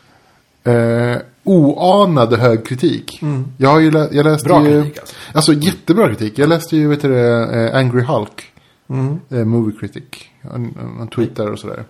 eh, 0.65 1.17
oanad 1.45 2.35
hög 2.35 2.67
kritik. 2.67 3.21
Jag 3.57 3.71
har 3.71 3.81
ju 3.81 3.91
lä- 3.91 4.09
jag 4.13 4.25
läste 4.25 4.49
Bra 4.49 4.69
ju, 4.69 4.83
kritik, 4.83 4.99
alltså. 4.99 5.15
alltså. 5.33 5.53
jättebra 5.53 6.09
kritik. 6.09 6.39
Jag 6.39 6.49
läste 6.49 6.77
ju, 6.77 6.89
vet 6.89 7.03
du 7.03 7.19
eh, 7.19 7.77
Angry 7.77 8.03
Hulk. 8.03 8.53
Eh, 9.31 9.45
movie 9.45 9.77
critic. 9.81 10.05
Han, 10.43 10.75
han 10.99 11.09
tweetar 11.09 11.51
och 11.51 11.59
sådär. 11.59 11.85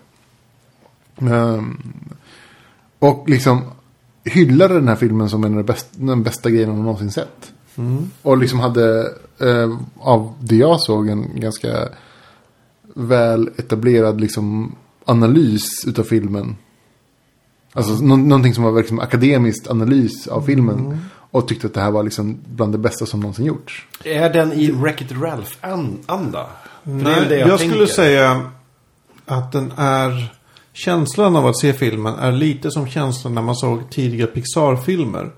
Ehm, 1.20 1.80
och 2.98 3.28
liksom 3.28 3.62
hyllade 4.24 4.74
den 4.74 4.88
här 4.88 4.96
filmen 4.96 5.28
som 5.30 5.44
en 5.44 5.50
av 5.52 5.56
de 5.56 5.62
bästa, 5.72 5.88
den 5.92 6.22
bästa 6.22 6.50
grejen 6.50 6.68
han 6.70 6.82
någonsin 6.82 7.10
sett. 7.10 7.52
Och 8.22 8.38
liksom 8.38 8.60
hade, 8.60 9.00
eh, 9.40 9.78
av 9.98 10.34
det 10.40 10.56
jag 10.56 10.80
såg, 10.80 11.08
en 11.08 11.40
ganska 11.40 11.88
väl 12.94 13.50
etablerad 13.56 14.20
liksom 14.20 14.74
analys 15.04 15.84
utav 15.86 16.04
filmen. 16.04 16.56
Alltså 17.72 17.92
nå- 18.04 18.16
någonting 18.16 18.54
som 18.54 18.64
var 18.64 18.72
liksom 18.72 19.00
akademiskt 19.00 19.70
analys 19.70 20.26
av 20.26 20.42
filmen. 20.42 21.08
Och 21.30 21.48
tyckte 21.48 21.66
att 21.66 21.74
det 21.74 21.80
här 21.80 21.90
var 21.90 22.02
liksom 22.02 22.38
bland 22.54 22.72
det 22.72 22.78
bästa 22.78 23.06
som 23.06 23.20
någonsin 23.20 23.44
gjorts. 23.44 23.86
Är 24.04 24.30
den 24.30 24.52
i 24.52 24.70
Wreck-It 24.70 25.12
Ralph-anda? 25.12 26.46
Nej, 26.82 27.38
jag, 27.38 27.60
skulle 27.60 27.86
säga 27.86 28.50
att 29.26 29.52
den 29.52 29.72
är... 29.76 30.34
Känslan 30.76 31.36
av 31.36 31.46
att 31.46 31.58
se 31.58 31.72
filmen 31.72 32.14
är 32.14 32.32
lite 32.32 32.70
som 32.70 32.88
känslan 32.88 33.34
när 33.34 33.42
man 33.42 33.56
såg 33.56 33.90
tidiga 33.90 34.26
Pixar-filmer. 34.26 35.30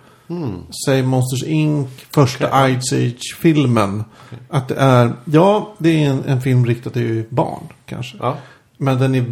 Säg 0.86 1.02
Monsters 1.02 1.42
Inc. 1.48 1.88
Första 2.10 2.68
Ice 2.68 2.92
Age-filmen. 2.92 4.04
Att 4.48 4.68
det 4.68 4.74
är... 4.74 5.12
Ja, 5.24 5.74
det 5.78 6.04
är 6.04 6.10
en, 6.10 6.24
en 6.24 6.40
film 6.40 6.66
riktad 6.66 6.90
till 6.90 7.24
barn 7.28 7.62
kanske. 7.86 8.16
Ja. 8.20 8.36
Men 8.78 8.98
den 8.98 9.14
är... 9.14 9.24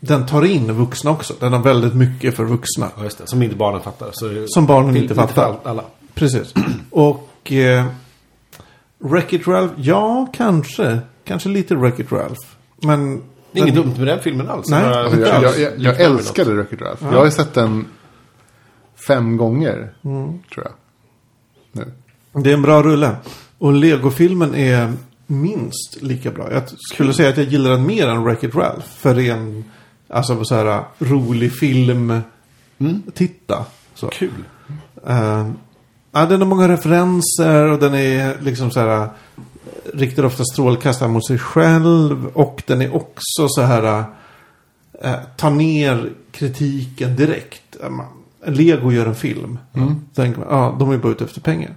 Den 0.00 0.26
tar 0.26 0.44
in 0.44 0.72
vuxna 0.72 1.10
också. 1.10 1.34
Den 1.40 1.52
har 1.52 1.60
väldigt 1.62 1.94
mycket 1.94 2.36
för 2.36 2.44
vuxna. 2.44 2.90
Ja, 2.96 3.04
just 3.04 3.18
det. 3.18 3.26
Som 3.26 3.42
inte 3.42 3.56
barnen 3.56 3.80
fattar. 3.80 4.10
Så 4.12 4.44
Som 4.46 4.66
barnen 4.66 4.92
Till- 4.94 5.02
inte 5.02 5.14
fattar. 5.14 5.56
alla. 5.62 5.84
Precis. 6.14 6.54
Och... 6.90 7.52
Eh, 7.52 7.86
Wreck-It 8.98 9.46
Ralph? 9.48 9.74
Ja, 9.76 10.26
kanske. 10.32 10.98
Kanske 11.24 11.48
lite 11.48 11.74
Wreck-It 11.74 12.12
Ralph. 12.12 12.40
Men... 12.82 13.22
Det 13.52 13.58
är 13.60 13.62
inget 13.62 13.74
dumt 13.74 13.94
med 13.98 14.06
den 14.06 14.20
filmen 14.20 14.48
alls. 14.50 14.68
Nej. 14.68 14.84
Alltså, 14.84 15.20
jag, 15.20 15.42
jag, 15.42 15.58
jag, 15.60 15.72
jag 15.78 16.00
älskade 16.00 16.50
Wreck-It 16.54 16.80
Ralph. 16.80 17.04
Jag 17.12 17.18
har 17.18 17.30
sett 17.30 17.54
den 17.54 17.86
fem 19.06 19.36
gånger. 19.36 19.92
Tror 20.54 20.66
jag. 20.66 20.72
Nu. 21.72 21.92
Det 22.42 22.50
är 22.50 22.54
en 22.54 22.62
bra 22.62 22.82
rulle. 22.82 23.16
Och 23.58 23.72
Lego-filmen 23.72 24.54
är 24.54 24.92
minst 25.26 25.98
lika 26.02 26.30
bra. 26.30 26.52
Jag 26.52 26.62
skulle 26.92 27.12
säga 27.12 27.28
att 27.28 27.36
jag 27.36 27.46
gillar 27.46 27.70
den 27.70 27.86
mer 27.86 28.08
än 28.08 28.24
Wreck-It 28.24 28.54
Ralph. 28.54 28.86
För 28.98 29.14
ren, 29.14 29.64
alltså 30.10 30.44
så 30.44 30.54
här 30.54 30.84
rolig 30.98 31.52
film. 31.58 32.20
Titta. 33.14 33.64
Så. 33.94 34.08
Kul. 34.08 34.30
Eh, 35.06 35.50
Ja, 36.12 36.26
den 36.26 36.40
har 36.40 36.48
många 36.48 36.68
referenser 36.68 37.64
och 37.72 37.78
den 37.78 37.94
är 37.94 38.36
liksom 38.40 38.70
så 38.70 38.80
här. 38.80 39.08
Riktar 39.94 40.24
ofta 40.24 40.44
strålkastare 40.44 41.08
mot 41.08 41.26
sig 41.26 41.38
själv. 41.38 42.26
Och 42.34 42.62
den 42.66 42.82
är 42.82 42.94
också 42.96 43.48
så 43.48 43.62
här. 43.62 44.04
Eh, 45.02 45.14
tar 45.36 45.50
ner 45.50 46.10
kritiken 46.32 47.16
direkt. 47.16 47.76
Man- 47.90 48.06
Lego 48.46 48.92
gör 48.92 49.06
en 49.06 49.14
film. 49.14 49.58
Mm. 49.74 49.94
Tänker 50.14 50.40
man, 50.40 50.48
ja, 50.50 50.76
de 50.78 50.90
är 50.90 50.98
bara 50.98 51.12
ute 51.12 51.24
efter 51.24 51.40
pengar. 51.40 51.74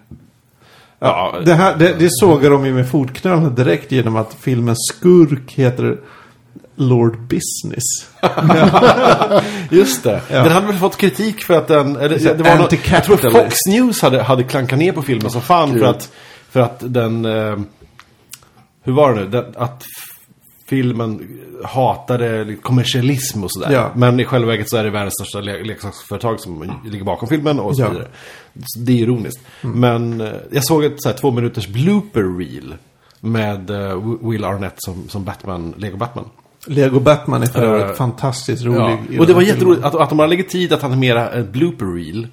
Ja, 1.00 1.36
Det, 1.46 1.54
här, 1.54 1.78
det, 1.78 1.96
det 2.00 2.08
sågar 2.12 2.50
de 2.50 2.66
ju 2.66 2.74
med 2.74 2.90
fotknölarna 2.90 3.50
direkt 3.50 3.92
genom 3.92 4.16
att 4.16 4.34
filmens 4.34 4.78
skurk 4.94 5.52
heter 5.54 6.00
Lord 6.76 7.18
Business. 7.20 7.84
Just 9.72 10.04
det. 10.04 10.22
Den 10.30 10.52
hade 10.52 10.68
väl 10.68 10.76
fått 10.78 10.98
kritik 10.98 11.44
för 11.44 11.54
att 11.54 11.68
den... 11.68 11.96
Eller, 11.96 12.20
Så 12.20 12.34
det 12.34 12.44
var 12.44 12.58
något, 12.58 12.90
jag 12.92 13.04
tror. 13.04 13.18
Fox 13.32 13.56
News 13.70 14.02
hade, 14.02 14.24
hade 14.24 14.44
klankat 14.44 14.80
ner 14.80 14.92
på 14.92 15.02
filmen 15.02 15.32
som 15.32 15.42
fan 15.42 15.80
för 15.80 15.86
att, 15.86 16.12
för 16.50 16.60
att 16.60 16.78
den... 16.80 17.26
Eh, 17.26 17.58
hur 18.84 18.94
var 18.94 19.14
det 19.14 19.22
nu? 19.22 19.28
Den, 19.30 19.46
att 19.58 19.84
filmen 20.70 21.40
hatade 21.64 22.56
kommersialism 22.62 23.44
och 23.44 23.52
sådär. 23.52 23.72
Ja. 23.72 23.92
Men 23.96 24.20
i 24.20 24.26
själva 24.26 24.48
verket 24.48 24.70
så 24.70 24.78
är 24.78 24.84
det 24.84 24.90
världens 24.90 25.14
största 25.14 25.40
le 25.42 25.64
leksaksföretag 25.64 26.40
som 26.40 26.72
ligger 26.86 27.06
bakom 27.06 27.30
filmen 27.30 27.60
och 27.60 27.76
så 27.76 27.82
Ja. 27.82 27.90
vidare. 27.90 28.08
Det 28.86 28.92
är 28.92 28.96
ironiskt. 28.98 29.40
Men 29.62 30.22
eh, 30.22 30.32
jag 30.52 30.66
såg 30.66 30.84
ett 30.84 31.02
så 31.02 31.10
här, 31.10 31.16
två 31.18 31.32
minuters 31.32 31.68
blooper 31.68 32.38
reel 32.40 32.76
med 33.20 33.70
eh, 33.70 34.18
Will 34.30 34.44
Arnett 34.46 34.76
som, 34.78 35.10
som 35.10 35.24
Batman, 35.24 35.74
Lego 35.78 35.98
Batman. 35.98 36.26
Lego 36.66 37.00
Batman 37.00 37.42
är 37.44 37.48
för 37.48 37.62
övrigt 37.64 37.86
Eh, 37.86 37.94
fantastiskt 37.94 38.64
rolig. 38.66 38.98
Ja. 39.10 39.20
Och 39.20 39.28
det 39.28 39.34
var 39.34 39.42
jätteroligt 39.42 39.84
att, 39.84 39.96
att 39.96 40.10
de 40.10 40.20
har 40.20 40.28
lägger 40.28 40.44
tid 40.44 40.74
att 40.74 40.84
animera 40.84 41.30
ett 41.30 41.50
blooper 41.50 41.86
reel. 41.86 42.28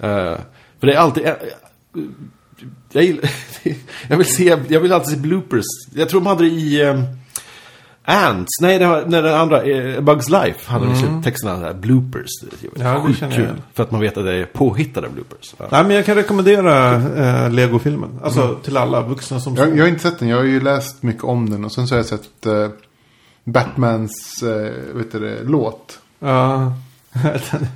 Eh, 0.00 0.38
för 0.80 0.86
det 0.86 0.92
är 0.94 0.98
alltid... 0.98 1.26
jag- 1.26 1.36
jag, 2.92 3.04
gillar, 3.04 3.30
jag, 4.08 4.16
vill 4.16 4.26
se, 4.26 4.56
jag 4.68 4.80
vill 4.80 4.92
alltid 4.92 5.14
se 5.14 5.20
bloopers. 5.20 5.64
Jag 5.94 6.08
tror 6.08 6.20
de 6.20 6.26
hade 6.26 6.44
det 6.44 6.50
i 6.50 6.84
um, 6.84 7.04
Ants. 8.04 8.60
Nej, 8.62 8.78
det 8.78 8.86
var, 8.86 9.04
nej, 9.06 9.22
den 9.22 9.34
andra. 9.34 9.62
eh, 9.62 10.00
Bugs 10.00 10.28
Life 10.28 10.70
hade 10.72 10.86
mm. 10.86 11.22
texterna 11.22 11.56
där. 11.56 11.74
Bloopers. 11.74 12.30
Det 12.40 12.82
Ja, 12.82 13.04
det 13.08 13.14
känner 13.14 13.38
jag. 13.40 13.48
För 13.74 13.82
att 13.82 13.90
man 13.90 14.00
vet 14.00 14.16
att 14.16 14.24
det 14.24 14.32
är 14.34 14.44
påhittade 14.44 15.08
bloopers. 15.08 15.54
Ja. 15.58 15.64
Nej, 15.70 15.84
men 15.84 15.96
jag 15.96 16.04
kan 16.06 16.14
rekommendera 16.14 16.94
eh, 16.94 17.50
Lego-filmen. 17.50 18.20
Alltså 18.24 18.54
till 18.62 18.76
alla 18.76 19.00
vuxna 19.02 19.40
som 19.40 19.54
Jag, 19.54 19.76
jag 19.76 19.84
har 19.84 19.88
inte 19.88 20.02
sett 20.02 20.18
den. 20.18 20.28
Jag 20.28 20.36
har 20.36 20.44
ju 20.44 20.60
läst 20.60 21.02
mycket 21.02 21.24
om 21.24 21.50
den. 21.50 21.64
Och 21.64 21.72
sen 21.72 21.86
så 21.88 21.94
har 21.94 21.98
jag 21.98 22.06
sett 22.06 22.46
eh, 22.46 22.68
Batmans 23.46 24.42
eh, 24.42 24.72
vet 24.94 25.12
du 25.12 25.20
det, 25.20 25.42
låt. 25.44 25.98
Ja. 26.18 26.72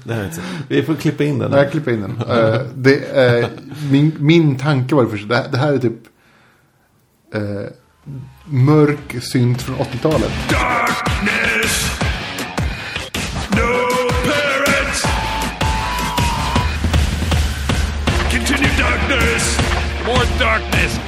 Det 0.04 0.12
har 0.12 0.16
jag 0.16 0.24
inte 0.24 0.36
sett. 0.36 0.44
Vi 0.68 0.82
får 0.82 0.94
klippa 0.94 1.24
in 1.24 1.38
den. 1.38 1.50
Nej, 1.50 1.60
jag 1.62 1.70
klipper 1.72 1.90
in 1.92 2.00
den. 2.00 2.20
Eh, 2.30 2.60
det, 2.74 2.94
eh, 3.40 3.48
min, 3.90 4.12
min 4.18 4.58
tanke 4.58 4.94
var 4.94 5.04
det 5.04 5.10
första. 5.10 5.26
Det, 5.28 5.36
här- 5.36 5.48
det 5.52 5.58
här 5.58 5.72
är 5.72 5.78
typ 5.78 5.98
eh, 7.34 7.72
mörk 8.44 9.22
synt 9.22 9.62
från 9.62 9.76
80-talet. 9.76 10.30
Darkness. 10.50 12.00
No 13.50 14.10
parents. 14.24 15.04
Continue 18.30 18.70
darkness. 18.78 19.58
More 20.06 20.24
darkness. 20.38 20.99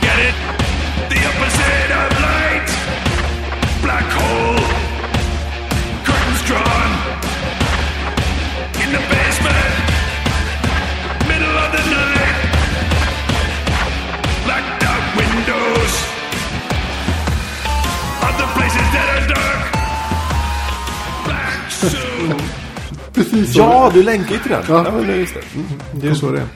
Precis 23.30 23.54
så. 23.54 23.58
Ja, 23.58 23.90
du 23.94 24.02
länkar 24.02 24.32
ju 24.32 24.38
till 24.38 24.50
den. 24.50 24.64
Ja. 24.68 24.82
Men 24.82 25.06
det 25.06 25.12
är 25.12 25.16
just 25.16 25.34
det. 25.34 25.54
Mm. 25.54 25.66
Det 25.92 26.08
är 26.08 26.14
så 26.14 26.30
det 26.30 26.38
är. 26.38 26.44
A 26.44 26.46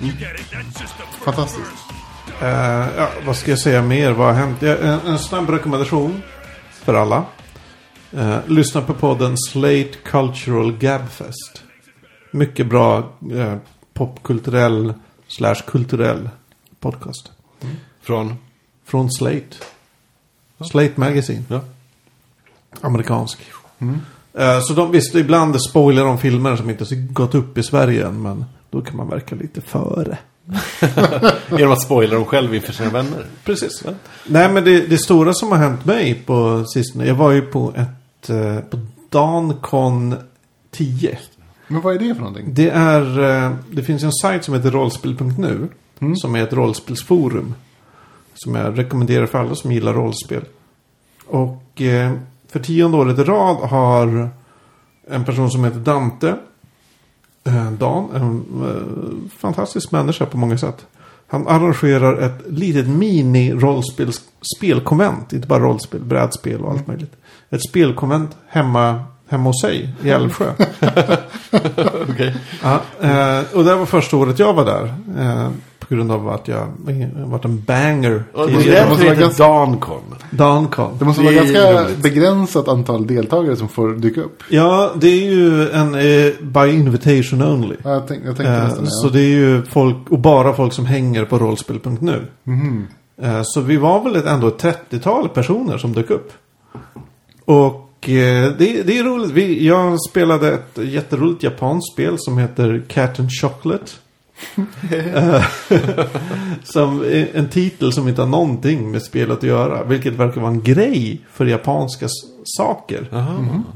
Fantastiskt. 1.25 1.87
Eh, 2.43 2.49
ja, 2.97 3.09
vad 3.27 3.37
ska 3.37 3.51
jag 3.51 3.59
säga 3.59 3.83
mer? 3.83 4.13
Vad 4.13 4.27
har 4.27 4.35
hänt? 4.35 4.63
Ja, 4.63 4.77
En, 4.77 5.01
en 5.07 5.19
snabb 5.19 5.51
rekommendation 5.51 6.23
för 6.71 6.95
alla. 6.95 7.25
Eh, 8.13 8.39
lyssna 8.47 8.81
på 8.83 8.95
podden 8.95 9.39
Slate 9.39 9.93
Cultural 10.05 10.73
Gabfest. 10.73 11.63
Mycket 12.31 12.67
bra 12.67 13.13
eh, 13.33 13.57
popkulturell 13.95 14.95
slash 15.29 15.55
kulturell 15.67 16.29
podcast. 16.81 17.33
Från... 18.03 18.35
Från 18.85 19.11
Slate. 19.11 19.57
Slate 20.71 20.93
Magazine. 20.97 21.45
Ja. 21.49 21.61
Amerikansk. 22.81 23.39
Eh, 24.39 24.61
så 24.61 24.73
de 24.73 24.91
visst, 24.91 25.15
ibland 25.15 25.63
spoilar 25.63 26.05
de 26.05 26.19
filmer 26.19 26.57
som 26.57 26.71
inte 26.71 26.85
har 26.85 27.13
gått 27.13 27.35
upp 27.35 27.59
i 27.59 27.63
Sverige 27.63 28.07
än. 28.07 28.23
Men 28.23 28.45
då 28.71 28.81
kan 28.81 28.97
man 28.97 29.09
verka 29.09 29.35
lite 29.35 29.61
före. 29.61 30.19
Genom 31.59 31.73
att 31.73 31.83
spoila 31.83 32.15
dem 32.15 32.25
själv 32.25 32.55
inför 32.55 32.73
sina 32.73 32.91
vänner. 32.91 33.27
Precis. 33.45 33.85
Nej, 34.27 34.53
men 34.53 34.65
det, 34.65 34.87
det 34.87 34.99
stora 34.99 35.35
som 35.35 35.53
har 35.53 35.59
hänt 35.59 35.85
mig 35.85 36.15
på 36.15 36.65
sistone. 36.65 37.07
Jag 37.07 37.15
var 37.15 37.31
ju 37.31 37.43
på 37.43 37.73
ett... 37.77 38.31
Eh, 38.31 38.59
på 38.59 38.79
DanCon 39.11 40.15
10. 40.71 41.19
Men 41.69 41.81
vad 41.81 41.95
är 41.95 41.99
det 41.99 42.15
för 42.15 42.21
någonting? 42.21 42.55
Det 42.55 42.71
är... 42.71 43.21
Eh, 43.45 43.53
det 43.71 43.83
finns 43.83 44.03
en 44.03 44.13
sajt 44.13 44.45
som 44.45 44.55
heter 44.55 44.71
rollspel.nu. 44.71 45.69
Som 46.17 46.35
är 46.35 46.43
ett 46.43 46.53
rollspelsforum. 46.53 47.55
Som 48.35 48.55
jag 48.55 48.79
rekommenderar 48.79 49.27
för 49.27 49.39
alla 49.39 49.55
som 49.55 49.73
gillar 49.73 49.93
rollspel. 49.93 50.45
Och 51.27 51.83
för 52.49 52.61
tionde 52.61 52.97
året 52.97 53.19
i 53.19 53.25
rad 53.25 53.57
har 53.57 54.31
en 55.09 55.25
person 55.25 55.51
som 55.51 55.65
heter 55.65 55.79
Dante. 55.79 56.35
Eh, 57.45 57.71
Dan, 57.71 58.11
en 58.15 58.45
eh, 58.65 58.83
fantastisk 59.39 59.93
människa 59.93 60.27
på 60.27 60.39
många 60.39 60.59
sätt. 60.59 60.87
Han 61.27 61.49
arrangerar 61.49 62.23
ett 62.23 62.43
litet 62.49 62.89
mini-rollspelskonvent. 62.89 65.33
Inte 65.33 65.49
bara 65.49 65.63
rollspel, 65.63 66.01
brädspel 66.01 66.61
och 66.61 66.71
allt 66.71 66.87
möjligt. 66.87 67.13
Ett 67.51 67.69
spelkonvent 67.69 68.37
hemma, 68.49 69.05
hemma 69.29 69.49
hos 69.49 69.61
sig 69.61 69.95
i 70.03 70.11
Älvsjö. 70.11 70.51
Okej. 72.11 72.37
Ja, 72.63 72.81
eh, 73.01 73.41
och 73.55 73.65
det 73.65 73.75
var 73.75 73.87
första 73.87 74.17
året 74.17 74.39
jag 74.39 74.55
var 74.55 74.65
där. 74.65 74.95
På 75.89 75.95
grund 75.95 76.13
av 76.13 76.29
att 76.29 76.49
jag 76.49 76.57
har 76.59 77.27
varit 77.27 77.45
en 77.45 77.63
banger. 77.63 78.25
Och 78.33 78.47
det 78.47 78.53
därför 78.71 78.89
måste 78.89 79.03
det 79.05 79.09
vara 79.11 79.21
ganska- 79.21 79.45
Dancon. 79.49 80.01
Dancon. 80.31 80.97
Det 80.99 81.05
måste 81.05 81.23
Det 81.23 81.25
vara 81.25 81.35
ganska 81.35 81.83
roligt. 81.85 82.03
begränsat 82.03 82.69
antal 82.69 83.07
deltagare 83.07 83.57
som 83.57 83.69
får 83.69 83.89
dyka 83.89 84.21
upp. 84.21 84.43
Ja, 84.51 84.91
det 84.97 85.07
är 85.09 85.31
ju 85.31 85.71
en 85.71 85.95
eh, 85.95 86.33
by 86.41 86.73
invitation 86.79 87.43
only. 87.43 87.77
Ja, 87.85 87.91
jag, 87.91 88.09
tänk, 88.09 88.21
jag 88.27 88.37
tänkte 88.37 88.53
Eh, 88.53 88.65
nästan 88.65 88.85
det. 88.85 88.91
så 88.91 89.09
det 89.09 89.21
är 89.21 89.29
ju 89.39 89.63
folk, 89.63 89.97
och 90.11 90.19
bara 90.19 90.53
folk 90.55 90.73
som 90.73 90.87
hänger 90.87 91.25
på 91.25 91.39
rollspel.nu. 91.39 92.27
Mhm. 92.45 92.87
Eh, 93.23 93.41
så 93.45 93.61
vi 93.61 93.77
var 93.77 94.05
väl 94.05 94.17
ett, 94.17 94.27
ändå 94.27 94.47
ett 94.49 94.63
30-tal 94.63 95.29
personer 95.29 95.79
som 95.79 95.93
dök 95.93 96.11
upp. 96.11 96.33
Och 97.45 98.09
eh, 98.09 98.53
det, 98.59 98.83
det 98.83 98.99
är 98.99 99.05
roligt. 99.05 99.31
Vi, 99.31 99.67
jag 99.67 100.01
spelade 100.11 100.53
ett 100.53 100.79
jätteroligt 100.83 101.43
japanskt 101.43 101.93
spel 101.93 102.15
som 102.19 102.39
heter 102.39 102.85
Cat 102.89 103.21
and 103.21 103.29
Chocolate. 103.41 103.93
Som 106.63 107.05
en 107.35 107.49
titel 107.49 107.93
som 107.93 108.09
inte 108.09 108.23
har 108.23 108.29
någonting 108.29 108.91
med 108.91 109.03
spelet 109.03 109.39
att 109.39 109.43
göra. 109.43 109.85
Vilket 109.85 110.13
verkar 110.13 110.41
vara 110.41 110.51
en 110.51 110.63
grej 110.63 111.21
för 111.33 111.47
japanska 111.47 112.07
saker. 112.45 113.07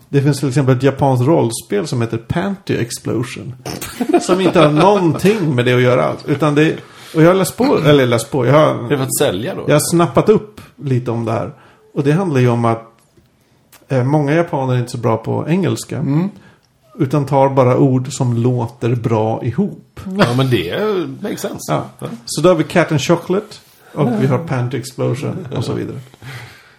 Det 0.09 0.23
finns 0.23 0.41
till 0.41 0.49
exempel 0.49 0.77
ett 0.77 0.83
japanskt 0.83 1.27
rollspel 1.27 1.87
som 1.87 2.01
heter 2.01 2.19
Panty 2.19 2.77
Explosion. 2.77 3.55
som 4.21 4.41
inte 4.41 4.61
har 4.61 4.71
någonting 4.71 5.55
med 5.55 5.65
det 5.65 5.73
att 5.73 5.83
göra 5.83 6.05
alls. 6.05 6.21
Utan 6.27 6.55
det, 6.55 6.77
och 7.15 7.23
jag 7.23 7.29
har 7.29 7.35
läst 7.35 7.57
på, 7.57 7.79
eller 7.87 8.07
läst 8.07 8.31
på, 8.31 8.47
jag 8.47 8.53
har, 8.53 8.89
Det 8.89 8.97
för 8.97 9.05
att 9.05 9.19
sälja 9.19 9.55
då? 9.55 9.65
jag 9.67 9.75
har 9.75 9.91
snappat 9.91 10.29
upp 10.29 10.61
lite 10.77 11.11
om 11.11 11.25
det 11.25 11.33
här. 11.33 11.53
Och 11.95 12.05
det 12.05 12.13
handlar 12.13 12.41
ju 12.41 12.49
om 12.49 12.65
att 12.65 12.83
eh, 13.89 14.05
många 14.05 14.35
japaner 14.35 14.75
är 14.75 14.79
inte 14.79 14.91
så 14.91 14.99
bra 14.99 15.17
på 15.17 15.49
engelska. 15.49 16.05
Utan 17.01 17.27
tar 17.27 17.49
bara 17.49 17.79
ord 17.79 18.13
som 18.13 18.37
låter 18.37 18.95
bra 18.95 19.45
ihop. 19.45 20.01
Ja, 20.19 20.35
men 20.37 20.51
det 20.51 20.81
makes 21.23 21.41
sense. 21.41 21.73
Ja. 21.73 21.85
Så 22.27 22.41
då 22.41 22.49
har 22.49 22.57
vi 22.57 22.65
Cat 22.65 22.91
and 22.93 23.01
Chocolate. 23.01 23.47
Och 23.95 24.09
vi 24.23 24.27
har 24.27 24.39
Panty 24.39 24.79
Explosion 24.79 25.47
och 25.57 25.65
så 25.65 25.73
vidare. 25.73 25.99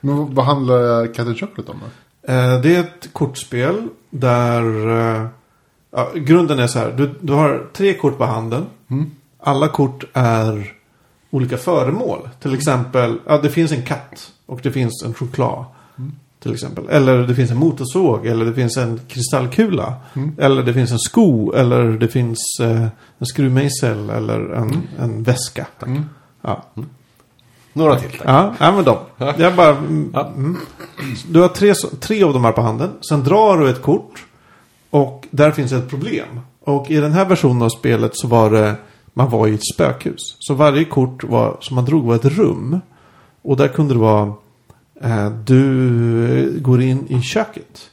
Men 0.02 0.36
vad- 0.36 0.46
handlar 0.46 1.14
Cat 1.14 1.28
and 1.28 1.40
Chocolate 1.40 1.72
om 1.72 1.78
då? 1.82 2.34
Eh, 2.34 2.62
det 2.62 2.76
är 2.76 2.80
ett 2.80 3.10
kortspel 3.14 3.88
där 4.10 4.90
eh, 5.22 5.28
ja, 5.92 6.12
grunden 6.16 6.60
är 6.60 6.68
så 6.68 6.80
här. 6.80 6.92
Du, 6.92 7.12
du 7.22 7.34
har 7.34 7.68
tre 7.74 7.94
kort 7.94 8.18
på 8.18 8.26
handen. 8.26 8.66
Alla 9.44 9.68
kort 9.68 10.04
är 10.14 10.74
olika 11.30 11.58
föremål. 11.58 12.30
Till 12.40 12.54
exempel, 12.54 13.18
ja, 13.28 13.38
det 13.38 13.50
finns 13.50 13.72
en 13.72 13.82
katt 13.86 14.32
och 14.46 14.60
det 14.64 14.72
finns 14.72 15.04
en 15.06 15.14
choklad. 15.14 15.66
Till 16.44 16.54
exempel. 16.54 16.90
Eller 16.90 17.18
det 17.28 17.36
finns 17.36 17.52
en 17.52 17.58
motorsåg. 17.58 18.26
Eller 18.26 18.46
det 18.46 18.54
finns 18.54 18.78
en 18.78 19.00
kristallkula. 19.08 19.94
Eller 20.38 20.64
det 20.64 20.74
finns 20.74 20.92
en 20.92 21.00
sko. 21.00 21.54
Eller 21.54 21.84
det 21.92 22.08
finns 22.08 22.40
eh, 22.62 22.88
en 23.18 23.26
skruvmejsel. 23.26 24.10
Eller 24.10 24.54
en, 24.54 24.82
en 25.00 25.24
väska. 25.24 25.68
Ja. 26.42 26.64
Några 27.74 28.00
till, 28.00 28.10
tack. 28.12 28.22
Ja, 28.26 28.54
ja 28.60 28.72
men 28.72 28.84
de. 28.84 28.98
Jag 29.38 29.56
bara, 29.56 29.70
mm, 29.78 30.12
Ja. 30.14 30.28
mm. 30.28 30.58
Du 31.30 31.42
har 31.42 31.48
tre, 31.48 31.74
tre 32.00 32.24
av 32.24 32.34
de 32.34 32.46
här 32.46 32.52
på 32.52 32.62
handen. 32.62 32.90
Sen 33.10 33.24
drar 33.24 33.58
du 33.58 33.70
ett 33.70 33.82
kort. 33.82 34.26
Och 34.90 35.28
där 35.32 35.52
finns 35.52 35.72
ett 35.72 35.90
problem. 35.90 36.40
Och 36.64 36.92
i 36.92 36.96
den 36.96 37.12
här 37.12 37.26
versionen 37.26 37.62
av 37.62 37.70
spelet 37.70 38.12
så 38.14 38.28
var 38.28 38.52
det, 38.52 38.76
man 39.14 39.30
var 39.30 39.48
i 39.48 39.54
ett 39.54 39.66
spökhus. 39.74 40.36
Så 40.40 40.54
varje 40.54 40.86
kort 40.86 41.24
var, 41.24 41.58
som 41.60 41.76
man 41.76 41.86
drog 41.86 42.06
var 42.06 42.16
ett 42.16 42.26
rum. 42.26 42.80
Och 43.42 43.58
där 43.58 43.68
kunde 43.68 43.94
det 43.94 44.00
vara, 44.00 44.34
du 45.46 46.60
går 46.62 46.82
in 46.82 47.06
i 47.10 47.22
köket. 47.22 47.90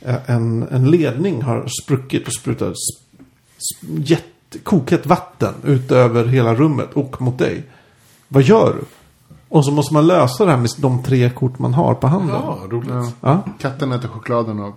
Eh, 0.00 0.30
en, 0.30 0.62
en 0.70 0.90
ledning 0.90 1.42
har 1.42 1.66
spruckit 1.82 2.26
och 2.26 2.34
sprutar 2.34 2.66
sp- 2.66 2.74
sp- 3.58 4.02
jätte, 4.04 4.58
kokhett 4.62 5.06
vatten 5.06 5.54
ut 5.64 5.92
över 5.92 6.24
hela 6.24 6.54
rummet 6.54 6.88
och 6.92 7.22
mot 7.22 7.38
dig. 7.38 7.62
Vad 8.28 8.42
gör 8.42 8.74
du? 8.80 8.84
Och 9.48 9.64
så 9.64 9.70
måste 9.70 9.94
man 9.94 10.06
lösa 10.06 10.44
det 10.44 10.50
här 10.50 10.58
med 10.58 10.70
de 10.78 11.02
tre 11.02 11.30
kort 11.30 11.58
man 11.58 11.74
har 11.74 11.94
på 11.94 12.06
handen. 12.06 12.36
Ja, 12.36 12.58
roligt. 12.70 12.90
Ja. 12.90 13.12
Ja, 13.20 13.42
Katten 13.60 13.92
äter 13.92 14.08
chokladen 14.08 14.60
och... 14.60 14.74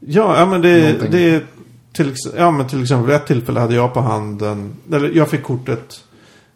ja, 0.00 0.38
ja 0.38 0.46
men 0.46 0.60
det, 0.62 0.82
Någonting. 0.82 1.10
det 1.10 1.30
är 1.30 1.46
till, 1.92 2.14
ja, 2.36 2.50
men 2.50 2.66
till 2.66 2.82
exempel 2.82 3.06
vid 3.06 3.16
ett 3.16 3.26
tillfälle 3.26 3.60
hade 3.60 3.74
jag 3.74 3.94
på 3.94 4.00
handen, 4.00 4.74
eller 4.92 5.08
jag 5.10 5.28
fick 5.28 5.42
kortet, 5.42 6.04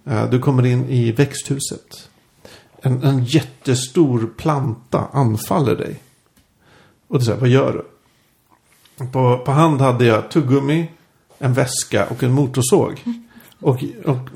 eh, 0.04 0.30
du 0.30 0.38
kommer 0.38 0.66
in 0.66 0.84
i 0.88 1.12
växthuset. 1.12 2.08
En, 2.82 3.02
en 3.02 3.24
jättestor 3.24 4.30
planta 4.36 5.08
anfaller 5.12 5.76
dig. 5.76 6.00
Och 7.08 7.18
det 7.18 7.22
är 7.22 7.24
så 7.24 7.32
här, 7.32 7.40
vad 7.40 7.48
gör 7.48 7.72
du? 7.72 7.84
På, 9.06 9.38
på 9.38 9.52
hand 9.52 9.80
hade 9.80 10.04
jag 10.04 10.30
tuggummi, 10.30 10.90
en 11.38 11.54
väska 11.54 12.06
och 12.06 12.22
en 12.22 12.32
motorsåg. 12.32 13.04
Och, 13.60 13.84
och 14.04 14.28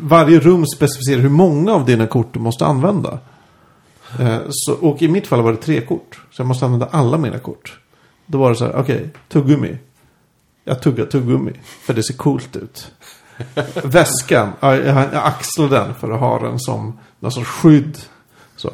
varje 0.00 0.40
rum 0.40 0.66
specificerar 0.66 1.20
hur 1.20 1.28
många 1.28 1.72
av 1.72 1.84
dina 1.84 2.06
kort 2.06 2.34
du 2.34 2.40
måste 2.40 2.66
använda. 2.66 3.18
Eh, 4.20 4.38
så, 4.50 4.74
och 4.74 5.02
i 5.02 5.08
mitt 5.08 5.26
fall 5.26 5.42
var 5.42 5.52
det 5.52 5.58
tre 5.58 5.80
kort. 5.80 6.20
Så 6.30 6.40
jag 6.40 6.46
måste 6.46 6.64
använda 6.64 6.88
alla 6.90 7.18
mina 7.18 7.38
kort. 7.38 7.78
Då 8.26 8.38
var 8.38 8.50
det 8.50 8.56
så 8.56 8.64
här, 8.64 8.76
okej, 8.76 9.10
tuggummi. 9.28 9.78
Jag 10.64 10.82
tuggar 10.82 11.06
tuggummi, 11.06 11.52
för 11.62 11.94
det 11.94 12.02
ser 12.02 12.14
coolt 12.14 12.56
ut. 12.56 12.92
Väskan, 13.84 14.52
jag, 14.60 14.86
jag 14.86 15.14
axlar 15.14 15.68
den 15.68 15.94
för 15.94 16.10
att 16.10 16.20
ha 16.20 16.38
den 16.38 16.60
som 16.60 16.98
någon 17.22 17.32
sorts 17.32 17.48
skydd. 17.48 17.98
Så. 18.56 18.70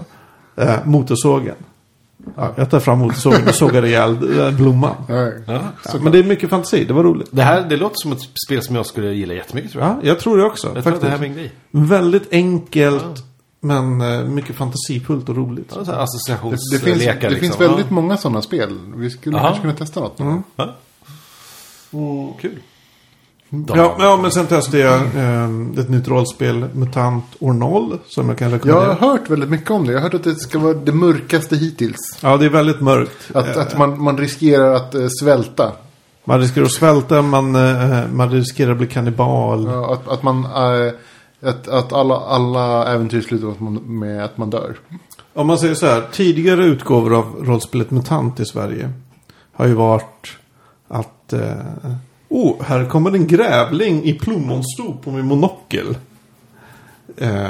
Eh, 0.57 0.85
motorsågen. 0.85 1.55
Ja, 2.37 2.53
jag 2.57 2.71
tar 2.71 2.81
fram 2.81 2.99
motorsågen 2.99 3.49
och 3.49 3.55
sågar 3.55 3.85
ihjäl 3.85 4.39
eh, 4.41 4.51
blomman. 4.51 4.95
Ja, 5.09 5.99
men 6.01 6.13
det 6.13 6.19
är 6.19 6.25
mycket 6.25 6.51
fantasi, 6.51 6.85
det 6.85 6.93
var 6.93 7.03
roligt. 7.03 7.29
Det 7.31 7.43
här 7.43 7.69
det 7.69 7.77
låter 7.77 7.97
som 7.97 8.13
ett 8.13 8.21
spel 8.47 8.63
som 8.63 8.77
jag 8.77 8.87
skulle 8.87 9.13
gilla 9.13 9.35
jättemycket 9.35 9.73
tror 9.73 9.85
jag. 9.85 9.93
Ja, 9.93 9.99
jag 10.03 10.21
tror 10.21 10.39
det 10.39 10.45
också. 10.45 10.67
jag 10.67 10.73
tror 10.73 10.79
att 10.81 10.85
faktiskt. 10.85 11.03
det 11.03 11.09
här 11.09 11.17
är 11.17 11.21
min 11.21 11.35
grej. 11.35 11.53
Väldigt 11.71 12.33
enkelt, 12.33 13.25
men 13.61 14.01
eh, 14.01 14.25
mycket 14.25 14.57
fantasifullt 14.57 15.29
och 15.29 15.37
roligt. 15.37 15.73
Ja, 15.75 15.85
här 15.85 15.93
det, 15.93 16.03
associationslekar 16.03 16.87
det, 16.87 16.95
finns, 16.95 17.21
det 17.21 17.29
liksom. 17.29 17.41
finns 17.41 17.61
väldigt 17.61 17.91
många 17.91 18.17
sådana 18.17 18.43
spel. 18.43 18.79
Vi 18.97 19.11
skulle 19.11 19.37
Jaha. 19.37 19.47
kanske 19.47 19.61
kunna 19.63 19.75
testa 19.75 20.01
något. 20.01 20.21
Mm. 20.21 20.43
Ja. 20.57 20.75
Kul. 22.41 22.59
Ja, 23.51 23.97
ja, 23.99 24.19
men 24.23 24.31
sen 24.31 24.47
testade 24.47 24.79
jag 24.79 24.95
eh, 25.01 25.45
ett 25.81 25.89
nytt 25.89 26.09
rollspel, 26.09 26.67
Mutant 26.73 27.25
År 27.39 27.53
0, 27.53 27.99
som 28.07 28.29
jag 28.29 28.39
kan 28.39 28.51
Jag 28.51 28.57
rekommendera. 28.57 28.95
har 28.95 29.09
hört 29.11 29.31
väldigt 29.31 29.49
mycket 29.51 29.71
om 29.71 29.87
det. 29.87 29.93
Jag 29.93 29.99
har 29.99 30.03
hört 30.05 30.15
att 30.15 30.25
det 30.25 30.35
ska 30.35 30.59
vara 30.59 30.75
det 30.75 30.93
mörkaste 30.93 31.57
hittills. 31.57 32.19
Ja, 32.23 32.37
det 32.37 32.45
är 32.47 32.51
väldigt 32.51 32.81
mörkt. 32.81 33.31
Att, 33.35 33.57
Eh, 33.57 33.63
att 33.63 33.79
man, 33.79 34.03
man 34.03 34.19
riskerar 34.19 34.75
att 34.75 34.95
eh, 34.95 35.07
svälta. 35.21 35.73
Man 36.25 36.41
riskerar 36.41 36.65
att 36.65 36.73
svälta, 36.73 37.23
man, 37.23 37.55
eh, 37.57 38.09
man 38.13 38.31
riskerar 38.31 38.73
att 38.73 38.79
bli 38.79 38.87
kannibal. 38.87 39.65
Ja, 39.65 39.93
att, 39.93 40.09
att 40.09 40.23
man... 40.23 40.45
eh, 40.45 40.93
att, 41.43 41.69
att 41.69 41.93
alla, 41.93 42.17
alla 42.17 42.87
äventyr 42.87 43.21
slutar 43.21 43.47
med 43.47 43.53
att 43.55 43.61
man, 43.61 43.75
med 43.99 44.25
att 44.25 44.39
man 44.39 44.51
dör. 44.51 44.77
Om 45.35 45.47
man 45.47 45.59
säger 45.59 45.75
så 45.75 45.87
här, 45.87 46.03
tidigare 46.13 46.65
utgåvor 46.65 47.15
av 47.19 47.25
rollspelet 47.47 47.91
MUTANT 47.91 48.41
i 48.41 48.45
Sverige 48.45 48.91
har 49.53 49.67
ju 49.67 49.75
varit 49.75 50.29
att 50.89 51.33
eh, 51.33 51.41
Oh, 52.29 52.63
här 52.63 52.85
kommer 52.85 53.13
en 53.13 53.27
grävling 53.27 54.05
i 54.05 54.13
plommonstop 54.13 55.05
på 55.05 55.11
min 55.11 55.27
monokel. 55.27 55.97
Eh, 57.17 57.49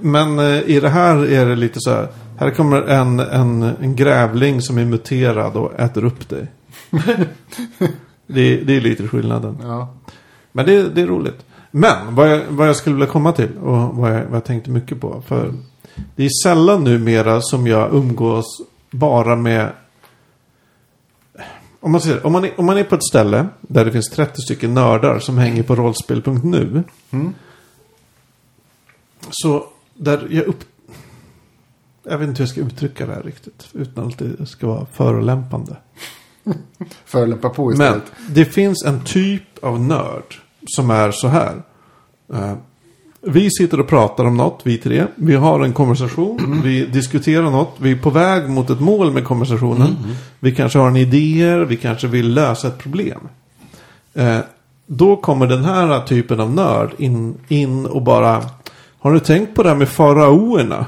Men 0.00 0.38
eh, 0.38 0.60
i 0.60 0.80
det 0.80 0.88
här 0.88 1.16
är 1.32 1.46
det 1.46 1.56
lite 1.56 1.80
så 1.80 1.90
här. 1.90 2.08
Här 2.38 2.50
kommer 2.50 2.82
en, 2.82 3.20
en, 3.20 3.62
en 3.62 3.96
grävling 3.96 4.62
som 4.62 4.78
är 4.78 4.84
muterad 4.84 5.56
och 5.56 5.80
äter 5.80 6.04
upp 6.04 6.28
dig. 6.28 6.46
det, 8.26 8.56
det 8.56 8.76
är 8.76 8.80
lite 8.80 9.08
skillnaden. 9.08 9.58
Ja. 9.62 9.94
Men 10.52 10.66
det, 10.66 10.88
det 10.88 11.02
är 11.02 11.06
roligt. 11.06 11.44
Men 11.70 12.14
vad 12.14 12.32
jag, 12.32 12.40
vad 12.48 12.68
jag 12.68 12.76
skulle 12.76 12.94
vilja 12.94 13.12
komma 13.12 13.32
till 13.32 13.58
och 13.62 13.96
vad 13.96 14.14
jag, 14.14 14.24
vad 14.24 14.36
jag 14.36 14.44
tänkte 14.44 14.70
mycket 14.70 15.00
på. 15.00 15.22
För 15.26 15.54
det 16.16 16.24
är 16.24 16.30
sällan 16.42 16.84
numera 16.84 17.40
som 17.40 17.66
jag 17.66 17.94
umgås 17.94 18.60
bara 18.90 19.36
med... 19.36 19.70
Om 21.84 21.92
man, 21.92 22.00
säger, 22.00 22.26
om, 22.26 22.32
man 22.32 22.44
är, 22.44 22.60
om 22.60 22.66
man 22.66 22.76
är 22.78 22.84
på 22.84 22.94
ett 22.94 23.04
ställe 23.04 23.46
där 23.60 23.84
det 23.84 23.92
finns 23.92 24.10
30 24.10 24.40
stycken 24.40 24.74
nördar 24.74 25.18
som 25.18 25.38
hänger 25.38 25.62
på 25.62 25.74
rollspel.nu. 25.74 26.82
Så 29.30 29.66
där 29.94 30.26
jag 30.30 30.44
upp... 30.44 30.64
Jag 32.02 32.18
vet 32.18 32.28
inte 32.28 32.38
hur 32.38 32.42
jag 32.42 32.48
ska 32.48 32.60
uttrycka 32.60 33.06
det 33.06 33.12
här 33.12 33.22
riktigt. 33.22 33.68
Utan 33.72 34.06
att 34.06 34.18
det 34.18 34.46
ska 34.46 34.66
vara 34.66 34.86
förolämpande. 34.92 35.76
Förolämpa 37.04 37.50
på 37.50 37.64
Men 37.64 37.72
istället. 37.72 38.12
det 38.30 38.44
finns 38.44 38.84
en 38.84 39.04
typ 39.04 39.64
av 39.64 39.80
nörd 39.80 40.40
som 40.66 40.90
är 40.90 41.10
så 41.10 41.28
här. 41.28 41.62
Vi 43.26 43.50
sitter 43.50 43.80
och 43.80 43.88
pratar 43.88 44.24
om 44.24 44.36
något, 44.36 44.60
vi 44.62 44.78
tre. 44.78 45.06
Vi 45.14 45.34
har 45.34 45.60
en 45.60 45.72
konversation, 45.72 46.60
vi 46.64 46.86
diskuterar 46.86 47.50
något. 47.50 47.74
Vi 47.78 47.90
är 47.92 47.96
på 47.96 48.10
väg 48.10 48.48
mot 48.48 48.70
ett 48.70 48.80
mål 48.80 49.12
med 49.12 49.24
konversationen. 49.24 49.96
Vi 50.40 50.54
kanske 50.54 50.78
har 50.78 50.88
en 50.88 50.96
idéer, 50.96 51.60
vi 51.60 51.76
kanske 51.76 52.06
vill 52.06 52.34
lösa 52.34 52.68
ett 52.68 52.78
problem. 52.78 53.20
Eh, 54.14 54.38
då 54.86 55.16
kommer 55.16 55.46
den 55.46 55.64
här 55.64 56.00
typen 56.00 56.40
av 56.40 56.50
nörd 56.50 56.90
in, 56.98 57.34
in 57.48 57.86
och 57.86 58.02
bara... 58.02 58.42
Har 58.98 59.12
du 59.12 59.20
tänkt 59.20 59.54
på 59.54 59.62
det 59.62 59.68
här 59.68 59.76
med 59.76 59.88
faraoerna? 59.88 60.86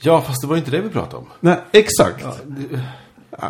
Ja, 0.00 0.20
fast 0.20 0.42
det 0.42 0.46
var 0.46 0.56
inte 0.56 0.70
det 0.70 0.80
vi 0.80 0.88
pratade 0.88 1.16
om. 1.16 1.26
Nej, 1.40 1.56
exakt. 1.72 2.26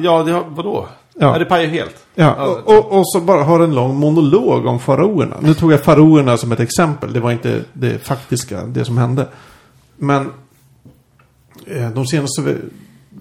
Ja, 0.01 0.23
det 0.23 0.33
har, 0.33 0.45
vadå? 0.49 0.89
Ja. 1.19 1.33
Ja. 1.33 1.39
det 1.39 1.45
pajar 1.45 1.69
helt. 1.69 1.95
Ja, 2.15 2.47
och, 2.47 2.79
och, 2.79 2.99
och 2.99 3.03
så 3.07 3.21
bara 3.21 3.45
har 3.45 3.61
en 3.61 3.75
lång 3.75 3.97
monolog 3.97 4.67
om 4.67 4.81
faraoerna. 4.81 5.37
Nu 5.41 5.55
tog 5.55 5.73
jag 5.73 5.85
faraoerna 5.85 6.37
som 6.37 6.53
ett 6.53 6.61
exempel. 6.61 7.13
Det 7.13 7.21
var 7.21 7.33
inte 7.33 7.65
det 7.73 7.99
faktiska, 7.99 8.67
det 8.67 8.85
som 8.85 8.99
hände. 8.99 9.27
Men 9.97 10.31
eh, 11.67 11.91
de 11.91 12.07
senaste, 12.07 12.57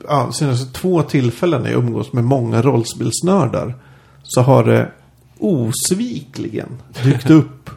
ja, 0.08 0.32
senaste 0.32 0.80
två 0.80 1.02
tillfällen 1.02 1.62
när 1.62 1.72
jag 1.72 1.80
umgås 1.80 2.14
med 2.14 2.24
många 2.24 2.62
rollspelsnördar. 2.62 3.76
Så 4.24 4.41
har 4.41 4.64
det 4.64 4.91
osvikligen 5.39 6.82
dykt 7.04 7.30
upp. 7.30 7.70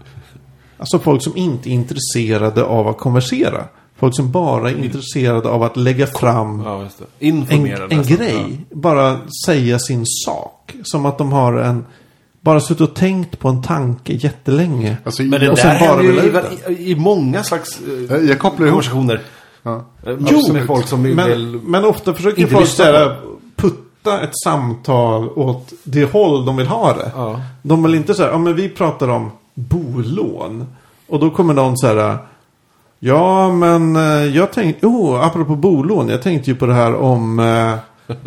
Alltså 0.79 0.99
folk 0.99 1.23
som 1.23 1.37
inte 1.37 1.71
är 1.71 1.73
intresserade 1.73 2.65
av 2.65 2.89
att 2.89 2.99
konversera. 2.99 3.65
Folk 4.01 4.17
som 4.17 4.31
bara 4.31 4.71
är 4.71 4.85
intresserade 4.85 5.49
av 5.49 5.63
att 5.63 5.77
lägga 5.77 6.07
fram 6.07 6.63
Ja, 6.65 6.83
just 6.83 6.99
det. 6.99 7.27
en, 7.29 7.47
en 7.91 8.03
grej. 8.03 8.61
Bara 8.71 9.19
säga 9.47 9.79
sin 9.79 10.07
sak. 10.07 10.75
Som 10.83 11.07
att 11.07 11.19
de 11.19 11.33
har 11.33 11.53
en... 11.53 11.85
Bara 12.41 12.61
suttit 12.61 12.81
och 12.81 12.95
tänkt 12.95 13.39
på 13.39 13.49
en 13.49 13.63
tanke 13.63 14.13
jättelänge. 14.13 14.97
Alltså, 15.05 15.23
Men 15.23 15.41
det 15.41 15.51
Och 15.51 15.57
där 15.57 15.81
bara 15.81 16.03
ju 16.03 16.13
i, 16.13 16.83
i, 16.85 16.91
i 16.91 16.97
många 16.97 17.43
slags 17.43 17.81
eh, 17.81 18.17
jag, 18.17 18.25
jag 18.25 18.39
kopplar 18.39 18.67
ihop. 18.67 18.85
konversationer. 18.85 19.21
Ja. 19.63 19.85
Eh, 20.07 20.17
Jo, 20.31 20.53
med 20.53 20.67
folk 20.67 20.87
som 20.89 21.03
vill... 21.03 21.15
Men, 21.15 21.57
men 21.57 21.85
ofta 21.85 22.15
försöker 22.15 22.47
folk 22.47 22.79
här, 22.79 23.17
putta 23.57 24.21
ett 24.21 24.39
samtal 24.45 25.29
åt 25.29 25.73
det 25.85 26.13
håll 26.13 26.45
de 26.45 26.57
vill 26.57 26.67
ha 26.67 26.95
det. 26.95 27.13
Ja. 27.15 27.41
De 27.63 27.83
vill 27.83 27.95
inte 27.95 28.15
säga, 28.15 28.31
ja 28.31 28.39
men 28.39 28.55
vi 28.57 28.69
pratar 28.69 29.09
om 29.09 29.31
bolån. 29.55 30.67
Och 31.09 31.21
då 31.21 31.31
kommer 31.31 31.55
någon 31.55 31.79
så 31.79 31.87
här. 31.87 32.19
Ja 33.03 33.53
men 33.53 33.97
eh, 33.97 34.37
jag 34.37 34.53
tänkte, 34.53 34.87
oh 34.87 35.25
apropå 35.27 35.57
bolån. 35.57 36.09
Jag 36.09 36.23
tänkte 36.23 36.51
ju 36.51 36.57
på 36.57 36.67
det 36.67 36.75
här 36.75 36.95
om 36.95 37.39
eh, 37.39 37.73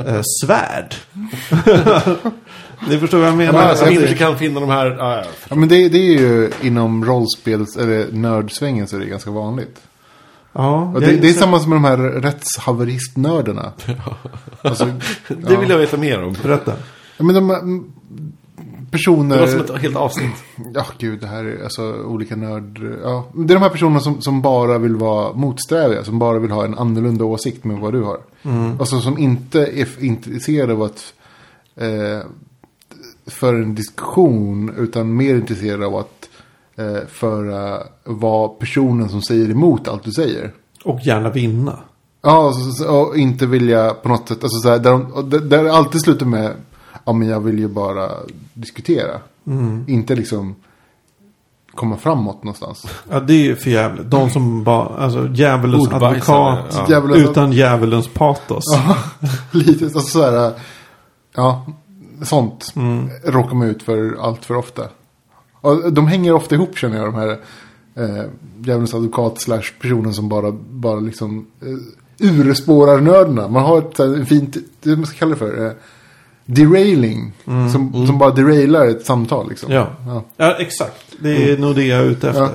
eh, 0.08 0.22
svärd. 0.44 0.96
Ni 2.90 3.00
förstår 3.00 3.18
vad 3.18 3.28
jag 3.28 3.38
menar? 3.38 3.62
Ja, 3.62 3.70
alltså, 3.70 3.86
det- 3.86 3.94
inte 3.94 4.14
kan 4.16 4.38
finna 4.38 4.60
de 4.60 4.70
här... 4.70 4.86
Ja, 5.00 5.16
ja. 5.18 5.24
Ja, 5.50 5.56
men 5.56 5.70
det, 5.70 5.90
det 5.90 5.98
är 5.98 6.20
ju 6.20 6.52
inom 6.62 7.06
rollspels 7.06 7.78
eller 7.78 8.12
nördsvängen 8.12 8.88
så 8.88 8.96
är 8.96 9.00
det 9.00 9.06
ganska 9.06 9.32
vanligt. 9.32 9.80
Ja, 10.54 10.94
det, 11.00 11.06
det 11.06 11.30
är 11.30 11.34
samma 11.34 11.60
som 11.60 11.70
med 11.70 11.76
de 11.78 11.86
här 11.86 11.98
rättshaveristnördarna. 11.98 13.72
alltså, 14.62 14.86
Det 15.28 15.56
vill 15.58 15.70
jag 15.70 15.78
veta 15.78 15.98
mer 15.98 16.24
om. 16.24 16.36
Berätta. 16.44 16.74
ja, 17.18 17.24
men 17.24 17.36
de, 17.36 17.94
personer... 18.94 19.36
Det 19.36 19.42
var 19.42 19.48
som 19.48 19.76
ett 19.76 19.82
helt 19.82 19.96
avsnitt. 19.96 20.44
Ja, 20.74 20.86
gud, 20.98 21.20
det 21.22 21.28
här 21.28 21.46
är 21.46 21.64
alltså 21.64 21.94
olika 21.94 22.36
nörd... 22.36 22.80
Ja, 23.04 23.26
det 23.34 23.54
är 23.54 23.56
de 23.56 23.64
här 23.64 23.70
personerna 23.70 24.00
som, 24.00 24.22
som 24.22 24.42
bara 24.42 24.78
vill 24.78 24.96
vara 24.96 25.34
motsträviga. 25.34 26.04
Som 26.04 26.20
bara 26.20 26.40
vill 26.40 26.52
ha 26.52 26.66
en 26.66 26.78
annorlunda 26.78 27.26
åsikt 27.26 27.64
med 27.64 27.78
vad 27.78 27.94
du 27.94 28.02
har. 28.02 28.20
Alltså 28.80 29.02
som 29.02 29.18
inte 29.18 29.60
är 29.60 30.04
intresserade 30.04 30.74
av 30.74 30.82
att 30.82 31.14
eh, 31.76 32.28
föra 33.26 33.56
en 33.56 33.76
diskussion. 33.76 34.74
Utan 34.78 35.16
mer 35.16 35.36
intresserade 35.36 35.86
av 35.86 35.96
att 35.96 36.30
eh, 36.76 37.08
föra, 37.08 37.84
vara 38.04 38.48
personen 38.48 39.10
som 39.10 39.22
säger 39.22 39.50
emot 39.50 39.88
allt 39.88 40.04
du 40.04 40.12
säger. 40.12 40.52
Och 40.86 41.00
gärna 41.06 41.30
vinna. 41.30 41.80
Ja, 42.22 42.54
och, 42.90 43.18
inte 43.18 43.46
vilja 43.46 43.94
på 43.94 44.10
något 44.10 44.28
sätt, 44.28 44.44
alltså 44.44 44.60
så 44.60 44.70
här, 44.70 44.80
där, 44.80 44.92
de, 45.24 45.50
där 45.50 45.64
det 45.64 45.74
alltid 45.74 46.02
slutar 46.02 46.26
med, 46.26 46.52
ja 47.06 47.14
men 47.14 47.28
jag 47.28 47.40
vill 47.40 47.60
ju 47.60 47.68
bara 47.68 48.10
diskutera. 48.54 49.20
Inte 49.88 50.16
liksom 50.16 50.56
komma 51.76 51.98
framåt 51.98 52.44
någonstans. 52.44 52.86
Ja, 53.10 53.20
det 53.20 53.34
är 53.34 53.44
ju 53.44 53.56
för 53.56 53.70
jävligt. 53.70 54.10
De 54.12 54.30
som 54.30 54.64
bara, 54.64 54.86
alltså 54.88 55.28
djävulens 55.34 55.88
advokat. 55.94 56.26
ja. 56.72 56.86
Djävulens- 56.88 57.32
Utan 57.32 57.52
djävulens 57.52 58.08
patos. 58.08 58.64
Ja, 58.74 58.98
lite 59.52 59.86
alltså 59.86 60.00
så 60.00 60.22
här, 60.32 60.52
ja, 61.36 61.66
sånt 62.22 62.74
råkar 63.24 63.56
man 63.56 63.68
ut 63.68 63.84
för 63.84 64.18
allt 64.22 64.46
för 64.46 64.56
ofta. 64.56 64.84
Och 65.62 65.94
de 65.94 66.08
hänger 66.08 66.34
ofta 66.34 66.56
ihop 66.56 66.78
känner 66.78 66.98
jag, 66.98 67.06
de 67.06 67.16
här 67.16 67.30
eh, 67.96 68.24
djävulens 68.64 68.94
advokat 68.94 69.42
slash 69.42 69.64
personen 69.82 70.14
som 70.14 70.30
bara, 70.30 70.52
bara 70.70 71.00
liksom 71.00 71.48
eh, 71.62 72.28
urspårar 72.32 73.02
nördarna. 73.02 73.48
Man 73.48 73.64
har 73.64 73.78
ett 73.78 73.98
så 73.98 74.16
här, 74.16 74.26
fint, 74.26 74.58
det 74.82 74.96
man 74.96 75.06
ska 75.06 75.18
kalla 75.18 75.32
det 75.32 75.38
för, 75.40 75.66
eh, 75.66 75.72
derailing. 76.46 77.32
Som, 77.72 78.08
som 78.08 78.18
bara 78.18 78.32
derailar 78.32 78.86
ett 78.88 79.06
samtal 79.06 79.50
liksom. 79.50 79.72
Ja. 79.72 79.88
Ja. 80.08 80.24
Ja, 80.38 80.56
exakt. 80.60 81.04
Det 81.20 81.52
är 81.52 81.58
nog 81.58 81.76
det 81.76 81.84
jag 81.86 82.00
är 82.00 82.04
ute 82.06 82.30
efter. 82.30 82.42
Ja. 82.42 82.50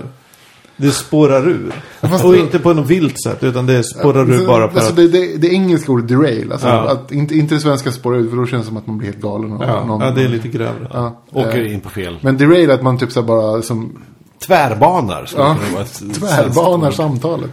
Det 0.80 0.90
spårar 0.90 1.48
ur. 1.48 1.72
fast 2.00 2.24
och 2.24 2.32
det- 2.32 2.38
inte 2.38 2.58
på 2.58 2.72
något 2.72 2.86
vilt 2.86 3.22
sätt, 3.22 3.44
utan 3.44 3.66
det 3.66 3.82
spårar 3.84 4.30
ur 4.32 4.46
bara 4.46 4.68
för 4.68 4.74
alltså, 4.76 4.90
att... 4.90 4.96
det, 4.96 5.08
det, 5.08 5.36
det 5.36 5.48
engelska 5.48 5.92
ordet 5.92 6.08
derail. 6.08 6.52
Alltså, 6.52 6.68
Ja. 6.68 6.90
att, 6.90 7.12
inte, 7.12 7.36
inte 7.38 7.54
det 7.54 7.60
svenska 7.60 7.92
spårar 7.92 8.16
ut, 8.18 8.30
för 8.30 8.36
då 8.36 8.46
känns 8.46 8.62
det 8.62 8.66
som 8.68 8.76
att 8.76 8.86
man 8.86 8.98
blir 8.98 9.08
helt 9.08 9.22
galen. 9.22 9.52
av 9.52 9.62
Ja, 9.62 9.84
någon- 9.84 10.00
ja, 10.00 10.10
det 10.10 10.22
är 10.22 10.28
lite 10.28 10.48
grövre. 10.48 10.88
Ja, 10.92 11.22
Åker 11.32 11.64
eh, 11.64 11.72
in 11.74 11.80
på 11.80 11.88
fel. 11.90 12.18
Men 12.20 12.36
derail 12.36 12.70
att 12.70 12.82
man 12.82 12.98
typ 12.98 13.12
så 13.12 13.22
bara 13.22 13.62
som 13.62 14.02
Tvärbanar 14.46 15.24
skulle 15.26 15.42
Ja, 15.44 15.54
kunna 15.60 15.72
vara 15.72 15.82
ett 15.84 16.14
tvärbanar 16.14 16.90
samtalet. 16.90 17.50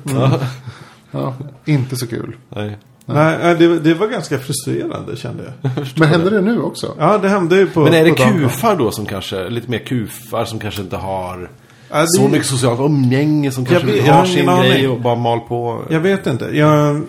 Ja, 1.11 1.33
inte 1.65 1.95
så 1.95 2.07
kul. 2.07 2.36
Nej. 2.49 2.77
Nej, 3.05 3.37
nej, 3.43 3.55
det, 3.55 3.79
det 3.79 3.93
var 3.93 4.07
ganska 4.07 4.39
frustrerande 4.39 5.15
kände 5.15 5.43
jag. 5.61 5.71
Men 5.99 6.09
händer 6.09 6.31
det 6.31 6.41
nu 6.41 6.61
också? 6.61 6.95
Ja, 6.99 7.17
det 7.17 7.29
hände 7.29 7.55
ju 7.55 7.67
på... 7.67 7.79
Men 7.83 7.93
är 7.93 8.03
det 8.05 8.09
dagen. 8.15 8.33
kufar 8.39 8.75
då 8.75 8.91
som 8.91 9.05
kanske, 9.05 9.49
lite 9.49 9.71
mer 9.71 9.79
kufar 9.79 10.45
som 10.45 10.59
kanske 10.59 10.81
inte 10.81 10.97
har 10.97 11.49
Ja, 11.89 12.01
det- 12.01 12.07
så 12.07 12.27
mycket 12.27 12.45
socialt 12.47 12.79
umgänge 12.79 13.51
som 13.51 13.65
kanske 13.65 13.87
vet- 13.87 14.07
har 14.07 14.25
sin 14.25 14.45
grej 14.45 14.71
aning. 14.71 14.89
och 14.89 15.01
bara 15.01 15.15
mal 15.15 15.39
på. 15.39 15.81
Jag 15.89 15.99
vet 15.99 16.27
inte. 16.27 16.45
Jag, 16.45 17.01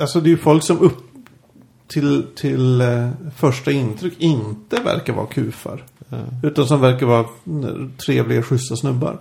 alltså 0.00 0.20
det 0.20 0.26
är 0.28 0.30
ju 0.30 0.36
folk 0.36 0.62
som 0.64 0.78
upp 0.80 0.98
till, 1.88 2.24
till 2.36 2.80
eh, 2.80 3.08
första 3.36 3.70
intryck 3.70 4.14
inte 4.18 4.76
verkar 4.80 5.12
vara 5.12 5.26
kufar. 5.26 5.84
Utan 6.42 6.66
som 6.66 6.80
verkar 6.80 7.06
vara 7.06 7.24
mm, 7.46 7.92
trevliga, 8.06 8.42
schyssta 8.42 8.76
snubbar. 8.76 9.18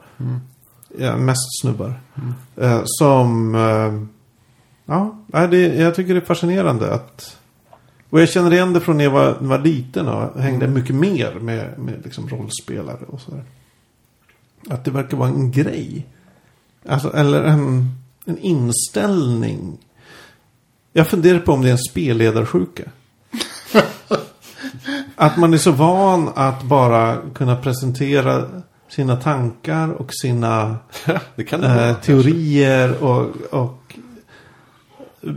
Ja, 0.97 1.17
mest 1.17 1.61
snubbar. 1.61 1.93
Eh, 2.61 2.81
som... 2.86 3.55
Eh, 3.55 4.07
ja, 4.86 5.47
det, 5.47 5.75
jag 5.75 5.95
tycker 5.95 6.13
det 6.13 6.19
är 6.19 6.25
fascinerande 6.25 6.93
att... 6.93 7.38
Och 8.09 8.21
jag 8.21 8.29
känner 8.29 8.53
igen 8.53 8.73
det 8.73 8.81
från 8.81 8.97
när 8.97 9.03
jag 9.03 9.11
var, 9.11 9.38
var 9.39 9.59
liten 9.59 10.07
och 10.07 10.41
hängde 10.41 10.67
mycket 10.67 10.95
mer 10.95 11.34
med, 11.34 11.79
med 11.79 12.01
liksom 12.03 12.29
rollspelare 12.29 13.05
och 13.07 13.21
sådär. 13.21 13.43
Att 14.69 14.86
det 14.86 14.91
verkar 14.91 15.17
vara 15.17 15.29
en 15.29 15.51
grej. 15.51 16.07
Alltså, 16.88 17.13
eller 17.13 17.43
en, 17.43 17.91
en 18.25 18.38
inställning. 18.38 19.77
Jag 20.93 21.07
funderar 21.07 21.39
på 21.39 21.51
om 21.51 21.61
det 21.61 21.67
är 21.67 21.71
en 21.71 21.77
spelledarsjuka. 21.77 22.84
att 25.15 25.38
man 25.38 25.53
är 25.53 25.57
så 25.57 25.71
van 25.71 26.29
att 26.36 26.63
bara 26.63 27.17
kunna 27.34 27.55
presentera 27.55 28.45
sina 28.89 29.15
tankar 29.15 29.89
och 29.89 30.13
sina 30.13 30.77
det 31.36 31.53
eh, 31.53 31.88
vara. 31.88 31.95
teorier 31.95 33.03
och, 33.03 33.36
och 33.51 33.82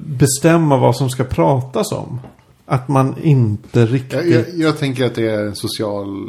bestämma 0.06 0.76
vad 0.76 0.96
som 0.96 1.10
ska 1.10 1.24
pratas 1.24 1.92
om. 1.92 2.20
Att 2.66 2.88
man 2.88 3.14
inte 3.22 3.86
riktigt... 3.86 4.12
Jag, 4.12 4.26
jag, 4.28 4.44
jag 4.54 4.78
tänker 4.78 5.06
att 5.06 5.14
det 5.14 5.30
är 5.30 5.46
en 5.46 5.56
social... 5.56 6.26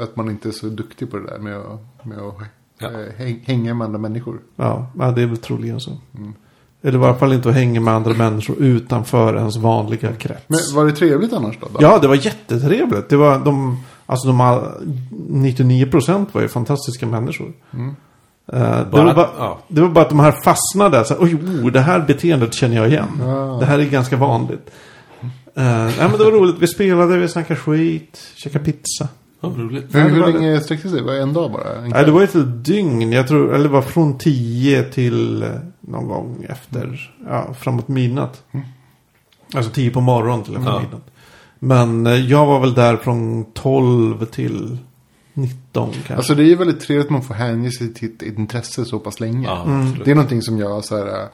Att 0.00 0.16
man 0.16 0.30
inte 0.30 0.48
är 0.48 0.52
så 0.52 0.66
duktig 0.66 1.10
på 1.10 1.16
det 1.16 1.26
där 1.26 1.38
med 1.38 1.56
att, 1.56 2.04
med 2.06 2.18
att 2.18 2.34
Ja. 2.78 2.90
häng, 3.16 3.42
hänga 3.46 3.74
med 3.74 3.84
andra 3.84 3.98
människor. 3.98 4.38
Ja, 4.56 4.90
det 5.16 5.22
är 5.22 5.26
väl 5.26 5.36
troligen 5.36 5.80
så. 5.80 5.98
Eller 6.82 6.94
i 6.98 7.00
varje 7.00 7.14
fall 7.14 7.32
inte 7.32 7.48
att 7.48 7.54
hänga 7.54 7.80
med 7.80 7.94
andra 7.94 8.14
människor 8.14 8.56
utanför 8.58 9.36
ens 9.36 9.56
vanliga 9.56 10.12
krets. 10.12 10.44
Men 10.48 10.58
var 10.74 10.84
det 10.86 10.92
trevligt 10.92 11.32
annars 11.32 11.58
då? 11.60 11.66
Ja, 11.80 11.98
det 11.98 12.08
var 12.08 12.14
jättetrevligt. 12.14 13.08
Det 13.08 13.16
var 13.16 13.38
de, 13.44 13.76
alltså 14.06 14.26
de 14.28 14.40
all- 14.40 14.96
99% 15.30 16.26
var 16.32 16.42
ju 16.42 16.48
fantastiska 16.48 17.06
människor. 17.06 17.52
Eh, 18.52 18.60
det, 18.60 18.84
var 18.90 19.14
bara, 19.14 19.28
ja. 19.38 19.58
det 19.68 19.80
var 19.80 19.88
bara 19.88 20.04
att 20.04 20.10
de 20.10 20.20
här 20.20 20.34
fastnade. 20.44 20.96
där. 20.96 21.04
Så, 21.04 21.14
Oj, 21.18 21.34
oh, 21.34 21.72
det 21.72 21.80
här 21.80 22.00
beteendet 22.00 22.54
känner 22.54 22.76
jag 22.76 22.88
igen. 22.88 23.08
Ja. 23.20 23.56
Det 23.60 23.66
här 23.66 23.78
är 23.78 23.84
ganska 23.84 24.16
vanligt. 24.16 24.70
Uh, 25.58 25.64
nej, 25.64 25.94
men 25.98 26.12
det 26.12 26.24
var 26.24 26.32
roligt. 26.32 26.56
Vi 26.58 26.66
spelade, 26.66 27.16
vi 27.18 27.28
snackade 27.28 27.60
skit, 27.60 28.32
käkade 28.34 28.64
pizza. 28.64 29.08
Ja, 29.40 29.48
roligt. 29.56 29.94
Hur, 29.94 30.00
hur 30.08 30.20
var 30.20 30.32
länge 30.32 30.60
sträckte 30.60 30.88
sig? 30.88 31.02
Var 31.02 31.12
det 31.12 31.22
en 31.22 31.32
dag 31.32 31.52
bara? 31.52 31.74
En 31.74 31.88
Nej, 31.88 32.04
det 32.04 32.10
var 32.10 32.22
ett 32.22 32.64
dygn. 32.64 33.12
Jag 33.12 33.28
tror, 33.28 33.54
eller 33.54 33.64
det 33.64 33.70
var 33.70 33.82
från 33.82 34.18
10 34.18 34.82
till 34.82 35.42
eh, 35.42 35.48
någon 35.80 36.08
gång 36.08 36.46
efter, 36.48 37.12
ja, 37.28 37.54
framåt 37.60 37.88
midnatt. 37.88 38.42
Alltså 39.54 39.70
10 39.72 39.90
på 39.90 40.00
morgonen 40.00 40.44
till 40.44 40.56
efter 40.56 40.70
Ja. 40.70 40.80
midnatt. 40.80 41.10
Men 41.58 42.26
jag 42.28 42.46
var 42.46 42.60
väl 42.60 42.74
där 42.74 42.96
från 42.96 43.44
12 43.52 44.24
till 44.24 44.78
19 45.34 45.92
kanske. 45.92 46.14
Alltså 46.14 46.34
det 46.34 46.42
är 46.42 46.46
ju 46.46 46.54
väldigt 46.54 46.80
trevligt 46.80 47.06
att 47.06 47.10
man 47.12 47.22
får 47.22 47.34
hänge 47.34 47.70
sig 47.70 47.94
till 47.94 48.10
ett 48.16 48.22
intresse 48.22 48.84
så 48.84 48.98
pass 48.98 49.20
länge. 49.20 49.46
Ja, 49.48 49.64
Mm. 49.64 49.98
Det 50.04 50.10
är 50.10 50.14
någonting 50.14 50.42
som 50.42 50.58
jag 50.58 50.84
så 50.84 50.96
här, 50.96 51.06
äh, 51.22 51.26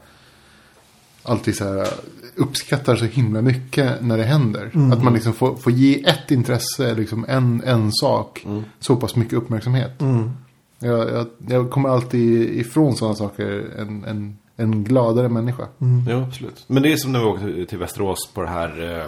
alltid 1.22 1.56
så 1.56 1.64
här, 1.64 1.82
äh, 1.82 1.88
uppskattar 2.36 2.96
så 2.96 3.04
himla 3.04 3.42
mycket 3.42 4.02
när 4.02 4.16
det 4.18 4.24
händer. 4.24 4.70
Mm. 4.74 4.92
Att 4.92 5.04
man 5.04 5.14
liksom 5.14 5.32
får, 5.32 5.56
får 5.56 5.72
ge 5.72 6.04
ett 6.08 6.30
intresse, 6.30 6.94
liksom 6.94 7.24
en, 7.28 7.62
en 7.64 7.92
sak, 7.92 8.42
Mm. 8.46 8.62
så 8.80 8.96
pass 8.96 9.16
mycket 9.16 9.34
uppmärksamhet. 9.34 10.00
Mm. 10.00 10.30
Jag, 10.78 11.10
jag, 11.10 11.26
jag 11.48 11.70
kommer 11.70 11.88
alltid 11.88 12.50
ifrån 12.60 12.96
sådana 12.96 13.14
saker 13.14 13.70
en, 13.78 14.04
en, 14.04 14.38
en 14.56 14.84
gladare 14.84 15.28
människa. 15.28 15.68
Jo, 16.10 16.20
absolut. 16.28 16.64
Men 16.66 16.82
det 16.82 16.92
är 16.92 16.96
som 16.96 17.12
när 17.12 17.18
vi 17.20 17.24
åkte 17.24 17.66
till- 17.66 17.78
Västerås 17.78 18.30
på 18.34 18.42
det 18.42 18.48
här 18.48 18.80
uh, 18.80 19.04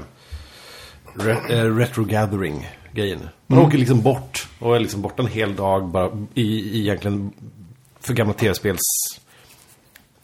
re, 1.25 1.37
eh, 1.49 1.77
retro 1.77 2.05
gathering 2.05 2.69
grejen. 2.93 3.29
Man 3.47 3.59
åker 3.59 3.79
liksom 3.79 4.03
bort 4.03 4.49
och 4.59 4.77
är 4.77 4.81
liksom 4.81 5.03
borta 5.03 5.23
en 5.23 5.29
hel 5.29 5.57
dag 5.57 5.89
bara 5.89 6.11
i, 6.35 6.43
i 6.43 6.81
egentligen 6.81 7.33
för 8.01 8.15
gamla 8.15 8.35
tv-spels 8.35 8.81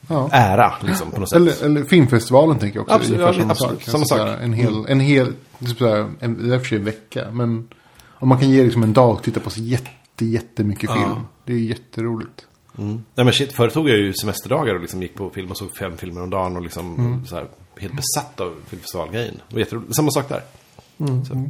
Ja. 0.08 0.28
ära 0.32 0.72
liksom 0.82 1.10
på 1.10 1.20
något 1.20 1.30
sätt. 1.30 1.36
Eller, 1.36 1.64
eller 1.64 1.84
filmfestivalen 1.84 2.58
tänker 2.58 2.76
jag 2.78 2.82
också. 2.82 2.94
Absolut, 2.94 3.20
ja, 3.20 3.32
samma 3.32 3.50
absolut, 3.50 3.82
sak. 3.82 3.90
samma 3.90 4.00
Alltså, 4.00 4.16
sak. 4.16 4.38
En 4.42 4.52
hel, 4.52 4.86
en 4.88 5.00
hel 5.00 5.32
typ 5.66 5.78
så 5.78 5.88
här, 5.88 6.10
en, 6.20 6.48
det 6.48 6.54
är 6.54 6.58
för 6.58 6.66
sig 6.66 6.78
en 6.78 6.84
vecka. 6.84 7.28
Men 7.32 7.68
om 8.14 8.28
man 8.28 8.38
kan 8.38 8.50
ge 8.50 8.64
liksom 8.64 8.82
en 8.82 8.92
dag 8.92 9.10
och 9.10 9.22
titta 9.22 9.40
på 9.40 9.50
så 9.50 9.60
jätte, 9.60 10.24
jättemycket 10.24 10.90
film. 10.92 11.02
Ja. 11.02 11.22
Det 11.44 11.52
är 11.52 11.58
jätteroligt. 11.58 12.46
Mm. 12.78 12.92
Nej 13.14 13.24
men 13.24 13.32
shit, 13.32 13.52
förut 13.52 13.74
tog 13.74 13.88
jag 13.88 13.96
ju 13.98 14.12
semesterdagar 14.12 14.74
och 14.74 14.80
liksom 14.80 15.02
gick 15.02 15.14
på 15.14 15.30
film 15.30 15.50
och 15.50 15.56
såg 15.58 15.76
fem 15.76 15.96
filmer 15.96 16.22
om 16.22 16.30
dagen 16.30 16.56
och 16.56 16.62
liksom 16.62 17.22
så 17.28 17.36
här, 17.36 17.46
helt 17.76 17.94
besatt 17.96 18.40
av 18.40 18.54
filmfestivalgrejen. 18.66 19.34
Det 19.48 19.54
var 19.54 19.60
jätteroligt. 19.60 19.96
Samma 19.96 20.10
sak 20.10 20.28
där. 20.28 20.42
Så. 20.98 21.48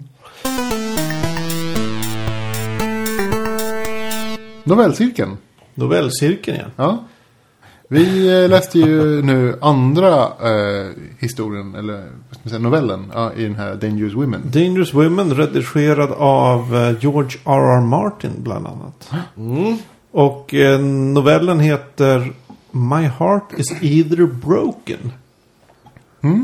Novellcirkeln. 4.65 5.37
Novellcirkeln 5.75 6.57
igen. 6.57 6.71
Ja. 6.77 7.05
Vi 7.89 8.43
eh, 8.43 8.49
läste 8.49 8.79
ju 8.79 9.23
nu 9.23 9.59
andra 9.61 10.23
eh, 10.23 10.91
historien, 11.19 11.75
eller 11.75 11.95
vad 11.95 12.31
ska 12.31 12.41
man 12.43 12.49
säga, 12.51 12.59
novellen 12.59 13.13
ja, 13.15 13.33
i 13.33 13.43
den 13.43 13.55
här 13.55 13.75
Dangerous 13.75 14.15
Women. 14.15 14.43
Dangerous 14.45 14.95
Women 14.95 15.35
redigerad 15.35 16.13
av 16.13 16.77
eh, 16.77 16.97
George 17.01 17.39
R.R. 17.45 17.81
Martin 17.81 18.33
bland 18.39 18.67
annat. 18.67 19.11
Och 20.11 20.55
eh, 20.55 20.81
novellen 20.81 21.61
heter 21.61 22.33
My 22.71 23.03
Heart 23.03 23.53
is 23.57 23.83
Either 23.83 24.27
Broken. 24.27 25.13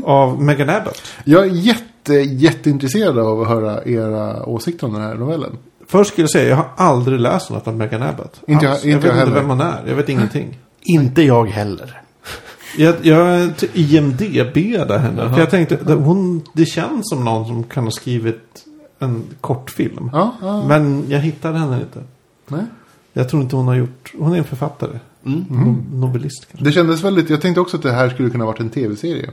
Av 0.03 0.41
Megan 0.43 0.69
Abbott. 0.69 1.01
Jag 1.23 1.43
är 1.43 1.51
jätte, 1.51 1.83
jätteintresserad 2.13 3.19
av 3.19 3.41
att 3.41 3.47
höra 3.47 3.83
era 3.85 4.45
åsikter 4.45 4.87
om 4.87 4.93
den 4.93 5.01
här 5.01 5.15
novellen. 5.15 5.57
Först 5.87 6.11
skulle 6.11 6.23
jag 6.23 6.31
säga, 6.31 6.49
jag 6.49 6.55
har 6.55 6.67
aldrig 6.77 7.19
läst 7.19 7.49
något 7.49 7.67
av 7.67 7.75
Megan 7.75 8.03
Abbott. 8.03 8.41
Inte 8.47 8.65
jag- 8.65 8.75
inte 8.75 8.87
jag 8.89 8.95
vet 8.97 9.03
jag 9.05 9.13
inte 9.13 9.19
heller. 9.19 9.35
vem 9.35 9.49
hon 9.49 9.61
är. 9.61 9.83
Jag 9.87 9.95
vet 9.95 10.09
ingenting. 10.09 10.59
Inte 10.81 11.21
jag 11.21 11.45
heller. 11.45 12.01
Jag, 12.77 12.95
jag 13.01 13.49
IMDB-ade 13.73 14.97
henne. 14.97 15.29
För 15.29 15.39
jag 15.39 15.49
tänkte, 15.49 15.93
hon, 15.93 16.41
det 16.53 16.65
känns 16.65 17.09
som 17.09 17.25
någon 17.25 17.45
som 17.47 17.63
kan 17.63 17.83
ha 17.83 17.91
skrivit 17.91 18.65
en 18.99 19.23
kortfilm. 19.41 20.09
Ja, 20.13 20.35
ja. 20.41 20.63
Men 20.67 21.03
jag 21.09 21.19
hittade 21.19 21.57
henne 21.59 21.75
inte. 21.81 22.03
Nej. 22.47 22.65
Jag 23.13 23.29
tror 23.29 23.41
inte 23.41 23.55
hon 23.55 23.67
har 23.67 23.75
gjort... 23.75 24.13
Hon 24.19 24.33
är 24.33 24.37
en 24.37 24.43
författare. 24.43 24.99
Mm. 25.25 25.45
No- 25.49 25.95
Novellist 25.99 26.47
kanske. 26.51 26.65
Det 26.65 26.71
kändes 26.71 27.03
väldigt, 27.03 27.29
jag 27.29 27.41
tänkte 27.41 27.61
också 27.61 27.77
att 27.77 27.83
det 27.83 27.91
här 27.91 28.09
skulle 28.09 28.29
kunna 28.29 28.45
varit 28.45 28.59
en 28.59 28.69
tv-serie. 28.69 29.29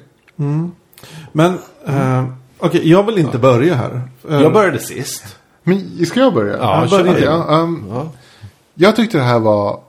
Men, 1.32 1.58
eh, 1.86 2.24
okej, 2.62 2.88
jag 2.90 3.06
vill 3.06 3.18
inte 3.18 3.38
börja 3.38 3.74
här. 3.74 4.02
Jag 4.28 4.52
började 4.52 4.78
sist. 4.78 5.36
Men 5.62 6.06
ska 6.06 6.20
jag 6.20 6.34
börja? 6.34 6.56
Ja, 6.56 6.80
jag, 6.80 6.90
kör 6.90 6.98
börjar, 7.04 7.14
det. 7.14 7.20
ja, 7.24 7.46
um, 7.62 7.84
Ja. 7.90 8.10
jag 8.74 8.96
tyckte 8.96 9.18
det 9.18 9.24
här 9.24 9.38
var 9.38 9.80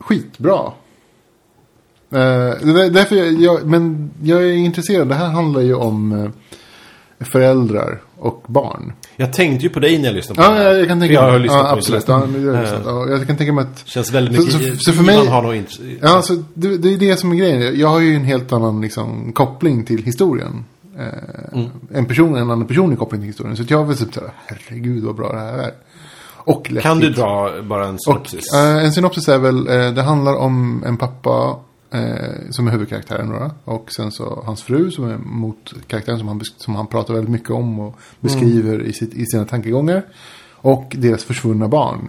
skitbra. 0.00 0.60
Uh, 2.14 2.90
därför 2.90 3.16
jag, 3.16 3.32
jag, 3.32 3.66
men 3.66 4.10
jag 4.22 4.42
är 4.42 4.52
intresserad. 4.52 5.08
Det 5.08 5.14
här 5.14 5.26
handlar 5.28 5.60
ju 5.60 5.74
om 5.74 6.12
eh, 7.18 7.26
föräldrar 7.26 8.02
och 8.18 8.42
barn. 8.46 8.92
Jag 9.16 9.32
tänkte 9.32 9.66
ju 9.66 9.70
på 9.72 9.80
dig 9.80 9.98
när 9.98 10.04
jag 10.06 10.14
lyssnade 10.14 10.36
på 10.36 10.42
Ja, 10.46 10.50
det 10.50 10.56
här. 10.56 10.64
jag, 10.70 10.80
jag 10.80 10.88
kan 10.88 11.00
tänka 11.00 11.14
För 11.14 11.22
jag 11.24 11.30
har 11.32 11.38
mig. 11.38 11.40
lyssnat 11.42 11.58
ja, 11.64 11.70
på 11.72 11.78
absolut. 11.78 12.08
Ja, 12.08 12.26
jag, 12.38 12.66
ja, 12.86 13.08
jag 13.08 13.26
kan 13.26 13.36
tänka 13.36 13.52
mig 13.52 13.64
att 13.64 13.82
Känns 13.88 14.12
väldigt 14.12 14.50
Så- 14.52 14.58
mycket... 14.58 14.74
så- 14.74 14.90
så 14.90 14.92
för 14.92 15.02
mig- 15.04 15.26
har. 15.26 15.54
Ja, 16.02 16.08
alltså, 16.16 16.34
det, 16.54 16.76
det 16.76 16.94
är 16.94 16.98
det 16.98 17.16
som 17.16 17.32
är 17.32 17.36
grejen. 17.36 17.78
Jag 17.80 17.88
har 17.88 18.00
ju 18.00 18.14
en 18.14 18.24
helt 18.24 18.52
annan 18.52 18.80
liksom, 18.80 19.32
koppling 19.32 19.84
till 19.84 20.02
historien. 20.02 20.64
Eh, 20.98 21.60
En 21.92 22.06
person, 22.06 22.36
en 22.36 22.42
annan 22.50 22.66
personlig 22.66 22.98
koppling 22.98 23.20
till 23.20 23.26
historien. 23.28 23.56
Så 23.56 23.64
jag 23.68 23.84
var 23.84 23.94
typ 23.94 24.14
såhär, 24.14 24.30
herregud 24.46 25.04
vad 25.04 25.14
bra 25.16 25.32
det 25.32 25.38
här 25.38 25.58
är. 25.58 25.72
Och 26.48 26.66
Kan 26.82 26.98
du 26.98 27.02
läskigt. 27.02 27.16
dra 27.16 27.62
bara 27.62 27.86
en 27.86 27.94
Och, 27.94 28.00
synopsis? 28.00 28.52
eh, 28.54 28.84
en 28.84 28.92
synopsis 28.92 29.28
är 29.28 29.38
väl, 29.38 29.68
eh, 29.68 29.90
det 29.94 30.02
handlar 30.02 30.34
om 30.36 30.82
en 30.86 30.96
pappa 30.96 31.56
eh, 31.90 32.50
som 32.50 32.66
är 32.68 32.72
huvudkaraktären 32.72 33.28
då, 33.30 33.50
Och 33.64 33.92
sen 33.92 34.10
så 34.12 34.42
hans 34.46 34.62
fru 34.62 34.90
som 34.90 35.04
är 35.10 35.18
motkaraktären 35.18 36.18
som 36.18 36.28
han, 36.28 36.40
som 36.56 36.74
han 36.76 36.86
pratar 36.86 37.14
väldigt 37.14 37.30
mycket 37.32 37.50
om 37.50 37.80
och 37.80 37.98
beskriver 38.20 38.82
i, 38.82 38.92
sitt, 38.92 39.14
i 39.14 39.26
sina 39.26 39.44
tankegångar. 39.44 40.02
Och 40.52 40.94
deras 40.98 41.24
försvunna 41.24 41.68
barn. 41.68 42.08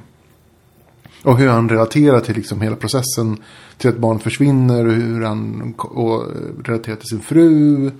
Och 1.23 1.38
hur 1.38 1.47
han 1.47 1.69
relaterar 1.69 2.19
till 2.19 2.35
liksom 2.35 2.61
hela 2.61 2.75
processen. 2.75 3.38
Till 3.77 3.89
att 3.89 3.97
barn 3.97 4.19
försvinner 4.19 4.85
och 4.88 4.93
hur 4.93 5.21
han 5.23 5.73
och 5.77 6.23
relaterar 6.63 6.95
till 6.95 7.07
sin 7.07 7.19
fru. 7.19 7.91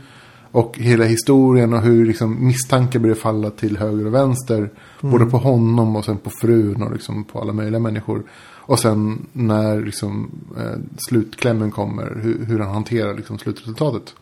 Och 0.52 0.78
hela 0.78 1.06
historien 1.06 1.74
och 1.74 1.82
hur 1.82 2.06
liksom 2.06 2.48
misstankar 2.48 3.00
börjar 3.00 3.16
falla 3.16 3.50
till 3.50 3.78
höger 3.78 4.06
och 4.06 4.14
vänster. 4.14 4.70
Både 5.02 5.26
på 5.26 5.38
honom 5.38 5.96
och 5.96 6.06
sen 6.06 6.18
på 6.18 6.30
frun 6.30 6.84
och 6.84 6.94
liksom 6.94 7.24
på 7.24 7.42
alla 7.42 7.54
möjliga 7.54 7.80
människor. 7.80 8.24
Och 8.68 8.80
sen 8.80 9.26
när 9.34 9.82
liksom, 9.82 10.32
eh, 10.58 10.80
slutklämmen 11.10 11.72
kommer, 11.72 12.20
hur, 12.22 12.46
hur 12.46 12.60
han 12.60 12.74
hanterar 12.74 13.14
liksom, 13.14 13.38
slutresultatet. 13.38 14.16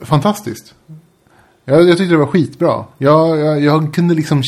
Fantastiskt. 0.00 0.74
Jag, 1.64 1.88
jag 1.88 1.98
tyckte 1.98 2.14
det 2.14 2.18
var 2.18 2.26
skitbra. 2.26 2.84
Jag, 2.98 3.38
jag, 3.38 3.62
jag 3.62 3.94
kunde 3.94 4.14
liksom 4.14 4.42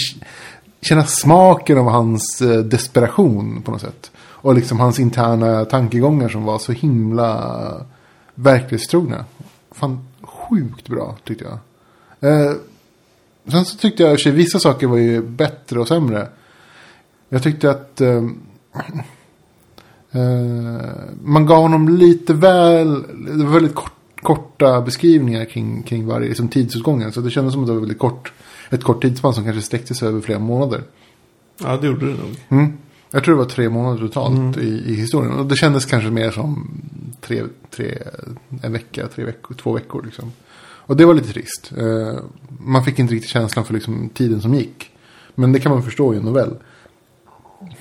känna 0.80 1.04
smaken 1.04 1.78
av 1.78 1.88
hans 1.88 2.42
eh, 2.42 2.58
desperation 2.58 3.62
på 3.62 3.70
något 3.70 3.80
sätt. 3.80 4.10
Och 4.18 4.54
liksom 4.54 4.80
hans 4.80 4.98
interna 4.98 5.64
tankegångar 5.64 6.28
som 6.28 6.44
var 6.44 6.58
så 6.58 6.72
himla 6.72 7.86
verklighetstrogna. 8.34 9.24
Fan, 9.70 10.00
sjukt 10.48 10.88
bra 10.88 11.16
tyckte 11.24 11.44
jag. 11.44 11.58
Eh, 12.32 12.52
sen 13.46 13.64
så 13.64 13.76
tyckte 13.76 14.02
jag 14.02 14.12
i 14.12 14.14
och 14.14 14.18
för 14.18 14.22
sig 14.22 14.32
vissa 14.32 14.58
saker 14.58 14.86
var 14.86 14.96
ju 14.96 15.22
bättre 15.22 15.80
och 15.80 15.88
sämre. 15.88 16.28
Jag 17.28 17.42
tyckte 17.42 17.70
att 17.70 18.00
eh, 18.00 18.16
eh, 20.12 20.88
man 21.22 21.46
gav 21.46 21.62
honom 21.62 21.88
lite 21.88 22.34
väl, 22.34 23.02
det 23.38 23.44
var 23.44 23.52
väldigt 23.52 23.74
kort, 23.74 23.92
korta 24.22 24.80
beskrivningar 24.80 25.44
kring, 25.44 25.82
kring 25.82 26.06
varje 26.06 26.28
liksom, 26.28 26.48
tidsutgången. 26.48 27.12
Så 27.12 27.20
det 27.20 27.30
kändes 27.30 27.52
som 27.52 27.62
att 27.62 27.68
det 27.68 27.72
var 27.72 27.80
väldigt 27.80 27.98
kort, 27.98 28.32
ett 28.70 28.84
kort 28.84 29.02
tidsspann 29.02 29.34
som 29.34 29.44
kanske 29.44 29.62
sträckte 29.62 29.94
sig 29.94 30.08
över 30.08 30.20
flera 30.20 30.38
månader. 30.38 30.82
Ja, 31.58 31.76
det 31.76 31.86
gjorde 31.86 32.06
det 32.06 32.12
nog. 32.12 32.36
Mm. 32.48 32.72
Jag 33.10 33.24
tror 33.24 33.34
det 33.34 33.38
var 33.38 33.50
tre 33.50 33.68
månader 33.68 33.98
totalt 33.98 34.56
i, 34.56 34.82
i 34.86 34.94
historien. 34.94 35.32
Och 35.32 35.46
det 35.46 35.56
kändes 35.56 35.84
kanske 35.84 36.10
mer 36.10 36.30
som 36.30 36.70
tre, 37.20 37.42
tre, 37.70 37.98
en 38.62 38.72
vecka, 38.72 39.06
tre 39.14 39.24
veckor, 39.24 39.54
två 39.54 39.72
veckor 39.72 40.02
liksom. 40.04 40.32
Och 40.60 40.96
det 40.96 41.04
var 41.04 41.14
lite 41.14 41.32
trist. 41.32 41.72
Eh, 41.76 42.18
man 42.60 42.84
fick 42.84 42.98
inte 42.98 43.14
riktigt 43.14 43.30
känslan 43.30 43.64
för 43.64 43.74
liksom, 43.74 44.08
tiden 44.08 44.40
som 44.40 44.54
gick. 44.54 44.90
Men 45.34 45.52
det 45.52 45.60
kan 45.60 45.72
man 45.72 45.82
förstå 45.82 46.14
i 46.14 46.16
en 46.16 46.22
novell. 46.22 46.56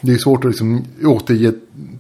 Det 0.02 0.12
är 0.12 0.18
svårt 0.18 0.46
att 0.46 0.52
liksom 0.52 0.86
återge 1.04 1.54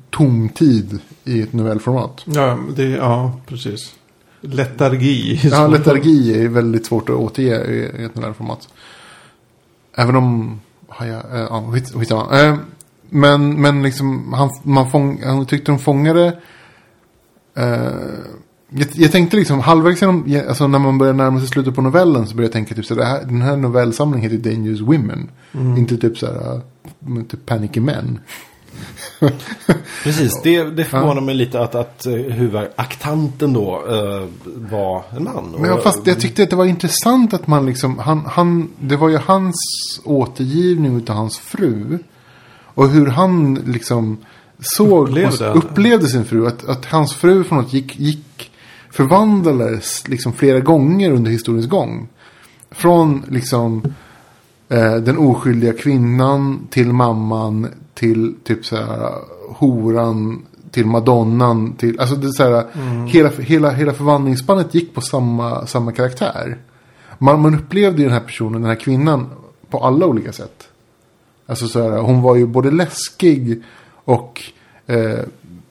tom 0.09 0.49
tid 0.49 0.99
i 1.23 1.41
ett 1.41 1.53
novellformat. 1.53 2.23
Ja, 2.25 2.59
det, 2.75 2.89
ja 2.89 3.39
precis. 3.45 3.95
Letargi. 4.41 5.39
Ja, 5.43 5.67
letargi 5.67 6.43
är 6.43 6.47
väldigt 6.47 6.85
svårt 6.85 7.09
att 7.09 7.15
återge 7.15 7.65
i 8.01 8.03
ett 8.03 8.15
novellformat. 8.15 8.69
Även 9.95 10.15
om... 10.15 10.59
Ja, 10.99 11.05
ja, 11.05 11.21
eh, 11.33 11.39
ja 11.39 11.71
skit, 11.73 11.93
skitsamma. 11.93 12.41
Eh, 12.41 12.57
Men, 13.09 13.61
men 13.61 13.83
liksom, 13.83 14.33
han, 14.33 14.49
man 14.63 14.91
fång, 14.91 15.21
han 15.23 15.45
tyckte 15.45 15.71
de 15.71 15.79
fångade... 15.79 16.39
Eh, 17.55 17.89
jag, 18.69 18.87
jag 18.93 19.11
tänkte 19.11 19.37
liksom 19.37 19.59
halvvägs 19.59 20.01
genom, 20.01 20.23
ja, 20.27 20.47
alltså 20.47 20.67
när 20.67 20.79
man 20.79 20.97
börjar 20.97 21.13
närma 21.13 21.39
sig 21.39 21.47
slutet 21.47 21.75
på 21.75 21.81
novellen 21.81 22.27
så 22.27 22.35
börjar 22.35 22.47
jag 22.47 22.53
tänka 22.53 22.75
typ 22.75 22.85
så 22.85 23.03
här, 23.03 23.25
den 23.25 23.41
här 23.41 23.57
novellsamlingen 23.57 24.31
heter 24.31 24.49
Dangerous 24.49 24.81
Women. 24.81 25.29
Inte 25.77 25.97
typ 25.97 26.17
så 26.17 26.25
här, 26.25 26.55
uh, 26.55 27.23
typ 27.23 27.45
Panicky 27.45 27.79
Men. 27.79 28.19
Precis, 30.03 30.41
det, 30.43 30.63
det 30.63 30.85
förvånar 30.85 31.21
mig 31.21 31.35
lite 31.35 31.59
att, 31.59 31.75
att 31.75 32.05
eh, 32.05 32.13
huvudaktanten 32.13 33.53
då 33.53 33.83
eh, 33.89 34.27
var 34.69 35.03
en 35.17 35.23
man. 35.23 35.51
Men 35.51 35.69
jag, 35.69 35.77
Och- 35.77 35.83
fast 35.83 36.07
jag 36.07 36.19
tyckte 36.19 36.43
att 36.43 36.49
det 36.49 36.55
var 36.55 36.65
intressant 36.65 37.33
att 37.33 37.47
man 37.47 37.65
liksom, 37.65 37.99
han, 37.99 38.25
han, 38.25 38.69
det 38.79 38.95
var 38.95 39.09
ju 39.09 39.17
hans 39.17 39.55
återgivning 40.03 41.03
av 41.09 41.15
hans 41.15 41.37
fru. 41.37 41.99
Och 42.77 42.89
hur 42.89 43.07
han 43.07 43.59
liksom 43.65 44.17
såg, 44.59 45.09
Upplevde 45.09 45.45
henne. 45.45 45.59
upplevde 45.59 46.07
sin 46.07 46.25
fru. 46.25 46.47
Att, 46.47 46.69
att 46.69 46.85
hans 46.85 47.13
fru 47.13 47.43
från 47.43 47.57
något 47.57 47.73
gick, 47.73 47.99
gick, 47.99 48.51
förvandlades 48.91 50.07
liksom 50.07 50.33
flera 50.33 50.59
gånger 50.59 51.11
under 51.11 51.31
historiens 51.31 51.69
gång. 51.69 52.07
Från 52.71 53.23
liksom 53.27 53.81
eh, 54.69 54.95
den 54.95 55.17
oskyldiga 55.17 55.73
kvinnan 55.73 56.67
till 56.69 56.93
mamman 56.93 57.67
till 57.93 58.35
typ 58.43 58.65
så 58.65 58.75
här 58.75 59.11
horan 59.49 60.45
till 60.71 60.85
madonnan 60.85 61.73
till 61.73 61.99
alltså 61.99 62.15
det 62.15 62.33
så 62.33 62.43
här, 62.43 62.65
hela, 63.07 63.29
hela, 63.29 63.71
hela 63.71 63.93
förvandlingsspannet 63.93 64.75
gick 64.75 64.93
på 64.93 65.01
samma, 65.01 65.65
samma 65.65 65.91
karaktär. 65.91 66.57
Man, 67.17 67.41
man 67.41 67.55
upplevde 67.55 67.97
ju 67.97 68.03
den 68.03 68.13
här 68.17 68.25
personen, 68.25 68.61
den 68.61 68.69
här 68.69 68.79
kvinnan 68.79 69.29
på 69.69 69.79
alla 69.79 70.05
olika 70.05 70.33
sätt. 70.33 70.67
Alltså 71.47 71.67
så 71.67 71.89
här, 71.89 71.97
hon 71.97 72.21
var 72.21 72.35
ju 72.35 72.45
både 72.45 72.71
läskig 72.71 73.63
och 74.05 74.43
eh, 74.87 75.19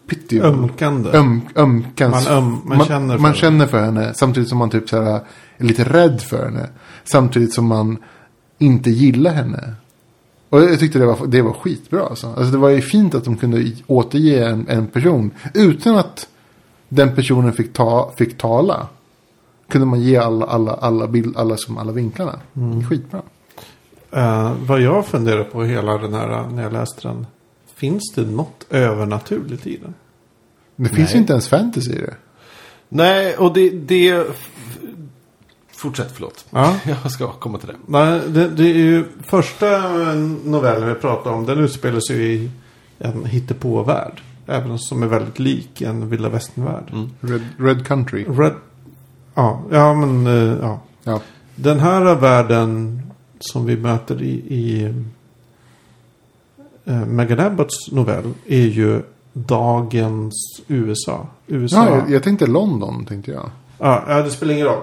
pittig. 0.09 0.41
Ömkande. 0.41 1.11
Öm, 1.11 1.41
ömkans, 1.57 2.29
Man 2.29 2.43
öm- 2.43 2.61
man 2.65 2.87
känner 2.87 3.15
för 3.15 3.23
man 3.23 3.35
känner 3.35 3.67
för 3.67 3.85
henne. 3.85 4.15
Samtidigt 4.15 4.49
som 4.49 4.59
man 4.59 4.71
typ 4.71 4.89
så 4.89 5.03
här, 5.03 5.21
är 5.57 5.65
lite 5.65 5.85
rädd 5.85 6.21
för 6.21 6.45
henne. 6.45 6.69
Samtidigt 7.05 7.53
som 7.53 7.67
man 7.67 7.99
inte 8.59 8.91
gillar 8.91 9.33
henne. 9.33 9.75
Och 10.49 10.63
jag 10.63 10.79
tyckte 10.81 10.99
det 10.99 11.07
var, 11.07 11.27
det 11.27 11.43
var 11.43 11.53
skitbra. 11.53 12.07
Alltså. 12.07 12.27
Alltså 12.27 12.53
det 12.53 12.59
var 12.59 12.69
ju 12.69 12.81
fint 12.81 13.15
att 13.15 13.25
de 13.25 13.37
kunde 13.37 13.73
återge 13.87 14.49
en, 14.49 14.69
en 14.69 14.87
person. 14.87 15.31
Utan 15.55 15.97
att 15.97 16.29
den 16.89 17.15
personen 17.15 17.53
fick, 17.53 17.73
ta, 17.73 18.13
fick 18.17 18.39
tala. 18.39 18.87
Kunde 19.69 19.87
man 19.87 20.01
ge 20.01 20.17
alla, 20.17 20.47
alla, 20.47 20.75
alla, 20.75 21.07
bild, 21.07 21.37
alla, 21.37 21.57
som 21.57 21.79
alla 21.79 21.93
vinklarna. 21.93 22.41
Mm. 22.57 22.89
Skitbra. 22.89 23.23
Eh, 24.11 24.53
vad 24.61 24.81
jag 24.81 25.07
funderar 25.07 25.45
på 25.45 25.65
hela 25.65 25.99
den 25.99 26.15
här 26.15 26.49
när 26.49 26.63
jag 26.63 26.73
läste 26.73 27.09
den. 27.09 27.27
Finns 27.75 28.13
det 28.15 28.23
något 28.23 28.67
övernaturligt 28.71 29.67
i 29.67 29.77
den? 29.77 29.95
Det 30.77 30.89
finns 30.89 30.99
Nej. 30.99 31.13
ju 31.13 31.19
inte 31.19 31.33
ens 31.33 31.49
fantasy 31.49 31.93
i 31.93 31.99
det. 31.99 32.15
Nej, 32.89 33.37
och 33.37 33.53
det... 33.53 33.71
det... 33.71 34.27
Fortsätt, 35.77 36.13
förlåt. 36.15 36.45
Ja. 36.51 36.77
Jag 37.03 37.13
ska 37.13 37.33
komma 37.33 37.59
till 37.59 37.69
det. 37.69 37.77
Nej, 37.87 38.21
det, 38.29 38.49
det 38.49 38.63
är 38.63 38.75
ju 38.75 39.05
första 39.23 39.67
novellen 40.45 40.89
vi 40.89 40.95
pratar 40.95 41.31
om. 41.31 41.47
Den 41.47 41.59
utspelar 41.59 42.01
sig 42.01 42.35
i 42.35 42.51
en 42.99 43.25
hittepåvärld. 43.25 44.23
Även 44.47 44.79
som 44.79 45.03
är 45.03 45.07
väldigt 45.07 45.39
lik 45.39 45.81
en 45.83 46.09
vilda 46.09 46.29
västern-värld. 46.29 46.91
Mm. 46.93 47.11
Red, 47.21 47.43
Red 47.59 47.87
Country. 47.87 48.25
Red... 48.25 48.53
Ja, 49.35 49.63
ja 49.71 49.95
men 49.95 50.27
eh, 50.27 50.59
ja. 50.61 50.81
Ja. 51.05 51.21
Den 51.55 51.81
här 51.81 52.15
världen 52.15 53.03
som 53.41 53.67
vi 53.67 53.77
möter 53.77 54.23
i, 54.23 54.33
i 54.33 54.93
eh, 56.85 57.07
Megan 57.07 57.41
Abbotts 57.41 57.93
novell 57.93 58.33
är 58.47 58.67
ju 58.67 59.03
dagens 59.33 60.63
USA. 60.67 61.27
USA. 61.47 61.87
Ja, 61.87 61.97
jag, 61.97 62.11
jag 62.11 62.23
tänkte 62.23 62.47
London, 62.47 63.05
tänkte 63.05 63.31
jag. 63.31 63.51
Ja, 63.79 64.05
ja, 64.09 64.23
det 64.23 64.31
spelar 64.31 64.55
ingen 64.55 64.67
roll. 64.67 64.83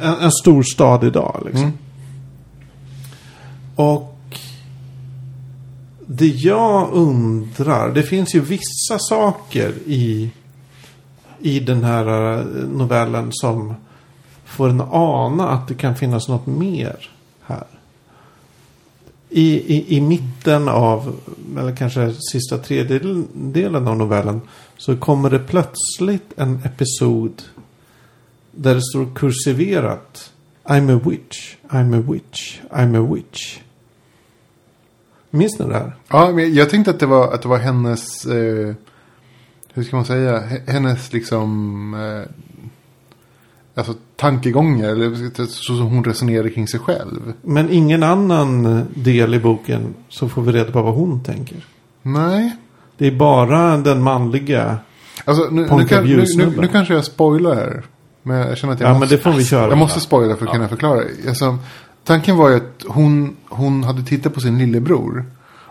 En, 0.00 0.14
en 0.20 0.32
stor 0.32 0.62
stad 0.62 1.04
idag 1.04 1.42
liksom. 1.44 1.64
Mm. 1.64 1.78
Och 3.76 4.38
det 6.06 6.26
jag 6.26 6.92
undrar, 6.92 7.94
det 7.94 8.02
finns 8.02 8.34
ju 8.34 8.40
vissa 8.40 8.98
saker 8.98 9.74
i, 9.86 10.30
i 11.40 11.60
den 11.60 11.84
här 11.84 12.38
eh, 12.38 12.44
novellen 12.68 13.28
som 13.32 13.74
får 14.44 14.68
en 14.68 14.82
ana 14.90 15.50
att 15.50 15.68
det 15.68 15.74
kan 15.74 15.96
finnas 15.96 16.28
något 16.28 16.46
mer 16.46 17.10
här 17.42 17.64
i, 19.36 19.76
i, 19.76 19.96
i 19.96 20.00
mitten 20.00 20.68
av, 20.68 21.16
eller 21.58 21.76
kanske 21.76 22.14
sista 22.32 22.58
tredjedelen 22.58 23.88
av 23.88 23.96
novellen. 23.96 24.40
Så 24.76 24.96
kommer 24.96 25.30
det 25.30 25.38
plötsligt 25.38 26.32
en 26.36 26.60
episod. 26.64 27.42
Där 28.50 28.74
det 28.74 28.82
står 28.82 29.14
kursiverat. 29.14 30.32
I'm 30.64 30.96
a 30.96 31.00
witch, 31.04 31.56
I'm 31.68 31.98
a 31.98 32.04
witch, 32.12 32.60
I'm 32.70 33.04
a 33.04 33.14
witch. 33.14 33.58
Minns 35.30 35.58
ni 35.58 35.66
det 35.66 35.74
här? 35.74 35.92
Ja, 36.08 36.32
men 36.32 36.54
jag 36.54 36.70
tänkte 36.70 36.90
att 36.90 37.00
det 37.00 37.06
var, 37.06 37.32
att 37.34 37.42
det 37.42 37.48
var 37.48 37.58
hennes, 37.58 38.26
eh, 38.26 38.74
hur 39.72 39.82
ska 39.84 39.96
man 39.96 40.04
säga, 40.04 40.40
H- 40.40 40.72
hennes 40.72 41.12
liksom, 41.12 41.94
eh, 41.94 42.30
alltså 43.74 43.94
tankegångar, 44.16 44.88
eller 44.88 45.46
så 45.46 45.76
som 45.76 45.86
hon 45.86 46.04
resonerar 46.04 46.48
kring 46.48 46.68
sig 46.68 46.80
själv. 46.80 47.32
Men 47.42 47.70
ingen 47.70 48.02
annan 48.02 48.82
del 48.94 49.34
i 49.34 49.38
boken 49.40 49.94
så 50.08 50.28
får 50.28 50.42
vi 50.42 50.52
reda 50.52 50.72
på 50.72 50.82
vad 50.82 50.94
hon 50.94 51.22
tänker. 51.24 51.66
Nej. 52.02 52.56
Det 52.98 53.06
är 53.06 53.12
bara 53.12 53.76
den 53.76 54.02
manliga. 54.02 54.78
Alltså, 55.24 55.48
nu, 55.50 55.68
nu, 55.76 55.86
kan, 55.86 56.04
nu, 56.04 56.54
nu, 56.60 56.68
kanske 56.68 56.94
jag 56.94 57.04
spoilar 57.04 57.54
här. 57.54 57.82
Men 58.22 58.36
jag 58.36 58.58
känner 58.58 58.74
att 58.74 58.80
jag 58.80 58.88
Ja, 58.90 58.94
måste, 58.94 59.14
men 59.14 59.18
det 59.18 59.22
får 59.22 59.32
vi 59.32 59.44
köra. 59.44 59.68
jag 59.68 59.78
måste 59.78 60.00
spoila 60.00 60.36
för 60.36 60.46
att 60.46 60.52
kunna 60.52 60.68
förklara. 60.68 61.02
Alltså, 61.28 61.58
tanken 62.04 62.36
var 62.36 62.48
ju 62.48 62.56
att 62.56 62.84
hon, 62.86 63.36
hon 63.48 63.84
hade 63.84 64.02
tittat 64.02 64.34
på 64.34 64.40
sin 64.40 64.58
lillebror. 64.58 65.24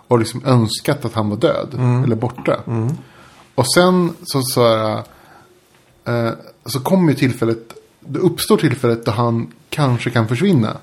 Och 0.08 0.20
liksom 0.20 0.42
önskat 0.46 1.06
att 1.06 1.14
han 1.14 1.30
var 1.30 1.38
död. 1.38 1.68
Mm. 1.74 2.04
Eller 2.04 2.16
borta. 2.16 2.60
Och 3.56 3.66
sen 3.74 4.14
så, 4.24 4.42
så, 4.42 4.68
här, 4.78 5.04
eh, 6.08 6.32
så 6.66 6.80
kommer 6.80 7.10
ju 7.10 7.16
tillfället. 7.16 7.74
Det 8.08 8.20
uppstår 8.20 8.58
tillfället 8.58 9.06
då 9.06 9.12
han 9.12 9.52
kanske 9.70 10.10
kan 10.10 10.28
försvinna. 10.28 10.78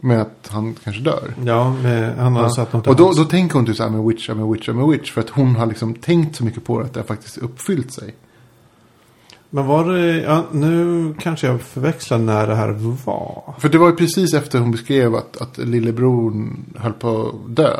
Med 0.00 0.20
att 0.20 0.48
han 0.50 0.74
kanske 0.84 1.02
dör. 1.02 1.34
Ja, 1.44 1.72
med, 1.72 2.18
han 2.18 2.36
har 2.36 2.48
satt 2.48 2.72
något 2.72 2.86
Och 2.86 2.96
då, 2.96 3.12
då 3.12 3.24
tänker 3.24 3.54
hon 3.54 3.66
typ 3.66 3.76
så 3.76 3.88
här, 3.88 3.98
a 3.98 4.08
witch, 4.08 4.30
a 4.30 4.34
witch, 4.34 4.68
a 4.68 4.86
witch. 4.90 5.12
För 5.12 5.20
att 5.20 5.30
hon 5.30 5.56
har 5.56 5.66
liksom 5.66 5.94
tänkt 5.94 6.36
så 6.36 6.44
mycket 6.44 6.64
på 6.64 6.78
det 6.80 6.84
att 6.84 6.94
det 6.94 7.00
har 7.00 7.06
faktiskt 7.06 7.38
uppfyllt 7.38 7.92
sig. 7.92 8.14
Men 9.54 9.66
var 9.66 9.92
det, 9.92 10.22
ja, 10.22 10.44
nu 10.52 11.14
kanske 11.18 11.46
jag 11.46 11.60
förväxlar 11.60 12.18
när 12.18 12.46
det 12.46 12.54
här 12.54 12.72
var. 13.04 13.54
För 13.58 13.68
det 13.68 13.78
var 13.78 13.86
ju 13.86 13.96
precis 13.96 14.34
efter 14.34 14.58
hon 14.58 14.70
beskrev 14.70 15.14
att, 15.14 15.36
att 15.36 15.58
lillebror 15.58 16.56
höll 16.76 16.92
på 16.92 17.26
att 17.26 17.56
dö. 17.56 17.76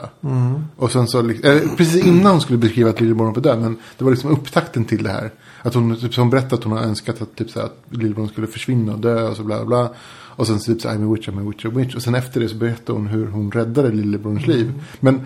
Och 0.76 0.92
sen 0.92 1.08
så, 1.08 1.30
eh, 1.30 1.60
precis 1.76 2.06
innan 2.06 2.32
hon 2.32 2.40
skulle 2.40 2.58
beskriva 2.58 2.90
att 2.90 3.00
lillebror 3.00 3.24
höll 3.24 3.34
på 3.34 3.40
att 3.40 3.44
dö. 3.44 3.56
Men 3.56 3.78
det 3.98 4.04
var 4.04 4.10
liksom 4.10 4.30
upptakten 4.30 4.84
till 4.84 5.02
det 5.02 5.10
här. 5.10 5.30
Att 5.62 5.74
hon, 5.74 5.96
typ, 5.96 6.14
som 6.14 6.30
berättade 6.30 6.54
att 6.54 6.64
hon 6.64 6.72
har 6.72 6.84
önskat 6.84 7.22
att, 7.22 7.36
typ, 7.36 7.50
så 7.50 7.58
här, 7.58 7.66
att 7.66 7.76
lillebror 7.90 8.26
skulle 8.26 8.46
försvinna 8.46 8.92
och 8.92 8.98
dö 8.98 9.28
och 9.28 9.36
så 9.36 9.42
bla 9.42 9.64
bla. 9.64 9.90
Och 10.34 10.46
sen 10.46 10.58
typ 10.58 10.80
så 10.80 10.88
här, 10.88 10.96
I'm 10.96 11.10
a 11.10 11.14
witch, 11.14 11.28
I'm 11.28 11.40
a 11.40 11.48
witch, 11.48 11.64
I'm 11.64 11.68
a 11.68 11.78
witch. 11.78 11.94
Och 11.94 12.02
sen 12.02 12.14
efter 12.14 12.40
det 12.40 12.48
så 12.48 12.56
berättade 12.56 12.98
hon 12.98 13.06
hur 13.06 13.26
hon 13.26 13.50
räddade 13.50 13.92
lillebrorns 13.92 14.46
liv. 14.46 14.72
Men 15.00 15.20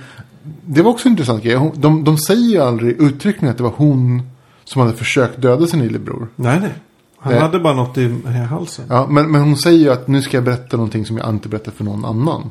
det 0.67 0.83
var 0.83 0.91
också 0.91 1.09
en 1.09 1.13
intressant 1.13 1.43
grej. 1.43 1.55
Hon, 1.55 1.73
de, 1.75 2.05
de 2.05 2.19
säger 2.19 2.51
ju 2.51 2.59
aldrig 2.59 3.01
uttryckligen 3.01 3.51
att 3.51 3.57
det 3.57 3.63
var 3.63 3.75
hon 3.77 4.23
som 4.65 4.83
hade 4.83 4.95
försökt 4.95 5.43
döda 5.43 5.67
sin 5.67 5.81
lillebror. 5.81 6.29
Nej, 6.37 6.61
nej. 6.61 6.75
Han 7.19 7.33
Nej. 7.33 7.43
hade 7.43 7.59
bara 7.59 7.75
något 7.75 7.99
i, 7.99 8.03
i 8.03 8.29
halsen. 8.29 8.85
Ja, 8.89 9.07
men, 9.11 9.31
men 9.31 9.41
hon 9.43 9.57
säger 9.57 9.79
ju 9.79 9.91
att 9.91 10.09
nu 10.09 10.23
ska 10.23 10.37
jag 10.37 10.45
berätta 10.45 10.77
någonting 10.77 11.07
som 11.07 11.17
jag 11.19 11.29
inte 11.29 11.49
berättar 11.49 11.73
för 11.73 11.85
någon 11.85 12.05
annan. 12.05 12.51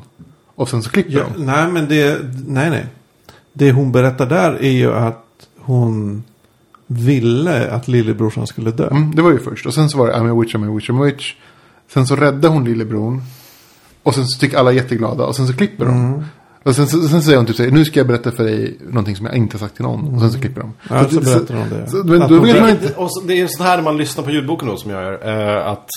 Och 0.54 0.68
sen 0.68 0.82
så 0.82 0.90
klipper 0.90 1.12
Ja, 1.12 1.24
de. 1.36 1.44
nej, 1.44 1.72
men 1.72 1.88
det, 1.88 2.20
nej, 2.46 2.70
nej. 2.70 2.86
Det 3.52 3.72
hon 3.72 3.92
berättar 3.92 4.26
där 4.26 4.52
är 4.52 4.70
ju 4.70 4.92
att 4.92 5.48
hon 5.58 6.24
ville 6.86 7.70
att 7.70 7.88
lillebrorsan 7.88 8.46
skulle 8.46 8.70
dö. 8.70 8.88
Mm, 8.90 9.14
det 9.14 9.22
var 9.22 9.30
ju 9.30 9.38
först. 9.38 9.66
Och 9.66 9.74
sen 9.74 9.88
så 9.90 9.98
var 9.98 10.06
det 10.06 10.12
I'm 10.14 10.36
a 10.36 10.40
witch, 10.40 10.54
I'm 10.54 10.70
a 10.70 10.74
witch, 10.74 10.90
I'm 10.90 11.02
a 11.02 11.04
witch. 11.04 11.34
Sen 11.88 12.06
så 12.06 12.16
räddade 12.16 12.48
hon 12.48 12.64
lillebror. 12.64 13.20
Och 14.02 14.14
sen 14.14 14.26
så 14.26 14.38
tycker 14.40 14.58
alla 14.58 14.72
jätteglada. 14.72 15.24
Och 15.24 15.36
sen 15.36 15.46
så 15.46 15.52
klipper 15.56 15.84
de. 15.84 15.94
Mm. 16.06 16.24
Och 16.62 16.74
sen, 16.76 16.86
så- 16.86 17.08
sen 17.08 17.22
säger 17.22 17.36
hon 17.36 17.46
typ 17.46 17.56
så 17.56 17.62
här, 17.62 17.70
nu 17.70 17.84
ska 17.84 18.00
jag 18.00 18.06
berätta 18.06 18.32
för 18.32 18.44
dig 18.44 18.78
någonting 18.88 19.16
som 19.16 19.26
jag 19.26 19.34
inte 19.36 19.54
har 19.54 19.58
sagt 19.58 19.74
till 19.76 19.84
någon. 19.84 20.14
Och 20.14 20.20
sen 20.20 20.32
så 20.32 20.40
klipper 20.40 20.60
de. 20.60 20.72
Mm. 20.90 21.02
Ja, 21.02 21.08
så 21.10 21.18
att- 21.18 21.24
berättar 21.24 21.54
de 21.54 21.68
det. 21.76 21.90
Så, 21.90 21.96
men 21.96 22.20
då 22.20 22.26
hon- 22.36 22.42
vet 22.46 22.60
man 22.60 22.70
inte. 22.70 22.94
och 22.94 23.12
så, 23.12 23.20
det 23.26 23.40
är 23.40 23.46
så 23.46 23.62
här 23.62 23.76
när 23.76 23.84
man 23.84 23.96
lyssnar 23.96 24.24
på 24.24 24.30
ljudboken 24.30 24.68
då 24.68 24.76
som 24.76 24.90
jag 24.90 25.02
gör. 25.02 25.58
Eh, 25.58 25.66
att 25.66 25.88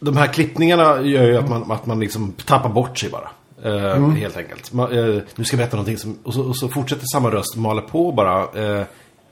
de 0.00 0.16
här 0.16 0.26
klippningarna 0.26 1.02
gör 1.02 1.24
ju 1.24 1.36
att 1.36 1.48
man, 1.48 1.72
att 1.72 1.86
man 1.86 2.00
liksom 2.00 2.32
tappar 2.44 2.68
bort 2.68 2.98
sig 2.98 3.10
bara. 3.10 3.30
Eh, 3.64 4.08
Helt 4.10 4.36
enkelt. 4.36 4.72
Man, 4.72 4.92
eh, 4.92 5.22
nu 5.36 5.44
ska 5.44 5.54
jag 5.54 5.58
berätta 5.58 5.76
någonting 5.76 5.98
som... 5.98 6.18
Och 6.22 6.34
så, 6.34 6.42
och 6.42 6.56
så 6.56 6.68
fortsätter 6.68 7.04
samma 7.12 7.30
röst 7.30 7.56
mala 7.56 7.82
på 7.82 8.12
bara. 8.12 8.42
Eh, 8.78 8.84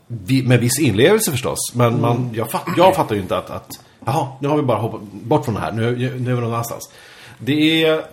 vi, 0.06 0.42
med 0.42 0.60
viss 0.60 0.78
inlevelse 0.80 1.30
förstås. 1.30 1.58
Men 1.74 2.00
man, 2.00 2.30
jag, 2.34 2.50
fatt, 2.50 2.64
jag 2.76 2.96
fattar 2.96 3.14
ju 3.14 3.20
inte 3.20 3.36
att, 3.36 3.50
att... 3.50 3.70
Jaha, 4.04 4.28
nu 4.40 4.48
har 4.48 4.56
vi 4.56 4.62
bara 4.62 4.78
hoppat 4.78 5.00
bort 5.12 5.44
från 5.44 5.54
det 5.54 5.60
här. 5.60 5.72
Nu, 5.72 5.96
nu 5.96 6.30
är 6.30 6.34
vi 6.34 6.40
någon 6.40 6.44
annanstans. 6.44 6.90
Det 7.38 7.84
är... 7.84 8.04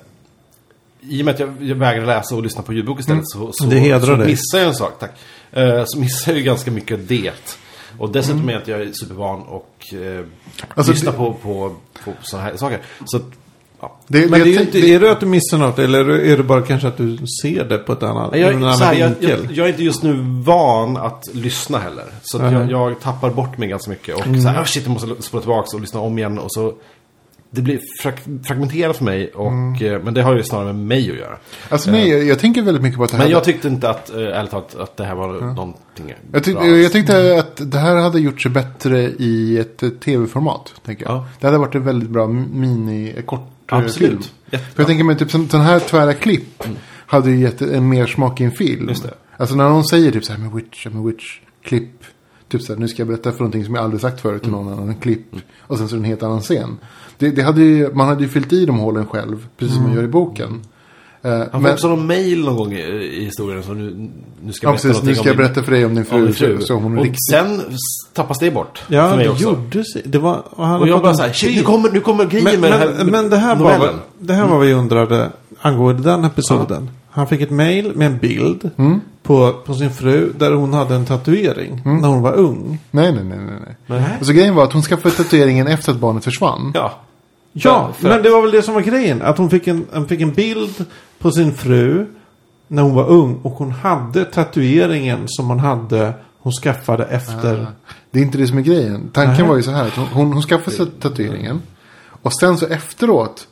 I 1.01 1.21
och 1.21 1.25
med 1.25 1.33
att 1.33 1.39
jag, 1.39 1.55
jag 1.61 1.75
vägrar 1.75 2.05
läsa 2.05 2.35
och 2.35 2.43
lyssna 2.43 2.61
på 2.63 2.73
ljudbok 2.73 2.99
istället 2.99 3.23
så, 3.29 3.51
så, 3.53 3.65
Det 3.65 4.01
så 4.01 4.15
missar 4.17 4.57
jag 4.59 4.67
en 4.67 4.75
sak, 4.75 4.93
tack. 4.99 5.11
Eh, 5.51 5.83
så 5.85 5.99
missar 5.99 6.31
jag 6.31 6.39
ju 6.39 6.43
ganska 6.45 6.71
mycket 6.71 7.07
det. 7.07 7.55
Och 7.97 8.09
dessutom 8.11 8.49
är 8.49 8.57
att 8.57 8.67
jag 8.67 8.81
är 8.81 8.91
supervan 8.93 9.41
och 9.41 9.93
eh, 9.93 10.25
Alltså, 10.75 10.91
lyssnar 10.91 11.11
det- 11.11 11.17
på, 11.17 11.33
på, 11.33 11.75
på 12.05 12.11
sådana 12.21 12.47
här 12.47 12.57
saker. 12.57 12.79
Så, 13.05 13.19
ja. 13.81 13.99
Det, 14.07 14.19
Men 14.29 14.31
det 14.31 14.45
är, 14.45 14.45
ju 14.45 14.53
jag 14.53 14.61
inte, 14.61 14.71
tänk- 14.73 14.85
är 14.85 14.99
det 14.99 15.11
att 15.11 15.19
du 15.19 15.25
missar 15.25 15.57
något 15.57 15.79
eller 15.79 16.09
är 16.09 16.37
det 16.37 16.43
bara 16.43 16.61
kanske 16.61 16.87
att 16.87 16.97
du 16.97 17.17
ser 17.43 17.65
det 17.65 17.77
på 17.77 17.93
ett 17.93 18.03
annat, 18.03 18.35
Jag, 18.37 18.53
en 18.53 18.63
annan 18.63 18.79
här, 18.79 18.93
jag, 18.93 19.07
vinkel? 19.07 19.29
jag, 19.43 19.51
jag 19.51 19.65
är 19.65 19.69
inte 19.71 19.83
just 19.83 20.03
nu 20.03 20.13
van 20.45 20.97
att 20.97 21.27
lyssna 21.33 21.77
heller. 21.79 22.05
Så 22.21 22.37
att 22.41 22.51
jag, 22.51 22.61
Mhm. 22.61 22.69
jag 22.69 22.99
tappar 22.99 23.29
bort 23.29 23.57
mig 23.57 23.69
ganska 23.69 23.89
mycket. 23.89 24.15
Och 24.15 24.27
Mm. 24.27 24.41
så 24.41 24.47
här, 24.47 24.61
oh 24.61 24.65
shit, 24.65 24.83
jag 24.85 24.91
måste 24.93 25.21
spola 25.21 25.41
tillbaka 25.41 25.67
och 25.75 25.81
lyssna 25.81 25.99
om 25.99 26.17
igen. 26.17 26.39
Och 26.39 26.51
så, 26.51 26.73
det 27.51 27.61
blir 27.61 27.79
frag, 28.01 28.13
fragmenterat 28.47 28.97
för 28.97 29.05
mig. 29.05 29.31
Och, 29.35 29.47
Mm. 29.51 29.85
eh, 29.95 29.99
Men 30.03 30.13
det 30.13 30.21
har 30.21 30.35
ju 30.35 30.43
snarare 30.43 30.65
med 30.73 30.75
mig 30.75 31.11
att 31.11 31.17
göra. 31.17 31.37
Alltså 31.69 31.91
nej, 31.91 32.09
jag, 32.09 32.23
jag 32.23 32.39
tänker 32.39 32.61
väldigt 32.61 32.83
mycket 32.83 32.97
på 32.97 33.03
att 33.03 33.11
det 33.11 33.17
här... 33.17 33.23
Men 33.23 33.31
jag 33.31 33.43
tyckte 33.43 33.67
inte 33.67 33.89
att, 33.89 34.09
eh, 34.09 34.17
ärligt 34.21 34.51
talat, 34.51 34.75
att 34.75 34.97
det 34.97 35.03
här 35.03 35.15
var 35.15 35.27
någonting 35.41 36.13
Jag, 36.33 36.43
tyck, 36.43 36.55
bra. 36.55 36.67
jag 36.67 36.91
tänkte 36.91 37.39
att 37.39 37.71
det 37.71 37.77
här 37.77 37.95
hade 37.95 38.19
gjort 38.19 38.41
sig 38.41 38.51
bättre 38.51 38.99
i 39.01 39.57
ett 39.59 39.83
eh, 39.83 39.89
tv-format. 39.89 40.73
Tänker 40.85 41.05
jag. 41.05 41.13
Ja. 41.15 41.25
Det 41.39 41.47
hade 41.47 41.57
varit 41.59 41.75
en 41.75 41.83
väldigt 41.85 42.09
bra 42.09 42.27
mini, 42.27 43.13
eh, 43.17 43.23
kort 43.23 43.39
eh, 43.39 43.45
Absolut. 43.69 44.09
film. 44.09 44.21
Jättebra. 44.51 44.73
För 44.73 44.81
jag 44.81 44.87
tänker 44.87 45.03
mig 45.03 45.17
typ 45.17 45.31
sån 45.31 45.61
här 45.61 45.79
tvära 45.79 46.13
klipp 46.13 46.63
hade 46.87 47.31
ju 47.31 47.39
gett 47.39 47.61
en 47.61 47.89
mer 47.89 48.05
smak 48.05 48.41
i 48.41 48.43
en 48.43 48.51
film. 48.51 48.75
Mm. 48.79 48.89
Just 48.89 49.03
det. 49.03 49.13
Alltså 49.37 49.55
när 49.55 49.69
någon 49.69 49.85
säger 49.85 50.11
typ 50.11 50.25
så 50.25 50.33
här 50.33 50.39
med 50.39 50.51
witch, 50.51 50.87
a 50.87 50.89
witch, 51.05 51.39
klipp. 51.63 52.03
Typ 52.49 52.61
så 52.61 52.73
här, 52.73 52.79
nu 52.79 52.87
ska 52.87 53.01
jag 53.01 53.07
berätta 53.07 53.31
för 53.31 53.39
någonting 53.39 53.65
som 53.65 53.75
jag 53.75 53.83
aldrig 53.83 54.01
sagt 54.01 54.21
förut 54.21 54.41
till 54.41 54.53
Mm. 54.53 54.65
någon 54.65 54.79
annan, 54.79 54.95
klipp. 54.95 55.35
Och 55.59 55.77
sen 55.77 55.89
så 55.89 55.95
är 55.95 55.97
det 55.97 56.01
en 56.01 56.09
helt 56.09 56.23
annan 56.23 56.41
scen. 56.41 56.77
Det, 57.17 57.29
det 57.29 57.41
hade 57.41 57.61
ju, 57.61 57.93
man 57.93 58.07
hade 58.07 58.23
ju 58.23 58.29
fyllt 58.29 58.53
i 58.53 58.65
de 58.65 58.77
hålen 58.77 59.05
själv, 59.05 59.47
precis 59.57 59.75
som 59.75 59.83
man 59.83 59.93
gör 59.93 60.03
i 60.03 60.07
boken. 60.07 60.61
Eh, 61.21 61.31
Han 61.31 61.49
får 61.51 61.59
men, 61.59 61.73
också 61.73 61.87
någon 61.87 62.07
mail 62.07 62.45
någon 62.45 62.55
gång 62.55 62.73
i, 62.73 62.79
i 62.81 63.25
historien. 63.25 63.63
Så 63.63 63.73
nu, 63.73 64.09
nu 64.43 64.53
ska 64.53 64.67
ja, 64.67 64.71
jag 64.73 64.81
berätta 64.81 64.87
precis, 64.87 65.03
nu 65.03 65.13
ska 65.15 65.21
om 65.21 65.27
jag 65.27 65.35
din- 65.37 65.37
berätta 65.45 65.63
för 65.63 65.71
dig 65.71 65.85
om 65.85 65.95
din 65.95 66.03
om 66.03 66.05
fru. 66.09 66.25
din 66.25 66.33
fru. 66.33 66.61
Så 66.61 66.73
hon 66.73 66.97
och 66.97 67.03
riktigt... 67.03 67.29
sen 67.31 67.61
tappas 68.13 68.39
det 68.39 68.51
bort. 68.51 68.81
Ja, 68.87 69.09
för 69.09 69.15
mig 69.15 69.25
det 69.25 69.31
också. 69.31 69.43
gjorde 69.43 69.83
sig. 69.83 70.01
Det 70.05 70.17
var, 70.19 70.43
och 70.49 70.65
han 70.67 70.81
Och 70.81 70.87
jag 70.87 71.01
bara 71.01 71.13
så 71.13 71.23
här, 71.23 71.33
shit, 71.33 71.55
nu 71.57 71.63
kommer, 71.63 71.91
nu 71.91 71.99
kommer 71.99 72.25
grejen 72.25 72.43
men, 72.61 72.61
med 72.61 72.69
men, 72.71 72.79
den 72.89 72.97
här 72.97 73.05
men 73.11 73.29
det 73.29 73.37
här 73.37 73.55
var, 73.55 73.63
novellen. 73.63 73.95
vad- 74.19 74.27
det 74.27 74.33
här 74.33 74.41
var 74.47 74.57
vad 74.57 74.65
vi 74.67 74.73
undrade 74.73 75.29
angående 75.61 76.03
den 76.03 76.23
episoden. 76.25 76.89
Han 77.11 77.27
fick 77.27 77.41
ett 77.41 77.51
mail 77.51 77.91
med 77.95 78.07
en 78.07 78.17
bild 78.17 78.69
Mm. 78.77 79.01
på, 79.23 79.53
på 79.65 79.73
sin 79.73 79.91
fru 79.91 80.33
där 80.37 80.51
hon 80.51 80.73
hade 80.73 80.95
en 80.95 81.05
tatuering 81.05 81.81
när 81.85 82.07
hon 82.07 82.21
var 82.21 82.33
ung. 82.33 82.79
Nej, 82.91 83.11
nej, 83.11 83.23
nej, 83.23 83.37
nej. 83.37 83.55
nej. 83.65 83.75
Nej. 83.99 84.03
Alltså 84.17 84.33
grejen 84.33 84.55
var 84.55 84.63
att 84.63 84.73
hon 84.73 84.81
skaffade 84.81 85.15
tatueringen 85.15 85.67
efter 85.67 85.91
att 85.91 85.97
barnet 85.97 86.23
försvann. 86.23 86.71
Ja. 86.75 86.91
Ja, 87.53 87.89
men 87.99 88.23
det 88.23 88.29
var 88.29 88.41
väl 88.41 88.51
det 88.51 88.61
som 88.61 88.73
var 88.73 88.81
grejen. 88.81 89.21
Att 89.21 89.37
hon 89.37 89.49
fick 89.49 89.67
en, 89.67 89.85
hon 89.93 90.07
fick 90.07 90.21
en 90.21 90.33
bild 90.33 90.85
på 91.19 91.31
sin 91.31 91.53
fru 91.53 92.05
när 92.67 92.81
hon 92.81 92.95
var 92.95 93.07
ung. 93.07 93.39
Och 93.43 93.51
hon 93.51 93.71
hade 93.71 94.25
tatueringen 94.25 95.23
som 95.27 95.47
hon 95.47 95.59
hade, 95.59 96.13
hon 96.39 96.53
skaffade 96.53 97.05
efter. 97.05 97.67
Det 98.11 98.19
är 98.19 98.23
inte 98.23 98.37
det 98.37 98.47
som 98.47 98.57
är 98.57 98.61
grejen. 98.61 99.09
Tanken 99.13 99.35
Nej. 99.37 99.47
var 99.47 99.55
ju 99.55 99.63
så 99.63 99.71
här 99.71 99.87
att 99.87 99.95
hon, 99.95 100.07
hon, 100.07 100.33
hon 100.33 100.41
skaffade 100.41 100.77
sig 100.77 100.85
tatueringen. 100.99 101.61
Och 102.21 102.33
sen 102.33 102.57
så 102.57 102.67
efteråt. 102.67 103.47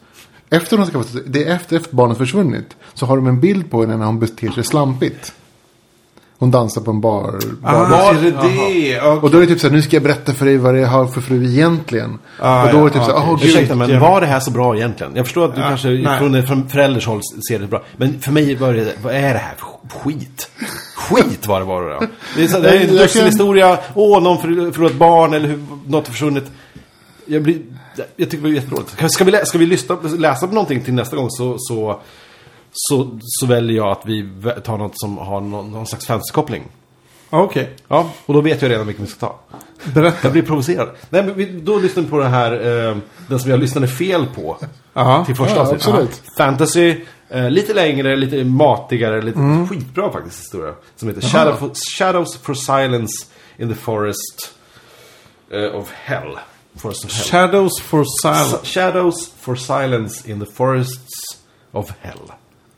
Efter 0.50 0.78
hon 0.78 0.86
skaffat 0.86 1.16
det 1.26 1.44
är 1.44 1.56
efter, 1.56 1.78
efter 1.78 1.96
barnet 1.96 2.18
försvunnit. 2.18 2.76
Så 2.94 3.06
har 3.06 3.16
de 3.16 3.28
en 3.28 3.40
bild 3.40 3.72
på 3.72 3.82
henne 3.82 3.98
när 3.98 4.06
hon 4.06 4.20
beter 4.20 4.52
sig 4.52 4.64
slampigt. 4.64 5.34
Hon 6.40 6.52
dansar 6.52 6.82
på 6.82 6.92
en 6.92 7.02
bar. 7.02 7.40
bar 7.62 7.72
Ah, 7.92 8.10
är 8.10 8.14
det 8.14 8.32
det? 8.32 9.02
Och 9.02 9.32
då 9.32 9.38
är 9.38 9.42
det 9.42 9.48
typ 9.48 9.60
så 9.60 9.68
här, 9.68 9.74
nu 9.76 9.82
ska 9.82 9.96
jag 9.96 10.04
berätta 10.04 10.34
för 10.34 10.46
dig 10.46 10.58
vad 10.58 10.76
det 10.76 10.86
har 10.86 11.08
för 11.08 11.22
fru 11.22 11.46
egentligen. 11.46 12.20
Ah, 12.40 12.66
och 12.66 12.72
då 12.74 12.80
är 12.80 12.84
det 12.84 12.90
typ 12.90 13.04
så 13.04 13.12
här, 13.12 13.18
okej. 13.18 13.30
åh 13.32 13.40
gud. 13.40 13.50
Ursäkta, 13.50 13.76
men 13.76 14.00
var 14.00 14.22
det 14.22 14.28
här 14.28 14.40
så 14.40 14.52
bra 14.52 14.76
egentligen? 14.76 15.16
Jag 15.16 15.26
förstår 15.26 15.46
att 15.46 15.56
du 15.56 15.62
Ja, 15.62 15.68
kanske 15.68 15.88
nej. 15.88 16.20
från, 16.20 16.48
från 16.48 16.70
förälders 16.70 17.06
håll 17.06 17.22
ser 17.50 17.60
det 17.60 17.68
bra. 17.68 17.84
Men 17.98 18.20
för 18.20 18.32
mig 18.32 18.56
var 18.56 18.74
det, 18.74 18.94
vad 19.04 19.14
är 19.16 19.22
det 19.34 19.40
här 19.40 19.56
för 19.58 20.00
skit? 20.00 20.50
Skit 20.96 21.48
var 21.48 21.60
det 21.60 21.66
var 21.66 21.82
det 21.84 21.90
då. 21.94 22.00
Det 22.36 22.44
är, 22.44 22.48
så, 22.48 22.60
det 22.60 22.70
är 22.70 22.82
en 22.82 22.96
dussinhistoria. 22.96 23.78
Åh, 23.94 24.24
någon 24.24 24.38
för- 24.38 24.72
förlorat 24.72 24.96
barn 24.96 25.34
eller 25.34 25.48
hur, 25.48 25.60
något 25.88 26.08
har 26.08 26.12
försvunnit. 26.14 26.46
Jag, 27.26 27.42
blir, 27.42 27.58
jag 28.16 28.30
tycker 28.30 28.38
det 28.44 28.50
var 28.50 28.56
jättedåligt. 28.56 28.96
Ska 29.12 29.24
vi, 29.24 29.32
lä, 29.32 29.46
ska 29.46 29.58
vi 29.58 29.66
lyssna, 29.66 29.98
läsa 30.18 30.48
på 30.48 30.54
någonting 30.54 30.82
till 30.84 30.94
nästa 30.94 31.16
gång 31.16 31.30
så, 31.30 31.56
så, 31.60 32.00
så, 32.80 33.20
så 33.22 33.46
väljer 33.46 33.78
jag 33.78 33.88
att 33.92 34.02
vi 34.06 34.30
tar 34.64 34.78
något 34.78 35.00
som 35.00 35.18
har 35.18 35.42
någon, 35.42 35.72
någon 35.72 35.88
slags 35.88 36.06
fantasykoppling. 36.06 36.64
Okej, 37.30 37.76
Ja, 37.88 38.12
och 38.26 38.34
då 38.34 38.42
vet 38.42 38.62
jag 38.62 38.72
redan 38.72 38.88
vilken 38.88 39.06
vi 39.06 39.12
ska 39.12 39.20
ta. 39.28 39.40
berätta. 39.94 40.18
Jag 40.24 40.32
blir 40.32 40.42
provocerad. 40.42 40.90
Nej, 41.10 41.24
men 41.24 41.34
vi, 41.36 41.46
då 41.46 41.80
lyssnar 41.80 42.04
vi 42.04 42.10
på 42.10 42.18
det 42.20 42.28
här, 42.28 42.52
eh, 42.90 42.98
den 43.28 43.40
som 43.40 43.52
jag 43.52 43.60
lyssnade 43.60 43.88
fel 43.88 44.26
på. 44.36 44.58
Ja. 44.94 45.26
Till 45.26 45.36
första 45.36 45.56
Ja, 45.56 45.62
avsnittet. 45.62 45.88
absolut. 45.88 46.22
Ja. 46.26 46.32
Fantasy, 46.38 46.96
eh, 47.30 47.50
lite 47.50 47.74
längre, 47.74 48.16
lite 48.16 48.44
matigare, 48.44 49.22
lite 49.22 49.40
Mm. 49.40 49.68
skitbra 49.68 50.12
faktiskt 50.12 50.40
historia. 50.40 50.74
Som 50.96 51.08
heter 51.08 51.22
Shadow 51.22 51.56
for, 51.56 51.72
Shadows 51.98 52.38
for 52.38 52.54
Silence 52.54 53.26
in 53.58 53.70
the 53.70 53.76
Forest 53.76 54.52
eh, 55.52 55.76
of 55.76 55.92
Hell. 55.92 56.38
Forest 56.76 57.06
of 57.06 57.12
Hell. 57.14 57.26
Shadows 57.26 57.82
for 57.82 58.04
Silence 58.22 58.58
Shadows 58.66 59.30
for 59.40 59.56
Silence 59.56 60.32
in 60.32 60.40
the 60.40 60.52
Forests 60.52 61.14
of 61.72 61.92
Hell. 62.02 62.32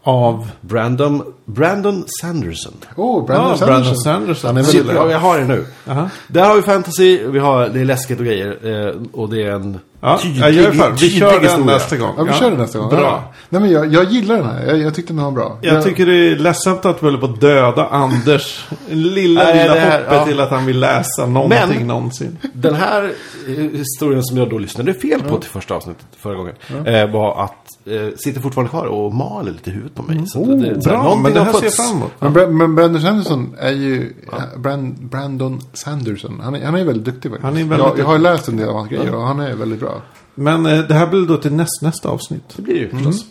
Av... 0.04 0.52
Brandon, 0.62 1.34
Brandon 1.46 2.06
Sanderson. 2.22 2.74
Oh, 2.96 3.26
Brandon 3.26 3.50
Ja, 3.50 3.58
Sanderson. 3.58 3.68
Brandon 3.68 3.96
Sanderson. 3.96 4.48
Han 4.48 4.58
är 4.58 4.62
väldigt 4.62 4.86
ja, 4.88 4.94
bra. 4.94 5.12
jag 5.12 5.20
har 5.20 5.40
det 5.40 5.46
nu. 5.46 5.66
Aha. 5.88 6.10
Där 6.28 6.46
har 6.48 6.56
vi 6.56 6.62
fantasy, 6.62 7.28
vi 7.28 7.40
har, 7.40 7.70
det 7.70 7.82
är 7.82 7.86
läskigt 7.86 8.20
och 8.20 8.26
grejer. 8.26 8.58
Eh, 8.88 8.94
och 9.12 9.30
det 9.30 9.44
är 9.44 9.52
en 9.52 9.80
Ja, 10.02 10.20
tydlig, 10.24 10.42
jag 10.44 10.52
gör 10.52 10.72
för. 10.72 10.92
Vi 10.92 11.10
kör 11.10 11.32
den 11.34 11.42
historia. 11.42 11.66
nästa 11.66 11.98
gång. 11.98 12.14
Ja, 12.18 12.24
vi 12.24 12.34
kör 12.34 12.52
det 12.52 12.58
nästa 12.58 12.80
gång. 12.80 12.90
Bra. 12.90 13.00
Ja. 13.02 13.34
Nej, 13.50 13.62
men 13.62 13.72
jag, 13.72 13.94
jag 13.94 14.04
gillar 14.04 14.36
den 14.36 14.46
här. 14.46 14.66
Jag, 14.68 14.78
jag 14.78 14.96
tyckte 14.96 15.14
den 15.14 15.24
var 15.24 15.32
bra. 15.32 15.58
Jag 15.62 15.84
tycker 15.84 16.06
det 16.06 16.14
är 16.16 16.36
ledsamt 16.36 16.86
att 16.86 17.04
vi 17.04 17.08
håller 17.08 17.18
på 17.20 17.26
att 17.26 17.42
döda 17.42 17.88
Anders. 17.88 18.66
Lilla, 18.90 19.44
Nej, 19.44 19.64
lilla 19.64 19.76
här- 19.80 20.00
hoppet 20.00 20.14
ja. 20.18 20.26
till 20.26 20.40
att 20.40 20.50
han 20.50 20.66
vill 20.66 20.80
läsa 20.80 21.26
någonting 21.26 21.60
Men- 21.78 21.88
någonsin. 21.88 22.38
Den 22.54 22.76
här 22.76 23.12
eh, 23.48 23.54
historien 23.56 24.24
som 24.24 24.38
jag 24.38 24.50
då 24.50 24.58
lyssnade 24.58 24.94
fel 24.94 25.22
på 25.30 25.38
till 25.38 25.50
första 25.50 25.74
avsnittet 25.76 26.06
förra 26.18 26.36
gången. 26.36 26.56
Eh, 26.86 27.12
var 27.12 27.44
att, 27.44 27.88
eh, 27.88 28.16
sitter 28.18 28.42
fortfarande 28.42 28.70
kvar 28.70 28.86
och 28.86 29.14
maler 29.14 29.52
lite 29.52 29.70
i 29.70 29.74
huvudet 29.74 29.96
på 29.96 30.04
mig. 30.04 30.28
Så 30.28 30.42
att 30.42 30.48
det, 30.62 30.82
så 30.82 30.90
här, 30.90 30.98
Bra, 30.98 31.16
men 31.24 31.34
det 31.34 31.40
här 31.44 31.54
ser 31.54 31.64
jag 31.64 31.74
fram 31.74 31.98
emot. 31.98 32.12
Men, 32.36 32.58
men 32.58 32.76
Brandon 32.76 33.02
Sanderson 33.02 33.56
är 33.60 33.72
ju... 33.72 34.14
Brand, 34.58 34.96
Brandon 35.00 35.62
Sanderson. 35.74 36.42
Han 36.44 36.56
är, 36.56 36.66
han 36.66 36.76
är 36.76 36.84
väldigt 36.84 37.06
duktig 37.06 37.32
faktiskt. 37.32 37.44
Han 37.44 37.58
är 37.58 37.64
väldigt 37.64 37.80
jag, 37.88 38.00
jag 38.00 38.06
har 38.06 38.14
ju 38.14 38.22
läst 38.22 38.48
en 38.48 38.58
del 38.58 38.70
av 38.70 38.76
hans 38.76 38.90
grejer 38.90 39.16
och 39.16 39.22
han 39.22 39.40
är 39.40 39.54
väldigt 39.56 39.80
bra. 39.80 39.89
Men 40.36 40.66
eh, 40.66 40.80
det 40.80 40.94
här 40.94 41.08
blir 41.08 41.26
då 41.26 41.38
till 41.38 41.54
näst, 41.54 41.82
nästa 41.82 42.10
avsnitt. 42.10 42.44
Det 42.56 42.62
blir 42.62 42.74
det 42.74 42.80
ju 42.80 42.90
förstås. 42.90 43.26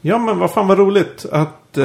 Ja, 0.00 0.18
men 0.18 0.38
vad 0.38 0.50
fan 0.50 0.66
vad 0.68 0.78
roligt 0.78 1.26
att 1.32 1.78
eh, 1.78 1.84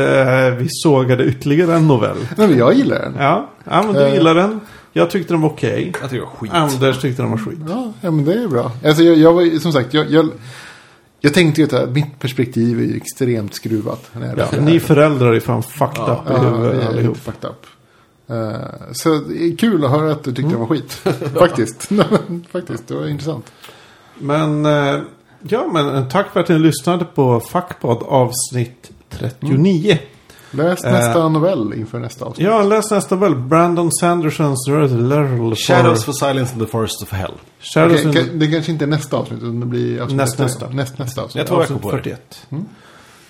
vi 0.58 0.68
sågade 0.70 1.26
ytterligare 1.26 1.76
en 1.76 1.88
novell. 1.88 2.18
Nej, 2.38 2.48
men 2.48 2.58
jag 2.58 2.74
gillar 2.74 3.00
den. 3.00 3.16
Ja, 3.20 3.50
ja 3.64 3.84
men 3.84 3.94
du 3.94 4.02
Eh. 4.06 4.14
gillar 4.14 4.36
den. 4.36 4.60
Jag 4.94 5.10
tyckte 5.10 5.34
den 5.34 5.42
var 5.42 5.50
okej. 5.50 5.94
Jag 6.02 6.10
tycker 6.10 6.16
det 6.26 6.30
var 6.32 6.38
skit. 6.38 6.52
Anders 6.54 7.02
tyckte 7.02 7.22
den 7.22 7.32
var 7.32 7.38
skit. 7.38 7.60
Ja, 7.70 7.94
ja 8.02 8.12
men 8.12 8.26
det 8.26 8.34
är 8.34 8.48
bra. 8.48 8.72
Alltså, 8.86 9.04
jag, 9.04 9.18
jag 9.18 9.34
var 9.34 9.42
ju- 9.42 9.60
som 9.60 9.72
sagt, 9.74 9.94
jag, 9.94 10.12
jag, 10.12 10.30
jag 11.20 11.34
tänkte 11.34 11.62
ju 11.62 11.78
att 11.78 11.90
mitt 11.90 12.20
perspektiv 12.20 12.80
är 12.80 12.84
ju 12.84 12.96
extremt 12.98 13.56
skruvat. 13.56 14.10
När 14.14 14.28
jag 14.28 14.38
läser 14.38 14.56
det 14.58 14.64
här. 14.64 14.72
Ni 14.72 14.80
föräldrar 14.80 15.34
är 15.34 15.40
fan 15.40 15.64
fucked 15.64 16.04
up 16.04 16.20
i 16.30 16.34
Ja, 16.34 16.38
huvudet 16.38 16.84
är 16.84 16.88
allihop. 16.88 17.18
fucked 17.18 17.50
up. 17.50 17.66
Eh, 18.34 18.92
så 18.94 19.10
det 19.10 19.44
är 19.44 19.58
kul 19.58 19.86
att 19.86 19.92
höra 19.92 20.12
att 20.12 20.24
du 20.24 20.32
tyckte 20.34 20.52
den 20.52 20.60
var 20.60 20.68
skit. 20.68 20.92
Faktiskt. 21.40 21.90
Faktiskt, 22.52 22.88
det 22.88 22.96
var 22.96 23.08
intressant. 23.08 23.52
Men, 24.20 24.66
eh, 24.66 25.00
ja 25.42 25.68
men 25.74 25.96
eh, 25.96 26.08
tack 26.08 26.34
för 26.34 26.40
att 26.40 26.50
ni 26.50 26.60
lyssnade 26.60 27.06
på 27.06 27.40
Fuckpod 27.40 28.04
avsnitt 28.04 28.92
39. 29.10 29.98
Läs 30.52 30.84
Eh. 30.84 30.92
nästa 30.92 31.30
novell 31.30 31.74
inför 31.74 32.00
nästa 32.00 32.26
avsnitt. 32.26 32.48
Ja, 32.48 32.64
läs 32.64 32.92
nästa 32.92 33.16
väl. 33.16 33.36
Brandon 33.36 33.92
Sandersons 33.92 34.66
Shadows 34.68 35.60
Shadows 35.68 36.06
for 36.06 36.14
Silence 36.14 36.54
in 36.54 36.60
the 36.60 36.66
Forest 36.72 37.02
of 37.04 37.12
Hell. 37.12 37.32
Shadows 37.60 38.06
Okej, 38.06 38.30
in 38.34 38.40
det 38.40 38.48
kanske 38.48 38.72
inte 38.72 38.86
är 38.86 38.88
nästa 38.88 39.18
avsnitt, 39.18 39.40
utan 39.44 39.60
det 39.60 39.66
blir 39.66 40.02
avsnitt 40.02 40.22
Näst- 40.22 40.40
nästa. 40.40 40.70
Näst, 40.70 40.98
nästa 41.00 41.22
avsnitt. 41.22 41.36
Jag 41.40 41.48
tror 41.48 41.60
jag 41.62 41.68
kom 41.68 41.80
på 41.80 41.92
det. 41.92 41.98
41. 42.04 42.48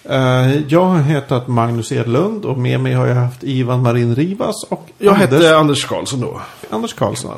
Eh, 0.03 0.57
jag 0.67 0.85
har 0.85 1.01
hetat 1.01 1.47
Magnus 1.47 1.91
Edlund 1.91 2.45
och 2.45 2.57
med 2.57 2.79
mig 2.79 2.93
har 2.93 3.07
jag 3.07 3.15
haft 3.15 3.43
Ivan 3.43 3.81
Marin 3.81 4.15
Rivas 4.15 4.63
och 4.69 4.89
Jag 4.97 5.13
Anders, 5.13 5.31
hette 5.31 5.57
Anders 5.57 5.85
Karlsson 5.85 6.21
då. 6.21 6.41
Anders 6.69 6.93
Karlsson. 6.93 7.37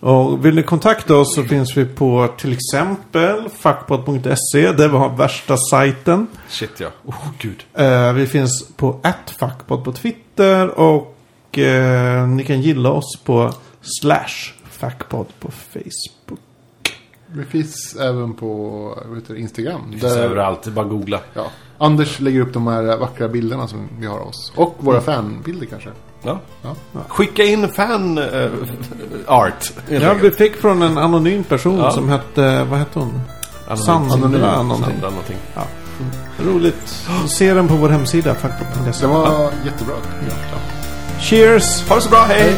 Och 0.00 0.44
vill 0.44 0.54
ni 0.54 0.62
kontakta 0.62 1.16
oss 1.16 1.34
så 1.34 1.42
finns 1.42 1.76
vi 1.76 1.84
på 1.84 2.28
till 2.38 2.52
exempel 2.52 3.48
fuckpod.se 3.48 4.72
där 4.72 4.88
vi 4.88 4.96
har 4.96 5.16
värsta 5.16 5.56
sajten. 5.56 6.26
Shit 6.48 6.80
ja. 6.80 6.88
Oh 7.04 7.26
gud. 7.38 7.64
Eh, 7.74 8.12
vi 8.12 8.26
finns 8.26 8.68
på 8.76 9.00
fuckpod 9.38 9.84
på 9.84 9.92
Twitter 9.92 10.68
och 10.68 11.58
eh, 11.58 12.28
ni 12.28 12.44
kan 12.44 12.62
gilla 12.62 12.90
oss 12.90 13.18
på 13.24 13.52
slash 14.00 14.52
fuckpod 14.70 15.26
på 15.40 15.50
Facebook. 15.50 16.40
Vi 17.36 17.44
finns 17.44 17.96
även 18.00 18.34
på 18.34 18.98
det, 19.28 19.36
Instagram. 19.38 19.80
Det 19.92 19.98
finns 19.98 20.16
överallt, 20.16 20.62
det 20.62 20.70
är 20.70 20.72
bara 20.72 20.84
googla. 20.84 21.20
ja, 21.34 21.46
Anders 21.78 22.20
lägger 22.20 22.40
upp 22.40 22.52
de 22.52 22.66
här 22.66 22.96
vackra 22.96 23.28
bilderna 23.28 23.68
som 23.68 23.88
vi 23.98 24.06
har 24.06 24.18
av 24.18 24.28
oss. 24.28 24.52
Och 24.56 24.74
våra 24.78 25.00
fanbilder 25.00 25.66
kanske. 25.66 25.88
Ja. 26.22 26.40
Ja. 26.62 26.74
Skicka 27.08 27.42
in 27.44 27.68
fan 27.68 28.18
eh, 28.18 28.50
art. 29.26 29.72
Ja, 29.88 30.14
vi 30.22 30.30
fick 30.30 30.56
från 30.56 30.82
en 30.82 30.98
anonym 30.98 31.44
person 31.44 31.78
Ja. 31.78 31.90
som 31.90 32.08
hette, 32.08 32.64
vad 32.64 32.78
hette 32.78 32.98
hon? 32.98 33.20
Anonym. 33.68 33.84
Sandra 33.84 34.14
Anonym. 34.14 34.40
någonting. 34.40 34.84
Sandra 34.92 35.10
någonting. 35.10 35.36
Roligt. 36.44 37.06
Se 37.26 37.54
den 37.54 37.68
på 37.68 37.74
vår 37.74 37.88
hemsida. 37.88 38.36
Det 39.00 39.06
var 39.06 39.50
jättebra. 39.64 39.94
Cheers! 41.20 41.88
Ha 41.88 41.96
det 41.96 42.02
så 42.02 42.10
bra, 42.10 42.24
hej! 42.28 42.54